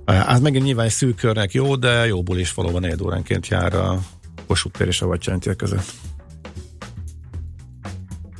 Ez 0.05 0.39
megint 0.39 0.63
nyilván 0.63 0.85
egy 0.85 0.91
szűk 0.91 1.15
körnek 1.15 1.53
jó, 1.53 1.75
de 1.75 2.05
jóból 2.05 2.37
is 2.37 2.53
valóban 2.53 2.81
négy 2.81 3.03
óránként 3.03 3.47
jár 3.47 3.73
a 3.73 3.99
Kossuth 4.47 4.77
tér 4.77 4.87
és 4.87 5.01
a 5.01 5.17
tér 5.17 5.55
között. 5.55 5.91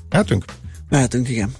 Mehetünk? 0.10 0.46
Mehetünk, 0.90 1.30
igen. 1.30 1.54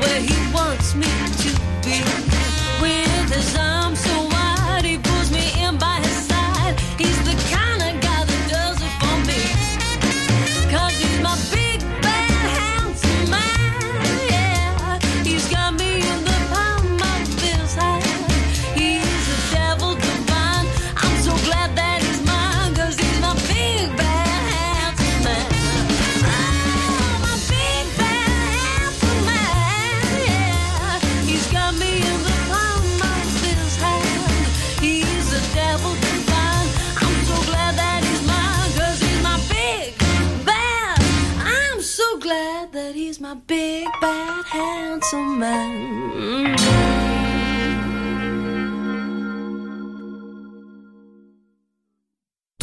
Where 0.00 0.20
he 0.20 0.37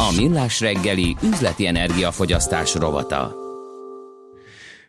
A 0.00 0.12
Millás 0.16 0.60
reggeli 0.60 1.16
üzleti 1.22 1.66
energiafogyasztás 1.66 2.74
rovata. 2.74 3.34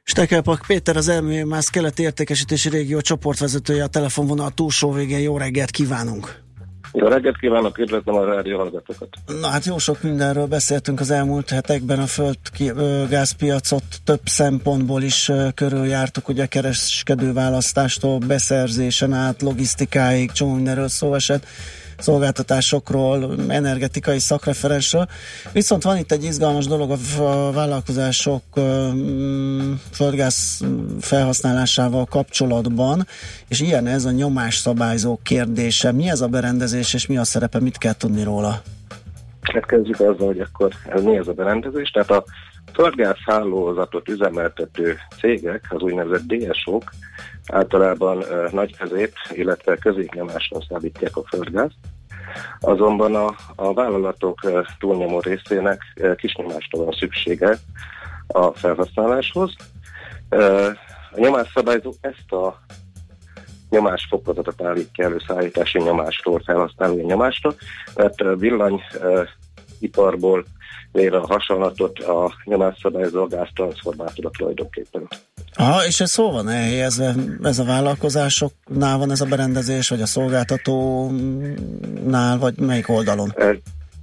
Stekelpak 0.04 0.62
Péter, 0.68 0.98
az 0.98 1.08
Elműmász 1.08 1.70
keleti 1.70 2.04
értékesítési 2.04 2.70
régió 2.70 3.02
csoportvezetője 3.02 3.84
a 3.84 3.88
telefonvonal 3.88 4.52
túlsó 4.52 4.92
végén. 4.92 5.20
Jó 5.20 5.38
reggelt 5.38 5.70
kívánunk! 5.72 6.42
Jó 6.94 7.08
reggelt 7.08 7.38
kívánok, 7.38 7.78
üdvözlöm 7.78 8.16
a 8.16 8.26
rádió 8.26 8.58
hallgatókat. 8.58 9.10
Na 9.42 9.48
hát 9.48 9.66
jó 9.66 9.78
sok 9.78 10.02
mindenről 10.02 10.46
beszéltünk 10.46 11.00
az 11.00 11.12
elmúlt 11.12 11.50
hetekben, 11.50 12.00
a 12.00 12.06
földgázpiacot 12.06 13.84
több 14.04 14.22
szempontból 14.24 15.02
is 15.02 15.32
körüljártuk, 15.56 16.28
ugye 16.28 16.46
kereskedő 16.46 17.34
választástól, 17.34 18.18
beszerzésen 18.18 19.14
át, 19.14 19.42
logisztikáig, 19.42 20.32
csomó 20.32 20.54
mindenről 20.54 20.88
szó 20.88 21.14
esett 21.14 21.46
szolgáltatásokról, 22.00 23.36
energetikai 23.48 24.20
szakreferensről. 24.20 25.08
Viszont 25.54 25.84
van 25.84 25.98
itt 25.98 26.12
egy 26.12 26.24
izgalmas 26.24 26.68
dolog 26.68 26.92
a 26.92 27.52
vállalkozások 27.52 28.44
mm, 28.60 29.74
földgáz 29.92 30.62
felhasználásával 31.00 32.06
kapcsolatban, 32.06 33.08
és 33.48 33.60
ilyen 33.62 33.88
ez 33.88 34.06
a 34.06 34.12
nyomásszabályzó 34.12 35.20
kérdése. 35.24 35.92
Mi 35.92 36.10
ez 36.10 36.22
a 36.22 36.28
berendezés, 36.28 36.94
és 36.94 37.08
mi 37.08 37.18
a 37.18 37.24
szerepe, 37.24 37.60
mit 37.60 37.78
kell 37.78 37.94
tudni 37.94 38.24
róla? 38.24 38.62
Hát 39.42 39.66
kezdjük 39.66 40.00
azzal, 40.00 40.28
hogy 40.28 40.40
akkor 40.40 40.72
ez 40.90 41.04
mi 41.04 41.18
ez 41.18 41.28
a 41.28 41.34
berendezés. 41.34 41.90
Tehát 41.90 42.12
a 42.12 42.24
földgáz 42.74 43.18
hálózatot 43.26 44.10
üzemeltető 44.10 44.98
cégek, 45.20 45.66
az 45.70 45.82
úgynevezett 45.82 46.26
DSO-k 46.26 46.92
általában 47.52 48.24
nagy 48.52 48.78
közép, 48.78 49.14
illetve 49.32 49.76
középnyomásra 49.76 50.58
szállítják 50.70 51.16
a 51.16 51.24
földgázt. 51.28 51.76
Azonban 52.60 53.16
a, 53.16 53.36
a 53.56 53.74
vállalatok 53.74 54.40
túlnyomó 54.80 55.20
részének 55.20 55.82
kisnyomásra 56.16 56.84
van 56.84 56.92
szüksége 56.92 57.58
a 58.28 58.52
felhasználáshoz. 58.52 59.56
A 61.12 61.20
nyomásszabályzó 61.20 61.94
ezt 62.02 62.32
a 62.32 62.60
nyomásfokozatot 63.70 64.62
állítja 64.62 65.06
elő 65.06 65.18
szállítási 65.28 65.82
nyomástól 65.82 66.42
felhasználói 66.46 67.04
nyomásra, 67.04 67.54
tehát 67.94 68.22
uh, 68.22 68.40
villanyiparból 68.40 70.46
véve 70.92 71.18
a 71.18 71.28
hasonlatot 71.28 72.00
a 72.00 72.34
nyomásszabályozó 72.44 73.22
a 73.22 73.28
gáztranszformátora 73.28 74.30
tulajdonképpen. 74.30 75.08
Aha, 75.54 75.86
és 75.86 76.00
ez 76.00 76.16
hol 76.16 76.32
van 76.32 76.50
elhelyezve? 76.50 77.16
Ez 77.44 77.60
a 77.60 77.64
vállalkozásoknál 77.64 78.98
van 78.98 79.12
ez 79.12 79.22
a 79.22 79.26
berendezés, 79.26 79.90
vagy 79.90 80.02
a 80.02 80.06
szolgáltatónál, 80.06 82.38
vagy 82.40 82.60
melyik 82.60 82.90
oldalon? 82.90 83.34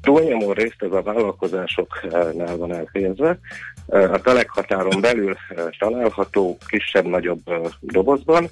Túlnyomó 0.02 0.52
részt 0.52 0.82
ez 0.82 0.92
a 0.92 1.02
vállalkozásoknál 1.02 2.56
van 2.56 2.74
elhelyezve. 2.74 3.38
A 3.86 4.20
telekhatáron 4.20 5.00
belül 5.00 5.36
eh, 5.48 5.64
található 5.78 6.56
kisebb-nagyobb 6.66 7.40
eh, 7.44 7.60
dobozban. 7.80 8.48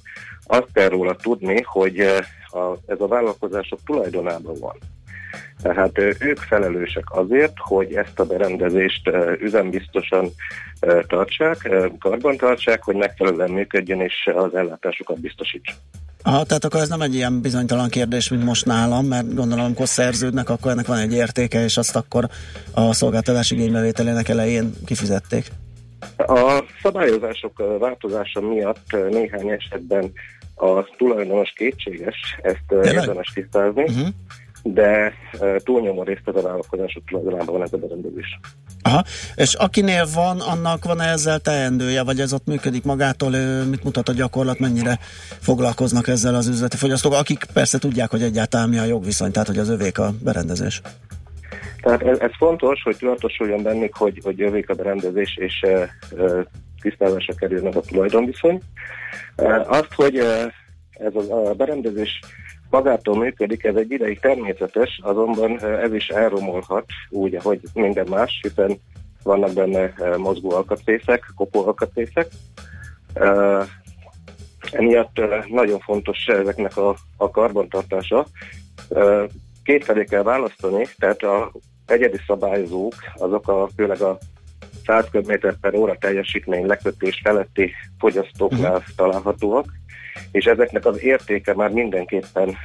Azt 0.47 0.69
kell 0.73 0.89
róla 0.89 1.17
tudni, 1.17 1.63
hogy 1.63 1.99
eh, 1.99 2.19
ez 2.87 3.01
a 3.01 3.07
vállalkozások 3.07 3.79
tulajdonában 3.85 4.55
van. 4.61 4.77
Tehát 5.63 5.99
ők 5.99 6.39
felelősek 6.39 7.05
azért, 7.07 7.53
hogy 7.57 7.95
ezt 7.95 8.19
a 8.21 8.25
berendezést 8.25 9.11
üzembiztosan 9.41 10.31
tartsák, 11.07 11.57
ö, 11.65 11.87
karban 11.99 12.37
tartsák, 12.37 12.83
hogy 12.83 12.97
megfelelően 12.97 13.51
működjön 13.51 14.01
és 14.01 14.31
az 14.35 14.55
ellátásukat 14.55 15.21
biztosítsa. 15.21 15.73
Aha, 16.23 16.45
tehát 16.45 16.65
akkor 16.65 16.81
ez 16.81 16.89
nem 16.89 17.01
egy 17.01 17.15
ilyen 17.15 17.41
bizonytalan 17.41 17.89
kérdés, 17.89 18.29
mint 18.29 18.45
most 18.45 18.67
nálam, 18.67 19.07
mert 19.07 19.35
gondolom, 19.35 19.65
amikor 19.65 19.87
szerződnek, 19.89 20.49
akkor 20.49 20.71
ennek 20.71 20.87
van 20.87 20.99
egy 20.99 21.13
értéke, 21.13 21.65
és 21.65 21.77
azt 21.77 21.97
akkor 21.97 22.29
a 22.75 22.93
szolgáltatás 22.93 23.51
igénybevételének 23.51 24.29
elején 24.29 24.73
kifizették. 24.87 25.47
A 26.17 26.65
szabályozások 26.83 27.79
változása 27.79 28.41
miatt 28.41 28.97
néhány 29.11 29.49
esetben 29.49 30.13
a 30.55 30.83
tulajdonos 30.97 31.53
kétséges, 31.57 32.17
ezt 32.43 32.65
Tényleg? 32.69 32.95
érdemes 32.95 33.31
tisztázni, 33.35 33.83
Uh-huh. 33.83 34.09
De 34.65 35.13
túlnyomó 35.59 36.03
részt 36.03 36.23
ez 36.25 36.35
a 36.37 36.43
vállalkozások 36.43 37.03
tulajdonában 37.07 37.55
van 37.55 37.63
ez 37.63 37.73
a 37.73 37.77
berendezés. 37.77 38.39
Aha, 38.83 39.05
és 39.35 39.55
akinél 39.55 40.07
van, 40.15 40.41
annak 40.41 40.85
van 40.85 41.01
ezzel 41.01 41.39
teendője, 41.39 42.03
vagy 42.03 42.21
ez 42.21 42.33
ott 42.33 42.47
működik 42.47 42.85
magától, 42.85 43.31
mit 43.71 43.85
mutat 43.85 44.09
a 44.09 44.13
gyakorlat, 44.13 44.59
mennyire 44.59 44.99
foglalkoznak 45.41 46.09
ezzel 46.09 46.35
az 46.35 46.49
üzleti 46.49 46.77
fogyasztók, 46.77 47.13
akik 47.13 47.45
persze 47.53 47.79
tudják, 47.79 48.11
hogy 48.11 48.23
egyáltalán 48.23 48.69
mi 48.69 48.79
a 48.79 48.85
jogviszony, 48.85 49.33
tehát 49.33 49.49
hogy 49.49 49.59
az 49.59 49.69
övék 49.69 49.99
a 49.99 50.13
berendezés. 50.23 50.81
Tehát 51.81 52.03
ez, 52.03 52.19
ez 52.19 52.31
fontos, 52.37 52.83
hogy 52.83 52.97
tudatosuljon 52.97 53.63
bennük, 53.63 53.97
hogy, 53.97 54.21
hogy 54.23 54.39
jövék 54.39 54.69
a 54.69 54.75
berendezés, 54.75 55.37
és 55.37 55.63
e, 55.63 55.69
e, 55.69 55.89
tisztázásra 56.81 57.35
kerülnek 57.35 57.77
a 57.77 57.81
tulajdonviszony. 57.81 58.61
E, 59.37 59.61
azt, 59.61 59.93
hogy 59.95 60.17
e, 60.17 60.53
ez 60.91 61.15
a, 61.15 61.49
a 61.49 61.55
berendezés 61.55 62.21
magától 62.75 63.17
működik, 63.17 63.65
ez 63.65 63.75
egy 63.75 63.91
ideig 63.91 64.21
természetes, 64.21 65.01
azonban 65.03 65.61
ez 65.61 65.95
is 65.95 66.09
elromolhat 66.09 66.85
úgy, 67.11 67.35
ahogy 67.35 67.61
minden 67.75 68.07
más, 68.11 68.39
hiszen 68.43 68.79
vannak 69.23 69.53
benne 69.53 69.93
mozgó 70.17 70.51
alkatrészek, 70.53 71.25
kopó 71.37 71.67
alkatrészek. 71.67 72.27
Emiatt 74.73 75.21
nagyon 75.49 75.79
fontos 75.79 76.27
ezeknek 76.27 76.77
a, 76.77 76.97
a 77.17 77.31
karbantartása. 77.31 78.27
E, 78.91 79.27
kétfelé 79.65 80.05
kell 80.05 80.23
választani, 80.23 80.87
tehát 80.99 81.23
a 81.23 81.53
egyedi 81.87 82.19
szabályozók, 82.27 82.95
azok 83.15 83.49
a, 83.49 83.69
főleg 83.77 84.01
a 84.01 84.19
100 84.87 85.09
km 85.11 85.33
per 85.61 85.75
óra 85.75 85.97
teljesítmény 85.99 86.67
lekötés 86.67 87.21
feletti 87.25 87.73
fogyasztóknál 87.99 88.77
uh-huh. 88.77 88.95
találhatóak, 88.97 89.67
és 90.33 90.45
ezeknek 90.45 90.87
az 90.87 91.03
értéke 91.03 91.55
már 91.55 91.71
mindenképpen 91.71 92.57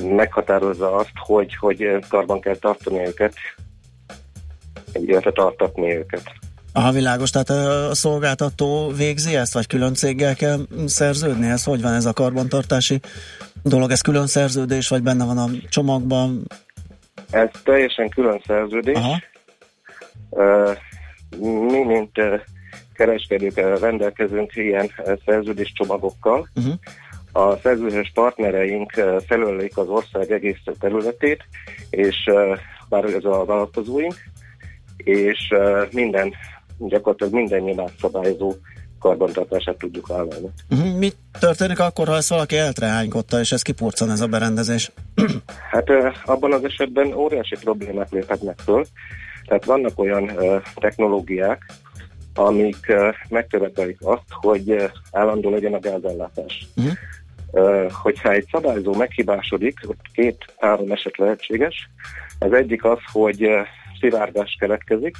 meghatározza 0.00 0.94
azt, 0.94 1.12
hogy, 1.14 1.56
hogy 1.56 1.98
karban 2.08 2.40
kell 2.40 2.56
tartani 2.56 3.06
őket, 3.06 3.34
illetve 4.92 5.32
tartatni 5.32 5.96
őket. 5.96 6.22
Aha, 6.72 6.92
világos, 6.92 7.30
tehát 7.30 7.50
a 7.50 7.94
szolgáltató 7.94 8.92
végzi 8.96 9.36
ezt, 9.36 9.52
vagy 9.52 9.66
külön 9.66 9.94
céggel 9.94 10.34
kell 10.34 10.58
szerződni? 10.86 11.48
Ez 11.48 11.64
hogy 11.64 11.82
van 11.82 11.92
ez 11.92 12.04
a 12.04 12.12
karbantartási 12.12 13.00
dolog? 13.62 13.90
Ez 13.90 14.00
külön 14.00 14.26
szerződés, 14.26 14.88
vagy 14.88 15.02
benne 15.02 15.24
van 15.24 15.38
a 15.38 15.48
csomagban? 15.68 16.46
Ez 17.30 17.48
teljesen 17.64 18.08
külön 18.08 18.42
szerződés. 18.46 18.96
Aha. 18.96 19.20
Uh, 20.30 20.76
mi, 21.70 21.84
mint 21.84 22.18
uh, 22.18 22.40
kereskedők 23.00 23.56
uh, 23.56 23.80
rendelkezünk 23.80 24.56
ilyen 24.56 24.90
uh, 24.98 25.18
szerződés 25.26 25.72
csomagokkal. 25.72 26.48
Uh-huh. 26.54 26.74
A 27.32 27.56
szerződés 27.56 28.10
partnereink 28.14 28.92
uh, 28.96 29.22
felölelik 29.26 29.76
az 29.76 29.88
ország 29.88 30.30
egész 30.30 30.62
területét, 30.80 31.44
és 31.90 32.16
bár 32.88 33.04
ez 33.04 33.24
a 33.24 33.44
vállalkozóink, 33.44 34.14
és 34.96 35.54
minden, 35.90 36.34
gyakorlatilag 36.78 37.32
minden 37.32 37.60
nyilván 37.60 37.88
szabályozó 38.00 38.52
karbantartását 38.98 39.78
tudjuk 39.78 40.06
vállalni. 40.06 40.48
Uh-huh. 40.70 40.98
Mi 40.98 41.10
történik 41.38 41.78
akkor, 41.78 42.08
ha 42.08 42.16
ezt 42.16 42.28
valaki 42.28 42.56
eltrehánykodta, 42.56 43.40
és 43.40 43.52
ez 43.52 43.62
kipurcan 43.62 44.10
ez 44.10 44.20
a 44.20 44.26
berendezés? 44.26 44.92
Hát 45.70 45.88
abban 46.24 46.52
az 46.52 46.64
esetben 46.64 47.12
óriási 47.12 47.56
problémák 47.60 48.10
léphetnek 48.10 48.58
föl. 48.58 48.84
Tehát 49.46 49.64
vannak 49.64 49.98
olyan 49.98 50.30
technológiák, 50.74 51.64
amik 52.46 52.92
megkövetelik 53.28 53.98
azt, 54.00 54.24
hogy 54.28 54.90
állandó 55.12 55.50
legyen 55.50 55.74
a 55.74 55.78
gázellátás. 55.78 56.66
Uh-huh. 56.76 56.92
Uh, 57.52 57.90
hogyha 57.90 58.30
egy 58.30 58.46
szabályzó 58.52 58.94
meghibásodik, 58.94 59.78
ott 59.86 60.00
két-három 60.12 60.90
eset 60.90 61.16
lehetséges. 61.16 61.90
Az 62.38 62.52
egyik 62.52 62.84
az, 62.84 62.98
hogy 63.12 63.48
szivárgás 64.00 64.56
keletkezik, 64.58 65.16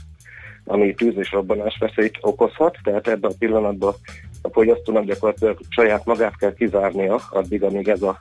ami 0.65 0.95
tűz 0.95 1.17
és 1.17 1.33
robbanás 1.33 1.77
veszélyt 1.79 2.19
okozhat, 2.21 2.77
tehát 2.83 3.09
ebben 3.09 3.31
a 3.31 3.37
pillanatban 3.39 3.95
a 4.43 4.49
fogyasztónak 4.49 5.05
gyakorlatilag 5.05 5.59
saját 5.69 6.05
magát 6.05 6.37
kell 6.37 6.55
kizárnia 6.55 7.21
addig, 7.31 7.63
amíg 7.63 7.89
ez 7.89 8.03
a, 8.03 8.19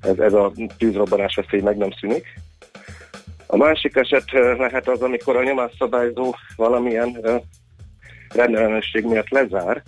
ez, 0.00 0.18
ez 0.18 0.32
a 0.32 0.52
tűzrobbanás 0.78 1.34
veszély 1.34 1.60
meg 1.60 1.76
nem 1.76 1.90
szűnik. 2.00 2.26
A 3.46 3.56
másik 3.56 3.96
eset 3.96 4.24
eh, 4.26 4.56
lehet 4.56 4.88
az, 4.88 5.02
amikor 5.02 5.36
a 5.36 5.42
nyomásszabályzó 5.42 6.34
valamilyen 6.56 7.18
rendellenesség 8.34 9.04
miatt 9.04 9.28
lezár. 9.28 9.82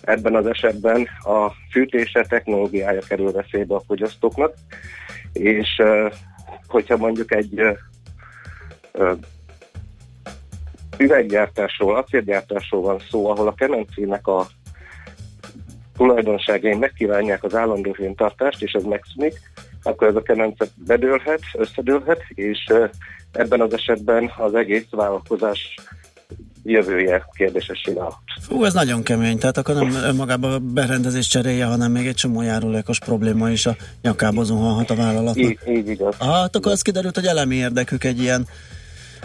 Ebben 0.00 0.34
az 0.34 0.46
esetben 0.46 1.08
a 1.18 1.50
fűtése 1.70 2.22
technológiája 2.22 3.00
kerül 3.08 3.32
veszélybe 3.32 3.74
a 3.74 3.82
fogyasztóknak, 3.86 4.54
és 5.32 5.82
hogyha 6.66 6.96
mondjuk 6.96 7.34
egy 7.34 7.62
üveggyártásról, 10.98 11.96
acélgyártásról 11.96 12.82
van 12.82 12.98
szó, 13.10 13.30
ahol 13.30 13.46
a 13.48 13.54
kemencének 13.54 14.26
a 14.26 14.46
tulajdonságai 15.96 16.74
megkívánják 16.74 17.44
az 17.44 17.54
állandó 17.54 17.96
tartást, 18.16 18.62
és 18.62 18.72
ez 18.72 18.82
megszűnik, 18.82 19.34
akkor 19.82 20.08
ez 20.08 20.16
a 20.16 20.22
kemence 20.22 20.64
bedőlhet, 20.86 21.40
összedőlhet, 21.54 22.22
és 22.28 22.72
ebben 23.32 23.60
az 23.60 23.72
esetben 23.72 24.32
az 24.36 24.54
egész 24.54 24.86
vállalkozás 24.90 25.74
jövője 26.64 27.26
kérdésessé 27.32 27.92
válhat. 27.92 28.18
Fú, 28.40 28.64
ez 28.64 28.74
nagyon 28.74 29.02
kemény, 29.02 29.38
tehát 29.38 29.56
akkor 29.56 29.74
nem 29.74 29.94
önmagában 30.04 30.52
a 30.52 30.58
berendezés 30.58 31.26
cseréje, 31.26 31.64
hanem 31.64 31.92
még 31.92 32.06
egy 32.06 32.14
csomó 32.14 32.42
járulékos 32.42 32.98
probléma 32.98 33.50
is 33.50 33.66
a 33.66 33.76
nyakába 34.02 34.42
zuhanhat 34.42 34.90
a 34.90 34.94
vállalatnak. 34.94 35.36
Így, 35.36 35.58
így 35.66 35.88
igaz. 35.88 36.14
Ah, 36.18 36.28
hát 36.28 36.56
akkor 36.56 36.72
az 36.72 36.82
kiderült, 36.82 37.14
hogy 37.14 37.26
elemi 37.26 37.54
érdekük 37.54 38.04
egy 38.04 38.20
ilyen 38.20 38.46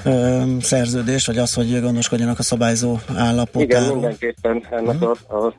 ö, 0.04 0.42
szerződés, 0.60 1.26
vagy 1.26 1.38
az, 1.38 1.54
hogy 1.54 1.82
gondoskodjanak 1.82 2.40
a 2.40 2.44
szabályzó 2.44 2.98
állapotáról. 3.16 3.86
Igen, 3.88 3.94
mindenképpen 3.94 4.64
ennek 4.70 5.02
uh-huh. 5.02 5.18
a, 5.28 5.46
a 5.46 5.54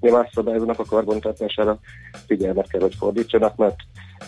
nyomásszabályzónak 0.00 0.78
a 0.78 0.84
karbontartására 0.84 1.78
figyelmet 2.26 2.68
kell, 2.68 2.80
hogy 2.80 2.94
fordítsanak, 2.98 3.56
mert 3.56 3.76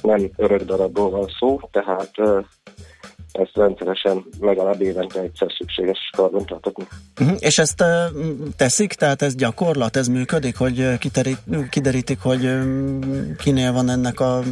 nem 0.03 0.30
örök 0.36 0.62
darabból 0.62 1.11
van 1.11 1.26
szó, 1.38 1.61
tehát 1.72 2.11
ezt 3.39 3.57
rendszeresen 3.57 4.24
legalább 4.41 4.80
évente 4.80 5.20
egyszer 5.20 5.49
szükséges 5.59 6.11
karbontartatni. 6.16 6.84
Uh-huh. 7.20 7.36
És 7.41 7.59
ezt 7.59 7.82
uh, 7.82 7.89
teszik, 8.57 8.93
tehát 8.93 9.22
ez 9.22 9.34
gyakorlat, 9.34 9.97
ez 9.97 10.09
működik, 10.09 10.57
hogy 10.57 10.99
kiterít, 10.99 11.39
kiderítik, 11.70 12.20
hogy 12.20 12.45
um, 12.45 13.36
kinél 13.36 13.72
van 13.72 13.89
ennek 13.89 14.20
a 14.20 14.43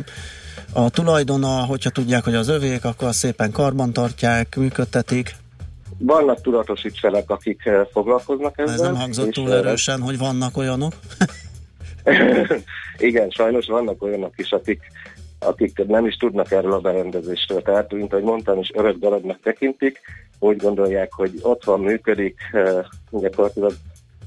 a 0.72 0.90
tulajdona, 0.90 1.64
hogyha 1.64 1.90
tudják, 1.90 2.24
hogy 2.24 2.34
az 2.34 2.48
övék, 2.48 2.84
akkor 2.84 3.14
szépen 3.14 3.52
karbantartják, 3.52 4.56
működtetik. 4.56 5.34
Vannak 5.98 6.40
tudatos 6.40 6.84
ügyfelek, 6.84 7.30
akik 7.30 7.70
foglalkoznak 7.92 8.58
ezzel. 8.58 8.74
Ez 8.74 8.80
nem 8.80 8.94
hangzott 8.94 9.30
túl 9.30 9.52
erősen, 9.52 10.00
hogy 10.00 10.18
vannak 10.18 10.56
olyanok? 10.56 10.92
Igen, 12.98 13.30
sajnos 13.30 13.66
vannak 13.66 14.02
olyanok 14.02 14.32
is, 14.36 14.50
akik, 14.50 14.80
akik 15.38 15.86
nem 15.86 16.06
is 16.06 16.16
tudnak 16.16 16.50
erről 16.50 16.72
a 16.72 16.80
berendezésről. 16.80 17.62
Tehát, 17.62 17.92
mint 17.92 18.12
ahogy 18.12 18.24
mondtam 18.24 18.58
is, 18.58 18.70
örök 18.74 18.98
darabnak 18.98 19.40
tekintik, 19.42 20.00
úgy 20.38 20.56
gondolják, 20.56 21.12
hogy 21.12 21.30
ott 21.42 21.64
van, 21.64 21.80
működik, 21.80 22.40
gyakorlatilag 23.10 23.72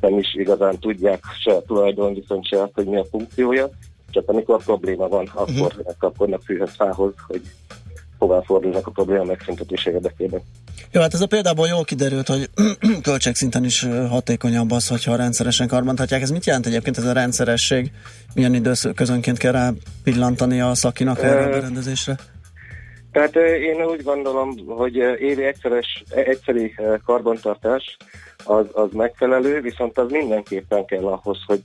nem 0.01 0.17
is 0.17 0.35
igazán 0.35 0.79
tudják 0.79 1.23
se 1.43 1.51
a 1.51 1.61
tulajdon, 1.61 2.13
viszont 2.13 2.47
se 2.47 2.61
azt, 2.61 2.73
hogy 2.73 2.85
mi 2.85 2.97
a 2.97 3.05
funkciója, 3.05 3.69
csak 4.09 4.29
amikor 4.29 4.63
probléma 4.63 5.07
van, 5.07 5.29
akkor 5.33 5.49
uh-huh. 5.49 5.97
kapkodnak 5.97 6.41
fűhez 6.43 6.75
fához, 6.75 7.13
hogy 7.27 7.41
hová 8.19 8.41
fordulnak 8.45 8.87
a 8.87 8.91
probléma 8.91 9.23
megszüntetése 9.23 9.91
érdekében. 9.91 10.41
Jó, 10.91 11.01
hát 11.01 11.13
ez 11.13 11.21
a 11.21 11.27
példából 11.27 11.67
jól 11.67 11.83
kiderült, 11.83 12.27
hogy 12.27 12.49
költségszinten 13.01 13.63
is 13.63 13.87
hatékonyabb 14.09 14.71
az, 14.71 14.87
hogyha 14.87 15.15
rendszeresen 15.15 15.67
karbantartják. 15.67 16.21
Ez 16.21 16.29
mit 16.29 16.45
jelent 16.45 16.65
egyébként 16.65 16.97
ez 16.97 17.05
a 17.05 17.13
rendszeresség? 17.13 17.91
Milyen 18.35 18.53
időközönként 18.53 19.37
kell 19.37 19.51
rá 19.51 19.71
pillantani 20.03 20.61
a 20.61 20.75
szakinak 20.75 21.23
erre 21.23 21.45
a 21.45 21.49
berendezésre? 21.49 22.15
Tehát 23.11 23.35
én 23.35 23.85
úgy 23.85 24.03
gondolom, 24.03 24.67
hogy 24.67 24.95
évi 24.95 25.43
egyszeres, 25.43 26.03
egyszeri 26.09 26.73
ö, 26.77 26.95
karbantartás 27.05 27.97
az, 28.43 28.65
az 28.71 28.89
megfelelő, 28.91 29.61
viszont 29.61 29.97
az 29.97 30.11
mindenképpen 30.11 30.85
kell 30.85 31.05
ahhoz, 31.05 31.37
hogy, 31.45 31.63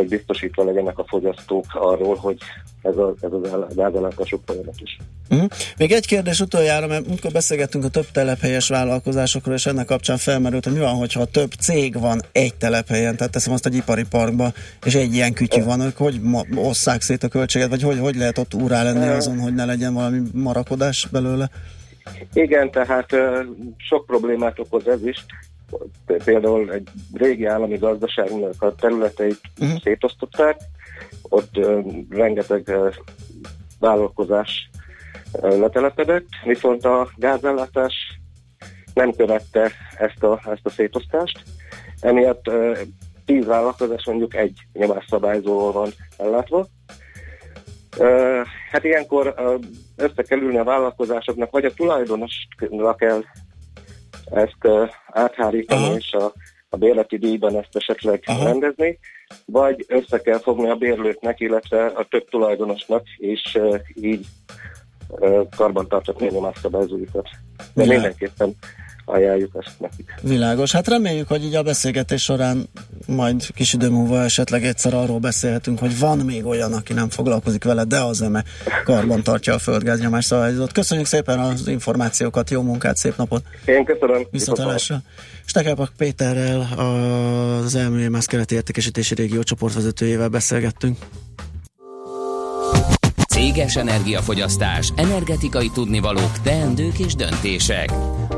hogy 0.00 0.08
biztosítva 0.08 0.64
legyenek 0.64 0.98
a 0.98 1.04
fogyasztók 1.08 1.64
arról, 1.72 2.16
hogy 2.16 2.38
ez, 2.82 2.96
a, 2.96 3.14
ez 3.20 3.32
az 3.32 3.52
áll- 3.52 3.74
gázellátásuk 3.74 4.40
folyamatos. 4.46 4.96
Uh-huh. 5.30 5.48
Még 5.76 5.92
egy 5.92 6.06
kérdés 6.06 6.40
utoljára, 6.40 6.86
mert 6.86 7.06
múltkor 7.06 7.30
beszélgettünk 7.30 7.84
a 7.84 7.88
több 7.88 8.06
telephelyes 8.12 8.68
vállalkozásokról, 8.68 9.54
és 9.54 9.66
ennek 9.66 9.86
kapcsán 9.86 10.16
felmerült, 10.16 10.64
hogy 10.64 10.72
mi 10.72 10.78
van, 10.78 10.94
hogyha 10.94 11.24
több 11.24 11.52
cég 11.52 12.00
van 12.00 12.20
egy 12.32 12.54
telephelyen, 12.54 13.16
tehát 13.16 13.32
teszem 13.32 13.52
azt 13.52 13.66
egy 13.66 13.74
ipari 13.74 14.04
parkba, 14.10 14.52
és 14.84 14.94
egy 14.94 15.14
ilyen 15.14 15.32
kütyű 15.32 15.62
van, 15.62 15.80
ők 15.80 15.96
hogy 15.96 16.20
ma- 16.22 16.46
osszák 16.54 17.00
szét 17.00 17.22
a 17.22 17.28
költséget, 17.28 17.68
vagy 17.68 17.82
hogy, 17.82 17.98
hogy 17.98 18.16
lehet 18.16 18.38
ott 18.38 18.54
úrá 18.54 18.82
lenni 18.82 19.08
azon, 19.08 19.38
hogy 19.38 19.54
ne 19.54 19.64
legyen 19.64 19.94
valami 19.94 20.20
marakodás 20.32 21.08
belőle? 21.12 21.50
Igen, 22.32 22.70
tehát 22.70 23.16
sok 23.76 24.06
problémát 24.06 24.58
okoz 24.58 24.86
ez 24.86 25.06
is. 25.06 25.24
Például 26.24 26.72
egy 26.72 26.88
régi 27.12 27.44
állami 27.44 27.76
gazdaságnak 27.76 28.62
a 28.62 28.74
területeit 28.74 29.40
uh-huh. 29.60 29.80
szétosztották, 29.80 30.60
ott 31.28 31.56
ö, 31.56 31.80
rengeteg 32.10 32.68
ö, 32.68 32.88
vállalkozás 33.78 34.70
ö, 35.40 35.58
letelepedett, 35.58 36.28
viszont 36.44 36.84
a 36.84 37.08
gázellátás 37.16 37.94
nem 38.94 39.12
követte 39.12 39.72
ezt 39.96 40.22
a, 40.22 40.40
ezt 40.44 40.66
a 40.66 40.70
szétosztást, 40.70 41.42
emiatt 42.00 42.48
ö, 42.48 42.78
tíz 43.24 43.46
vállalkozás 43.46 44.06
mondjuk 44.06 44.34
egy 44.34 44.58
nyomásszabályzóval 44.72 45.72
van 45.72 45.90
ellátva, 46.16 46.66
Ö, 47.98 48.40
Hát 48.70 48.84
ilyenkor 48.84 49.34
ö, 49.36 49.54
össze 49.96 50.22
kell 50.22 50.38
ülni 50.38 50.58
a 50.58 50.64
vállalkozásoknak, 50.64 51.50
vagy 51.50 51.64
a 51.64 51.74
tulajdonosnak 51.74 52.96
kell 52.96 53.22
ezt 54.30 54.90
áthárítani, 55.06 55.84
Aha. 55.84 55.96
és 55.96 56.12
a, 56.12 56.32
a 56.68 56.76
bérleti 56.76 57.18
díjban 57.18 57.56
ezt 57.56 57.76
esetleg 57.76 58.22
Aha. 58.26 58.44
rendezni, 58.44 58.98
vagy 59.44 59.84
össze 59.88 60.20
kell 60.20 60.38
fogni 60.38 60.70
a 60.70 60.74
bérlőknek, 60.74 61.40
illetve 61.40 61.86
a 61.86 62.06
több 62.10 62.28
tulajdonosnak, 62.28 63.06
és 63.16 63.58
így 63.94 64.26
karbantartatni 65.56 66.28
a 66.28 66.30
nyomásszabályzójukat. 66.30 67.28
De 67.74 67.86
mindenképpen 67.86 68.54
ajánljuk 69.04 69.50
ezt 69.58 69.80
nekik. 69.80 70.14
Világos. 70.22 70.72
Hát 70.72 70.88
reméljük, 70.88 71.28
hogy 71.28 71.44
így 71.44 71.54
a 71.54 71.62
beszélgetés 71.62 72.22
során 72.22 72.68
majd 73.10 73.46
kis 73.54 73.72
idő 73.72 73.88
múlva 73.88 74.22
esetleg 74.22 74.64
egyszer 74.64 74.94
arról 74.94 75.18
beszélhetünk, 75.18 75.78
hogy 75.78 75.98
van 75.98 76.18
még 76.18 76.46
olyan, 76.46 76.72
aki 76.72 76.92
nem 76.92 77.08
foglalkozik 77.08 77.64
vele, 77.64 77.84
de 77.84 78.00
az 78.00 78.22
eme 78.22 78.44
karban 78.84 79.22
tartja 79.22 79.54
a 79.54 79.58
földgáznyomás 79.58 80.24
szabályozót. 80.24 80.72
Köszönjük 80.72 81.06
szépen 81.06 81.38
az 81.38 81.68
információkat, 81.68 82.50
jó 82.50 82.62
munkát, 82.62 82.96
szép 82.96 83.16
napot! 83.16 83.42
Én 83.64 83.84
köszönöm. 83.84 84.26
Viszontlátásra! 84.30 85.02
Stekelpak 85.44 85.92
Péterrel, 85.96 86.68
az 87.64 87.74
EMS 87.74 88.26
keleti 88.26 88.54
értékesítési 88.54 89.14
régió 89.14 89.42
csoportvezetőjével 89.42 90.28
beszélgettünk. 90.28 90.98
Céges 93.40 93.76
energiafogyasztás, 93.76 94.92
energetikai 94.96 95.70
tudnivalók, 95.70 96.40
teendők 96.42 96.98
és 96.98 97.14
döntések. 97.14 97.92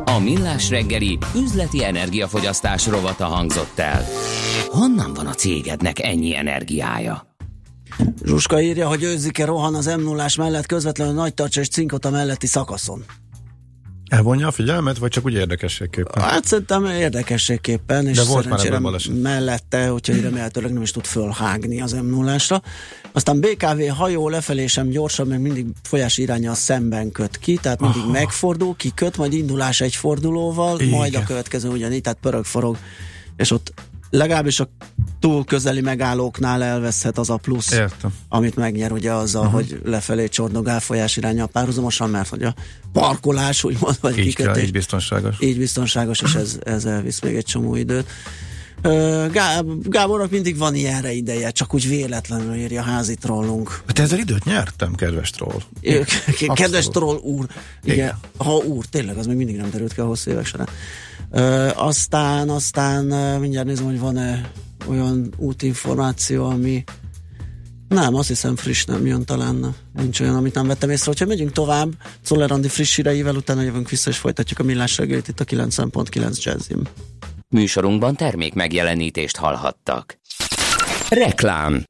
A 0.05 0.19
Millás 0.19 0.71
reggeli 0.71 1.19
üzleti 1.37 1.85
energiafogyasztás 1.85 2.87
rovata 2.87 3.25
hangzott 3.25 3.79
el. 3.79 4.05
Honnan 4.67 5.15
van 5.15 5.27
a 5.27 5.33
cégednek 5.33 6.03
ennyi 6.03 6.37
energiája? 6.37 7.27
Zsuska 8.25 8.61
írja, 8.61 8.89
hogy 8.89 9.03
őzike 9.03 9.45
rohan 9.45 9.75
az 9.75 9.87
m 9.87 10.03
0 10.03 10.27
mellett 10.37 10.67
közvetlenül 10.67 11.15
nagy 11.15 11.35
tartsa 11.35 11.61
és 11.61 11.69
cinkota 11.69 12.11
melletti 12.11 12.47
szakaszon. 12.47 13.05
Elvonja 14.13 14.47
a 14.47 14.51
figyelmet, 14.51 14.99
vagy 14.99 15.11
csak 15.11 15.25
úgy 15.25 15.35
érdekességképpen? 15.35 16.23
Hát 16.23 16.45
szerintem 16.45 16.85
érdekességképpen, 16.85 18.07
és 18.07 18.17
De 18.17 18.23
volt 18.25 18.35
már 18.49 18.59
szerencsére 18.59 18.79
baleset. 18.79 19.23
mellette, 19.23 19.93
úgyhogy 19.93 20.21
remélhetőleg 20.21 20.73
nem 20.73 20.83
is 20.83 20.91
tud 20.91 21.05
fölhágni 21.05 21.81
az 21.81 21.93
m 21.93 22.07
0 22.07 22.37
Aztán 23.13 23.41
BKV 23.41 23.89
hajó 23.89 24.29
lefelé 24.29 24.67
sem 24.67 24.89
gyorsabb, 24.89 25.29
mert 25.29 25.41
mindig 25.41 25.67
folyás 25.83 26.19
iránya 26.19 26.55
szemben 26.55 27.13
köt 27.13 27.39
ki, 27.39 27.59
tehát 27.63 27.81
mindig 27.81 28.03
Aha. 28.03 28.11
megfordul, 28.11 28.77
kiköt, 28.77 29.17
majd 29.17 29.33
indulás 29.33 29.81
egy 29.81 29.95
fordulóval, 29.95 30.81
Igen. 30.81 30.99
majd 30.99 31.15
a 31.15 31.23
következő 31.23 31.69
ugyanígy, 31.69 32.01
tehát 32.01 32.19
pörög, 32.21 32.45
forog, 32.45 32.77
és 33.37 33.51
ott 33.51 33.73
legalábbis 34.13 34.61
a 34.61 34.69
túl 35.21 35.45
közeli 35.45 35.81
megállóknál 35.81 36.63
elveszhet 36.63 37.19
az 37.19 37.31
a 37.31 37.37
plusz, 37.37 37.73
Értem. 37.73 38.15
amit 38.29 38.57
megnyer 38.57 38.93
ugye 38.93 39.13
azzal, 39.13 39.45
uh-huh. 39.45 39.61
hogy 39.61 39.81
lefelé 39.85 40.29
csordogál 40.29 40.81
folyás 40.81 41.17
iránya 41.17 41.47
párhuzamosan, 41.47 42.11
mert 42.11 42.29
hogy 42.29 42.43
a 42.43 42.55
parkolás, 42.93 43.65
úgymond, 43.65 43.97
vagy 44.01 44.19
Így, 44.19 44.35
kell, 44.35 44.47
kikötés 44.47 44.63
így 44.65 44.73
biztonságos. 44.73 45.37
így 45.41 45.59
biztonságos, 45.59 46.21
és 46.21 46.35
ez, 46.35 46.59
ez 46.65 46.85
elvisz 46.85 47.21
még 47.21 47.37
egy 47.37 47.45
csomó 47.45 47.77
időt. 47.77 48.07
Ö, 48.83 49.27
Gá- 49.31 49.89
Gábornak 49.89 50.31
mindig 50.31 50.57
van 50.57 50.75
ilyenre 50.75 51.13
ideje, 51.13 51.51
csak 51.51 51.75
úgy 51.75 51.89
véletlenül 51.89 52.55
írja 52.55 52.81
a 52.81 52.85
házi 52.85 53.15
trollunk. 53.15 53.83
Hát 53.87 53.99
ezzel 53.99 54.19
időt 54.19 54.45
nyertem, 54.45 54.95
kedves 54.95 55.31
troll. 55.31 55.61
Kedves 56.55 56.89
troll 56.89 57.17
úr, 57.17 57.47
igen, 57.83 57.97
Igen. 57.97 58.19
ha 58.37 58.57
úr, 58.57 58.85
tényleg, 58.85 59.17
az 59.17 59.27
még 59.27 59.37
mindig 59.37 59.57
nem 59.57 59.71
derült 59.71 59.95
ki 59.95 60.01
a 60.01 60.05
hosszú 60.05 60.31
évek 60.31 60.47
során. 60.47 60.69
Ö, 61.33 61.68
aztán, 61.74 62.49
aztán 62.49 63.05
mindjárt 63.41 63.66
nézem, 63.66 63.85
hogy 63.85 64.01
van-e 64.01 64.51
olyan 64.87 65.35
útinformáció, 65.37 66.45
ami 66.45 66.85
nem, 67.89 68.14
azt 68.14 68.28
hiszem 68.28 68.57
friss 68.57 68.85
nem 68.85 69.07
jön 69.07 69.24
talán, 69.24 69.74
nincs 69.95 70.20
olyan, 70.20 70.37
amit 70.37 70.55
nem 70.55 70.66
vettem 70.66 70.91
észre. 70.91 71.07
Hogyha 71.07 71.26
megyünk 71.26 71.53
tovább, 71.53 71.93
Czoller 72.22 72.51
Andi 72.51 72.68
friss 72.68 72.97
híreivel, 72.97 73.37
utána 73.37 73.62
jövünk 73.62 73.89
vissza 73.89 74.11
és 74.11 74.16
folytatjuk 74.16 74.59
a 74.59 74.62
millás 74.62 74.99
reggelit 74.99 75.28
itt 75.28 75.41
a 75.41 75.45
90.9 75.45 76.43
Jazzim. 76.43 76.83
Műsorunkban 77.49 78.16
termék 78.16 78.55
megjelenítést 78.55 79.37
hallhattak. 79.37 80.18
Reklám 81.09 81.85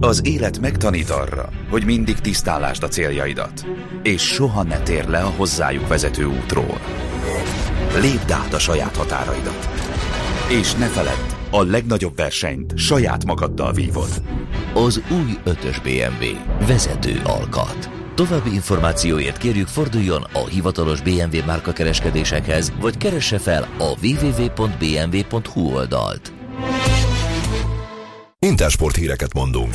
Az 0.00 0.26
élet 0.26 0.58
megtanít 0.58 1.10
arra, 1.10 1.48
hogy 1.70 1.84
mindig 1.84 2.18
tisztálásd 2.18 2.82
a 2.82 2.88
céljaidat, 2.88 3.66
és 4.02 4.22
soha 4.22 4.62
ne 4.62 4.78
tér 4.78 5.08
le 5.08 5.18
a 5.18 5.32
hozzájuk 5.36 5.88
vezető 5.88 6.24
útról. 6.24 6.80
Lépd 7.98 8.30
át 8.30 8.54
a 8.54 8.58
saját 8.58 8.96
határaidat. 8.96 9.68
És 10.48 10.74
ne 10.74 10.86
feledd, 10.86 11.30
a 11.50 11.62
legnagyobb 11.62 12.16
versenyt 12.16 12.78
saját 12.78 13.24
magaddal 13.24 13.72
vívod. 13.72 14.22
Az 14.74 15.02
új 15.10 15.38
5-ös 15.44 15.76
BMW. 15.82 16.24
Vezető 16.66 17.20
alkat. 17.24 17.90
További 18.14 18.52
információért 18.54 19.38
kérjük 19.38 19.68
forduljon 19.68 20.22
a 20.32 20.46
hivatalos 20.46 21.00
BMW 21.00 21.44
márkakereskedésekhez, 21.46 22.72
vagy 22.80 22.96
keresse 22.96 23.38
fel 23.38 23.68
a 23.78 24.06
www.bmw.hu 24.06 25.74
oldalt. 25.74 26.32
Intersport 28.38 28.96
híreket 28.96 29.34
mondunk. 29.34 29.74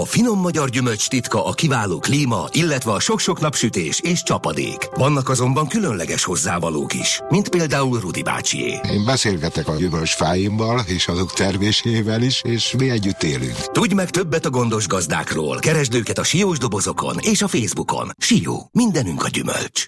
A 0.00 0.04
finom 0.04 0.40
magyar 0.40 0.68
gyümölcs 0.68 1.08
titka 1.08 1.46
a 1.46 1.52
kiváló 1.52 1.98
klíma, 1.98 2.48
illetve 2.52 2.92
a 2.92 3.00
sok-sok 3.00 3.40
napsütés 3.40 4.00
és 4.00 4.22
csapadék. 4.22 4.88
Vannak 4.94 5.28
azonban 5.28 5.68
különleges 5.68 6.24
hozzávalók 6.24 6.94
is, 6.94 7.20
mint 7.28 7.48
például 7.48 8.00
Rudi 8.00 8.22
bácsié. 8.22 8.80
Én 8.90 9.04
beszélgetek 9.04 9.68
a 9.68 9.76
gyümölcsfáimmal 9.76 10.84
és 10.86 11.08
azok 11.08 11.32
termésével 11.32 12.22
is, 12.22 12.42
és 12.42 12.74
mi 12.78 12.90
együtt 12.90 13.22
élünk. 13.22 13.56
Tudj 13.56 13.94
meg 13.94 14.10
többet 14.10 14.44
a 14.44 14.50
gondos 14.50 14.86
gazdákról. 14.86 15.58
Keresd 15.58 15.94
őket 15.94 16.18
a 16.18 16.24
siós 16.24 16.58
dobozokon 16.58 17.18
és 17.20 17.42
a 17.42 17.48
Facebookon. 17.48 18.10
Sió, 18.18 18.68
mindenünk 18.72 19.24
a 19.24 19.28
gyümölcs. 19.28 19.84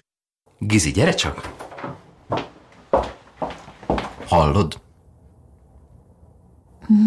Gizi, 0.59 0.91
gyere 0.91 1.13
csak! 1.13 1.49
Hallod? 4.27 4.81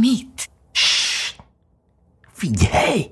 Mit? 0.01 0.50
Figyelj! 2.41 3.11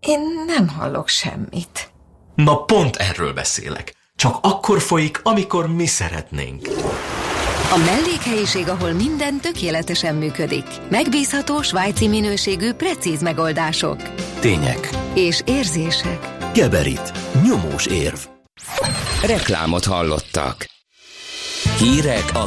Én 0.00 0.20
nem 0.46 0.68
hallok 0.68 1.08
semmit. 1.08 1.90
Na 2.34 2.64
pont 2.64 2.96
erről 2.96 3.32
beszélek. 3.32 3.94
Csak 4.16 4.38
akkor 4.42 4.80
folyik, 4.80 5.20
amikor 5.22 5.74
mi 5.74 5.86
szeretnénk. 5.86 6.68
A 7.72 7.76
mellékhelyiség, 7.76 8.68
ahol 8.68 8.92
minden 8.92 9.40
tökéletesen 9.40 10.14
működik. 10.14 10.64
Megbízható 10.90 11.62
svájci 11.62 12.08
minőségű, 12.08 12.72
precíz 12.72 13.22
megoldások. 13.22 14.02
Tények. 14.40 14.90
És 15.14 15.42
érzések. 15.44 16.50
Geberit. 16.54 17.12
Nyomós 17.42 17.86
érv. 17.86 18.18
Reklámot 19.22 19.84
hallottak. 19.84 20.66
Hírek 21.78 22.30
a 22.34 22.44